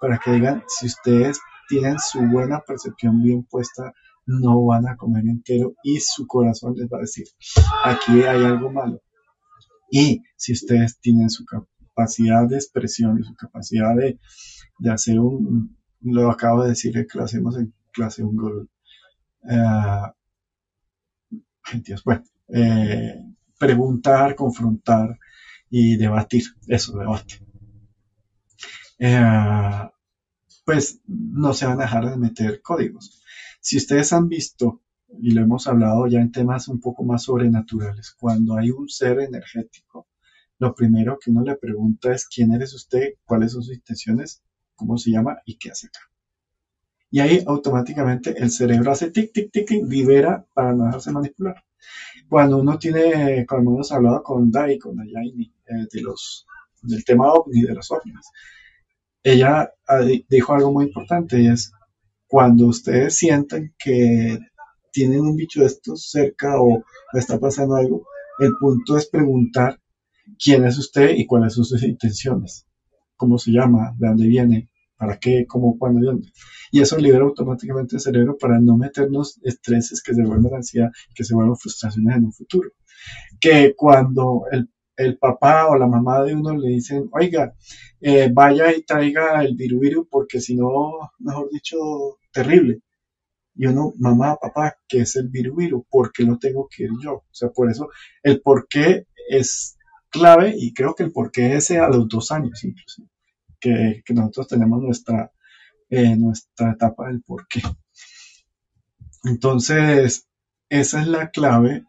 para 0.00 0.18
que 0.18 0.32
digan 0.32 0.64
si 0.66 0.86
ustedes 0.86 1.38
tienen 1.68 1.96
su 1.98 2.20
buena 2.22 2.60
percepción 2.66 3.22
bien 3.22 3.44
puesta, 3.44 3.92
no 4.26 4.64
van 4.64 4.88
a 4.88 4.96
comer 4.96 5.24
entero 5.26 5.74
y 5.84 6.00
su 6.00 6.26
corazón 6.26 6.74
les 6.76 6.88
va 6.88 6.98
a 6.98 7.02
decir, 7.02 7.26
aquí 7.84 8.22
hay 8.22 8.44
algo 8.44 8.70
malo. 8.72 9.00
Y 9.90 10.22
si 10.36 10.52
ustedes 10.52 10.98
tienen 11.00 11.30
su 11.30 11.44
capacidad 11.44 12.48
de 12.48 12.56
expresión 12.56 13.18
y 13.20 13.24
su 13.24 13.34
capacidad 13.34 13.94
de, 13.94 14.18
hacer 14.90 15.20
un, 15.20 15.76
lo 16.00 16.30
acabo 16.30 16.62
de 16.62 16.70
decir 16.70 16.92
que 16.92 17.18
lo 17.18 17.24
hacemos 17.24 17.56
en 17.56 17.72
clase, 17.90 18.22
un 18.22 18.36
gol. 18.36 18.70
Bueno, 22.04 22.24
eh, 22.48 23.14
preguntar, 23.58 24.34
confrontar 24.34 25.18
y 25.70 25.96
debatir, 25.96 26.44
eso, 26.66 26.98
debate. 26.98 27.40
Eh, 28.98 29.90
pues 30.64 31.00
no 31.06 31.52
se 31.54 31.66
van 31.66 31.80
a 31.80 31.84
dejar 31.84 32.10
de 32.10 32.16
meter 32.16 32.60
códigos. 32.62 33.22
Si 33.60 33.76
ustedes 33.76 34.12
han 34.12 34.28
visto, 34.28 34.82
y 35.20 35.32
lo 35.32 35.42
hemos 35.42 35.66
hablado 35.66 36.06
ya 36.06 36.20
en 36.20 36.32
temas 36.32 36.68
un 36.68 36.80
poco 36.80 37.04
más 37.04 37.24
sobrenaturales, 37.24 38.14
cuando 38.18 38.56
hay 38.56 38.70
un 38.70 38.88
ser 38.88 39.20
energético, 39.20 40.06
lo 40.58 40.74
primero 40.74 41.18
que 41.18 41.30
uno 41.30 41.42
le 41.42 41.56
pregunta 41.56 42.12
es 42.12 42.26
quién 42.26 42.52
eres 42.52 42.74
usted, 42.74 43.14
cuáles 43.24 43.52
son 43.52 43.62
sus 43.62 43.74
intenciones, 43.74 44.42
cómo 44.76 44.98
se 44.98 45.10
llama 45.10 45.38
y 45.44 45.56
qué 45.56 45.70
hace 45.70 45.86
acá. 45.86 46.09
Y 47.10 47.20
ahí 47.20 47.42
automáticamente 47.46 48.34
el 48.38 48.50
cerebro 48.50 48.92
hace 48.92 49.10
tic, 49.10 49.32
tic, 49.32 49.50
tic, 49.50 49.66
tic, 49.66 49.84
libera 49.86 50.44
para 50.54 50.72
no 50.72 50.86
dejarse 50.86 51.10
manipular. 51.10 51.62
Cuando 52.28 52.58
uno 52.58 52.78
tiene, 52.78 53.44
cuando 53.48 53.72
hemos 53.72 53.90
hablado 53.90 54.22
con 54.22 54.50
Dai, 54.50 54.78
con 54.78 54.96
Dayani, 54.96 55.52
eh, 55.66 55.86
de 55.92 56.00
los, 56.02 56.46
del 56.82 57.04
tema 57.04 57.32
ovni, 57.32 57.62
de 57.62 57.74
los 57.74 57.90
ovnis, 57.90 58.26
ella 59.22 59.70
ah, 59.88 60.00
dijo 60.28 60.54
algo 60.54 60.72
muy 60.72 60.86
importante 60.86 61.40
y 61.40 61.48
es 61.48 61.72
cuando 62.26 62.66
ustedes 62.66 63.16
sientan 63.16 63.74
que 63.76 64.38
tienen 64.92 65.20
un 65.20 65.36
bicho 65.36 65.60
de 65.60 65.66
estos 65.66 66.10
cerca 66.10 66.60
o 66.60 66.84
está 67.12 67.38
pasando 67.38 67.74
algo, 67.74 68.06
el 68.38 68.52
punto 68.58 68.96
es 68.96 69.08
preguntar 69.08 69.80
quién 70.42 70.64
es 70.64 70.78
usted 70.78 71.10
y 71.16 71.26
cuáles 71.26 71.54
son 71.54 71.64
sus 71.64 71.82
intenciones, 71.82 72.66
cómo 73.16 73.38
se 73.38 73.50
llama, 73.50 73.94
de 73.98 74.08
dónde 74.08 74.26
viene, 74.26 74.69
para 75.00 75.18
qué, 75.18 75.46
cómo, 75.48 75.78
cuándo 75.78 76.00
y 76.00 76.04
dónde. 76.04 76.28
Y 76.70 76.82
eso 76.82 76.98
libera 76.98 77.24
automáticamente 77.24 77.96
el 77.96 78.02
cerebro 78.02 78.36
para 78.38 78.60
no 78.60 78.76
meternos 78.76 79.40
estreses 79.42 80.02
que 80.02 80.14
se 80.14 80.22
vuelvan 80.22 80.54
ansiedad, 80.54 80.90
que 81.14 81.24
se 81.24 81.34
vuelvan 81.34 81.56
frustraciones 81.56 82.16
en 82.16 82.24
un 82.26 82.32
futuro. 82.32 82.70
Que 83.40 83.74
cuando 83.74 84.42
el 84.52 84.68
el 85.00 85.16
papá 85.16 85.68
o 85.68 85.78
la 85.78 85.86
mamá 85.86 86.22
de 86.22 86.34
uno 86.34 86.54
le 86.54 86.68
dicen, 86.68 87.08
oiga, 87.12 87.54
eh, 88.00 88.28
vaya 88.30 88.70
y 88.76 88.82
traiga 88.82 89.42
el 89.42 89.56
viruviru 89.56 90.06
porque 90.10 90.40
si 90.40 90.54
no, 90.54 91.12
mejor 91.20 91.48
dicho, 91.50 91.78
terrible. 92.30 92.82
Y 93.54 93.66
uno, 93.66 93.94
mamá, 93.98 94.36
papá, 94.36 94.76
¿qué 94.86 95.00
es 95.00 95.16
el 95.16 95.28
viruviru? 95.28 95.86
¿Por 95.88 96.12
qué 96.12 96.24
lo 96.24 96.36
tengo 96.38 96.68
que 96.68 96.84
ir 96.84 96.90
yo? 97.02 97.14
O 97.14 97.24
sea, 97.32 97.48
por 97.48 97.70
eso 97.70 97.88
el 98.22 98.42
por 98.42 98.68
qué 98.68 99.06
es 99.30 99.78
clave 100.10 100.54
y 100.54 100.74
creo 100.74 100.94
que 100.94 101.04
el 101.04 101.12
por 101.12 101.30
qué 101.30 101.56
es 101.56 101.70
a 101.70 101.88
los 101.88 102.06
dos 102.08 102.30
años 102.30 102.62
inclusive, 102.64 103.08
que, 103.60 104.02
nosotros 104.10 104.48
tenemos 104.48 104.82
nuestra, 104.82 105.30
eh, 105.88 106.16
nuestra 106.16 106.72
etapa 106.72 107.08
del 107.08 107.22
por 107.22 107.46
qué. 107.48 107.62
Entonces, 109.24 110.28
esa 110.68 111.02
es 111.02 111.08
la 111.08 111.30
clave 111.30 111.84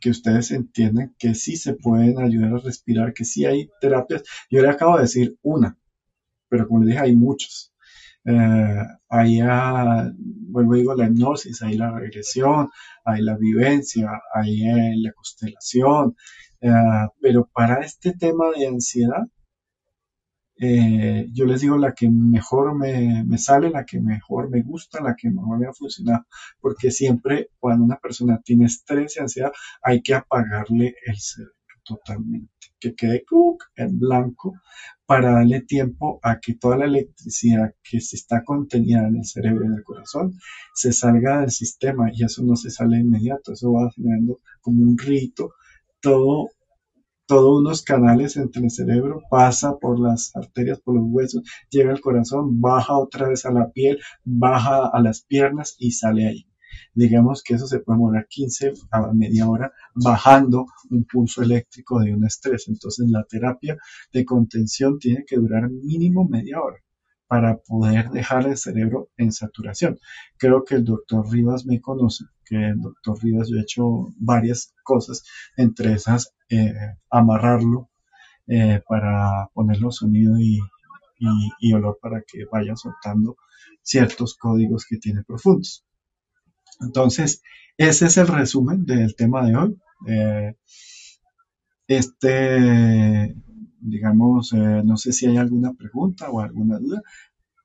que 0.00 0.10
ustedes 0.10 0.50
entienden 0.50 1.14
que 1.18 1.34
sí 1.34 1.56
se 1.56 1.74
pueden 1.74 2.18
ayudar 2.18 2.54
a 2.54 2.58
respirar, 2.58 3.14
que 3.14 3.24
sí 3.24 3.44
hay 3.46 3.70
terapias. 3.80 4.22
Yo 4.50 4.62
le 4.62 4.68
acabo 4.68 4.96
de 4.96 5.02
decir 5.02 5.38
una, 5.42 5.78
pero 6.48 6.68
como 6.68 6.80
les 6.80 6.88
dije, 6.88 7.00
hay 7.00 7.16
muchas. 7.16 7.72
Eh, 8.26 8.82
hay, 9.08 9.40
ah, 9.40 10.10
vuelvo 10.16 10.74
a 10.74 10.76
digo, 10.76 10.94
la 10.94 11.06
hipnosis, 11.06 11.62
hay 11.62 11.76
la 11.76 11.90
regresión, 11.98 12.70
hay 13.04 13.22
la 13.22 13.36
vivencia, 13.36 14.10
hay 14.34 14.66
eh, 14.66 14.94
la 14.96 15.12
constelación, 15.12 16.16
eh, 16.60 16.70
pero 17.20 17.48
para 17.52 17.80
este 17.80 18.12
tema 18.12 18.46
de 18.56 18.66
ansiedad, 18.66 19.22
eh, 20.56 21.26
yo 21.32 21.46
les 21.46 21.60
digo 21.60 21.76
la 21.76 21.92
que 21.92 22.08
mejor 22.08 22.74
me, 22.76 23.38
sale, 23.38 23.70
la 23.70 23.84
que 23.84 24.00
mejor 24.00 24.50
me 24.50 24.62
gusta, 24.62 25.02
la 25.02 25.16
que 25.16 25.30
mejor 25.30 25.58
me 25.58 25.66
ha 25.66 25.72
funcionado, 25.72 26.26
porque 26.60 26.90
siempre 26.90 27.50
cuando 27.58 27.84
una 27.84 27.96
persona 27.96 28.40
tiene 28.44 28.66
estrés 28.66 29.16
y 29.16 29.20
ansiedad 29.20 29.52
hay 29.82 30.02
que 30.02 30.14
apagarle 30.14 30.94
el 31.06 31.16
cerebro 31.16 31.54
totalmente, 31.84 32.50
que 32.80 32.94
quede 32.94 33.24
en 33.76 33.98
blanco 33.98 34.54
para 35.06 35.32
darle 35.32 35.60
tiempo 35.60 36.18
a 36.22 36.40
que 36.40 36.54
toda 36.54 36.78
la 36.78 36.86
electricidad 36.86 37.74
que 37.82 38.00
se 38.00 38.16
está 38.16 38.42
contenida 38.42 39.06
en 39.06 39.16
el 39.16 39.24
cerebro 39.24 39.64
y 39.64 39.66
en 39.68 39.74
el 39.74 39.84
corazón 39.84 40.38
se 40.74 40.92
salga 40.92 41.40
del 41.40 41.50
sistema 41.50 42.10
y 42.12 42.24
eso 42.24 42.42
no 42.42 42.56
se 42.56 42.70
sale 42.70 42.98
inmediato, 42.98 43.52
eso 43.52 43.72
va 43.72 43.90
generando 43.94 44.40
como 44.60 44.82
un 44.82 44.96
rito 44.96 45.52
todo 46.00 46.50
todos 47.26 47.60
unos 47.60 47.82
canales 47.82 48.36
entre 48.36 48.62
el 48.62 48.70
cerebro, 48.70 49.22
pasa 49.30 49.76
por 49.78 49.98
las 49.98 50.34
arterias, 50.36 50.80
por 50.80 50.94
los 50.96 51.04
huesos, 51.06 51.42
llega 51.70 51.90
al 51.90 52.00
corazón, 52.00 52.60
baja 52.60 52.98
otra 52.98 53.28
vez 53.28 53.46
a 53.46 53.52
la 53.52 53.70
piel, 53.70 53.98
baja 54.24 54.86
a 54.86 55.00
las 55.00 55.22
piernas 55.22 55.76
y 55.78 55.92
sale 55.92 56.26
ahí. 56.26 56.46
Digamos 56.92 57.42
que 57.42 57.54
eso 57.54 57.66
se 57.66 57.80
puede 57.80 57.98
mover 57.98 58.26
15 58.28 58.72
a 58.90 59.12
media 59.12 59.48
hora 59.48 59.72
bajando 59.94 60.66
un 60.90 61.04
pulso 61.04 61.42
eléctrico 61.42 62.00
de 62.00 62.14
un 62.14 62.24
estrés. 62.24 62.68
Entonces 62.68 63.08
la 63.10 63.24
terapia 63.24 63.76
de 64.12 64.24
contención 64.24 64.98
tiene 64.98 65.24
que 65.26 65.36
durar 65.36 65.70
mínimo 65.70 66.26
media 66.28 66.60
hora 66.60 66.78
para 67.26 67.58
poder 67.58 68.10
dejar 68.10 68.46
el 68.46 68.56
cerebro 68.56 69.10
en 69.16 69.32
saturación. 69.32 69.98
Creo 70.36 70.64
que 70.64 70.76
el 70.76 70.84
doctor 70.84 71.30
Rivas 71.30 71.64
me 71.64 71.80
conoce, 71.80 72.24
que 72.44 72.56
el 72.56 72.80
doctor 72.80 73.18
Rivas 73.22 73.48
yo 73.48 73.56
he 73.56 73.62
hecho 73.62 74.08
varias 74.18 74.74
cosas, 74.84 75.24
entre 75.56 75.94
esas 75.94 76.33
eh, 76.48 76.96
amarrarlo 77.10 77.90
eh, 78.46 78.82
para 78.86 79.48
ponerlo 79.54 79.90
sonido 79.90 80.38
y, 80.38 80.60
olor 81.72 81.98
para 82.02 82.20
que 82.20 82.44
vaya 82.52 82.76
soltando 82.76 83.38
ciertos 83.80 84.36
códigos 84.36 84.84
que 84.84 84.98
tiene 84.98 85.22
profundos. 85.24 85.82
Entonces, 86.80 87.40
ese 87.78 88.06
es 88.06 88.18
el 88.18 88.28
resumen 88.28 88.84
del 88.84 89.16
tema 89.16 89.46
de 89.46 89.56
hoy. 89.56 89.78
Eh, 90.06 90.54
este 91.88 93.34
digamos, 93.80 94.52
eh, 94.52 94.82
no 94.84 94.96
sé 94.98 95.12
si 95.12 95.26
hay 95.26 95.38
alguna 95.38 95.72
pregunta 95.72 96.28
o 96.30 96.40
alguna 96.40 96.78
duda, 96.78 97.00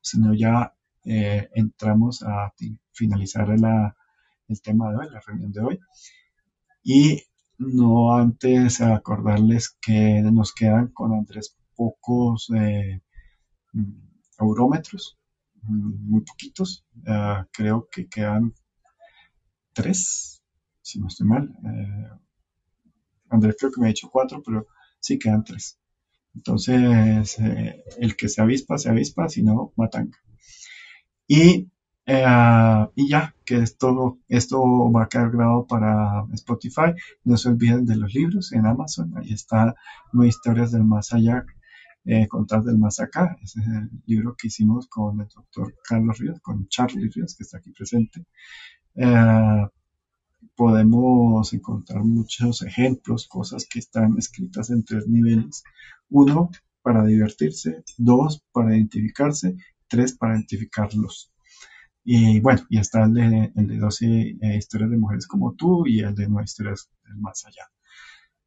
sino 0.01 0.33
ya 0.33 0.73
entramos 1.03 2.23
a 2.23 2.53
finalizar 2.91 3.49
el 3.49 4.61
tema 4.61 4.91
de 4.91 4.97
hoy, 4.97 5.09
la 5.09 5.19
reunión 5.25 5.51
de 5.51 5.61
hoy. 5.61 5.79
Y 6.83 7.23
no 7.59 8.15
antes 8.15 8.81
acordarles 8.81 9.77
que 9.81 10.21
nos 10.23 10.53
quedan 10.53 10.87
con 10.87 11.13
Andrés 11.13 11.55
pocos 11.75 12.49
eh, 12.55 13.01
eurómetros, 14.39 15.17
muy 15.61 16.21
poquitos. 16.21 16.85
creo 17.51 17.87
que 17.91 18.07
quedan 18.07 18.53
tres, 19.73 20.41
si 20.81 20.99
no 20.99 21.07
estoy 21.07 21.27
mal. 21.27 21.53
Andrés 23.29 23.55
creo 23.59 23.71
que 23.71 23.81
me 23.81 23.87
ha 23.87 23.89
dicho 23.89 24.09
cuatro, 24.11 24.41
pero 24.43 24.67
sí 24.99 25.19
quedan 25.19 25.43
tres. 25.43 25.79
Entonces, 26.35 27.39
eh, 27.39 27.83
el 27.97 28.15
que 28.15 28.29
se 28.29 28.41
avispa, 28.41 28.77
se 28.77 28.89
avispa, 28.89 29.29
si 29.29 29.43
no, 29.43 29.73
matan. 29.75 30.11
Y 31.27 31.69
Eh, 32.11 32.87
y 32.95 33.07
ya, 33.07 33.35
que 33.45 33.57
esto, 33.57 34.17
esto 34.27 34.59
va 34.91 35.03
a 35.03 35.09
quedar 35.09 35.29
grabado 35.29 35.67
para 35.67 36.25
Spotify. 36.33 36.91
No 37.23 37.37
se 37.37 37.49
olviden 37.49 37.85
de 37.85 37.97
los 37.97 38.11
libros 38.15 38.51
en 38.51 38.65
Amazon. 38.65 39.13
Ahí 39.15 39.31
está 39.31 39.75
No 40.11 40.25
Historias 40.25 40.71
del 40.71 40.85
Más 40.85 41.13
Allá, 41.13 41.45
eh, 42.05 42.27
Contar 42.27 42.63
del 42.63 42.79
Más 42.79 42.99
Acá. 42.99 43.37
Ese 43.43 43.59
es 43.59 43.67
el 43.67 43.89
libro 44.07 44.35
que 44.35 44.47
hicimos 44.47 44.87
con 44.87 45.21
el 45.21 45.27
doctor 45.27 45.75
Carlos 45.87 46.17
Ríos, 46.17 46.39
con 46.41 46.67
Charlie 46.67 47.09
Ríos, 47.09 47.35
que 47.35 47.43
está 47.43 47.57
aquí 47.59 47.71
presente. 47.73 48.25
Eh, 48.95 49.67
podemos 50.55 51.53
encontrar 51.53 52.03
muchos 52.03 52.63
ejemplos, 52.63 53.27
cosas 53.27 53.67
que 53.69 53.77
están 53.77 54.17
escritas 54.17 54.71
en 54.71 54.83
tres 54.83 55.07
niveles. 55.07 55.63
Uno, 56.09 56.49
para 56.81 57.05
divertirse. 57.05 57.83
Dos, 57.99 58.43
para 58.51 58.75
identificarse. 58.75 59.55
Tres, 59.87 60.17
para 60.17 60.33
identificarlos. 60.37 61.31
Y 62.03 62.39
bueno, 62.39 62.65
y 62.69 62.79
está 62.79 63.03
el 63.03 63.13
de, 63.13 63.51
el 63.55 63.67
de 63.67 63.77
12 63.77 64.05
eh, 64.41 64.57
historias 64.57 64.89
de 64.89 64.97
mujeres 64.97 65.27
como 65.27 65.53
tú 65.53 65.85
y 65.85 65.99
el 65.99 66.15
de 66.15 66.27
9 66.27 66.45
historias 66.45 66.89
más 67.15 67.45
allá. 67.45 67.69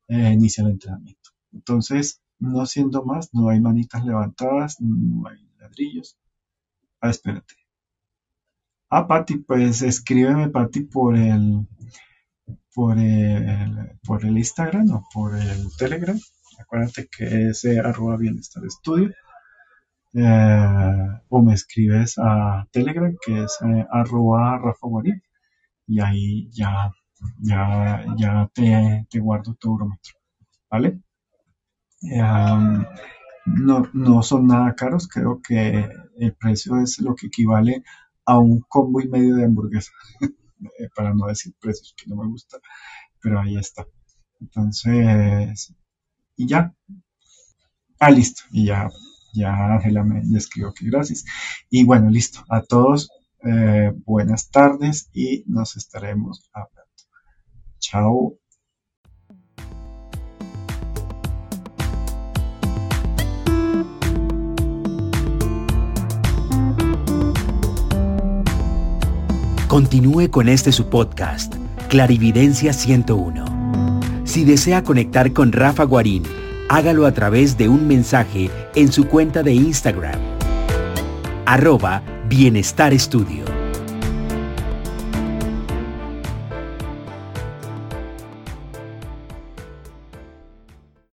Eh, 0.08 0.32
inicia 0.32 0.64
el 0.64 0.70
entrenamiento. 0.70 1.30
Entonces, 1.52 2.20
no 2.38 2.66
siendo 2.66 3.04
más, 3.04 3.32
no 3.32 3.48
hay 3.48 3.60
manitas 3.60 4.04
levantadas, 4.04 4.80
no 4.80 5.28
hay 5.28 5.38
ladrillos. 5.58 6.18
Ah, 7.00 7.10
espérate. 7.10 7.54
Ah, 8.90 9.06
Pati, 9.06 9.38
pues 9.38 9.82
escríbeme, 9.82 10.50
Pati, 10.50 10.82
por 10.82 11.16
el, 11.16 11.66
por 12.74 12.98
el, 12.98 13.98
por 14.04 14.24
el 14.24 14.36
Instagram 14.36 14.90
o 14.90 15.08
por 15.12 15.34
el 15.36 15.68
Telegram. 15.78 16.18
Acuérdate 16.58 17.08
que 17.08 17.48
es 17.48 17.64
arroba 17.64 18.16
bienestar 18.16 18.64
estudio. 18.64 19.12
Eh, 20.14 21.08
o 21.28 21.42
me 21.42 21.54
escribes 21.54 22.18
a 22.18 22.66
Telegram 22.70 23.14
que 23.24 23.44
es 23.44 23.58
eh, 23.62 23.86
arroba 23.90 24.58
Rafa 24.58 24.86
Guarín 24.86 25.22
y 25.86 26.00
ahí 26.00 26.50
ya, 26.52 26.92
ya, 27.40 28.04
ya 28.18 28.50
te, 28.54 29.06
te 29.10 29.18
guardo 29.20 29.54
tu 29.54 29.70
eurómetro, 29.70 30.14
¿vale? 30.70 31.00
No, 33.44 33.88
no 33.92 34.22
son 34.22 34.46
nada 34.46 34.74
caros, 34.74 35.08
creo 35.08 35.40
que 35.42 35.88
el 36.18 36.34
precio 36.34 36.80
es 36.80 37.00
lo 37.00 37.14
que 37.14 37.26
equivale 37.26 37.82
a 38.24 38.38
un 38.38 38.60
combo 38.68 39.00
y 39.00 39.08
medio 39.08 39.34
de 39.36 39.44
hamburguesa, 39.44 39.90
para 40.96 41.12
no 41.14 41.26
decir 41.26 41.54
precios 41.60 41.94
que 41.96 42.08
no 42.08 42.16
me 42.16 42.28
gusta, 42.28 42.58
pero 43.20 43.40
ahí 43.40 43.56
está. 43.56 43.86
Entonces, 44.40 45.74
y 46.36 46.46
ya. 46.48 46.74
Ah, 47.98 48.10
listo, 48.10 48.42
y 48.50 48.66
ya 48.66 48.88
ya 49.32 49.72
Ángela 49.74 50.04
me, 50.04 50.20
escribió 50.36 50.72
que 50.72 50.86
gracias. 50.86 51.24
Y 51.70 51.84
bueno, 51.84 52.10
listo. 52.10 52.44
A 52.48 52.62
todos, 52.62 53.10
eh, 53.44 53.92
buenas 54.04 54.50
tardes 54.50 55.08
y 55.12 55.44
nos 55.46 55.76
estaremos 55.76 56.50
hablando. 56.52 56.82
Chao. 57.78 58.38
Continúe 69.72 70.30
con 70.30 70.50
este 70.50 70.70
su 70.70 70.90
podcast, 70.90 71.54
Clarividencia 71.88 72.74
101. 72.74 74.22
Si 74.24 74.44
desea 74.44 74.84
conectar 74.84 75.32
con 75.32 75.50
Rafa 75.50 75.84
Guarín, 75.84 76.24
hágalo 76.72 77.04
a 77.04 77.12
través 77.12 77.58
de 77.58 77.68
un 77.68 77.86
mensaje 77.86 78.50
en 78.74 78.90
su 78.90 79.06
cuenta 79.06 79.42
de 79.42 79.52
Instagram. 79.52 80.18
Arroba 81.44 82.02
Bienestar 82.30 82.94
Estudio. 82.94 83.61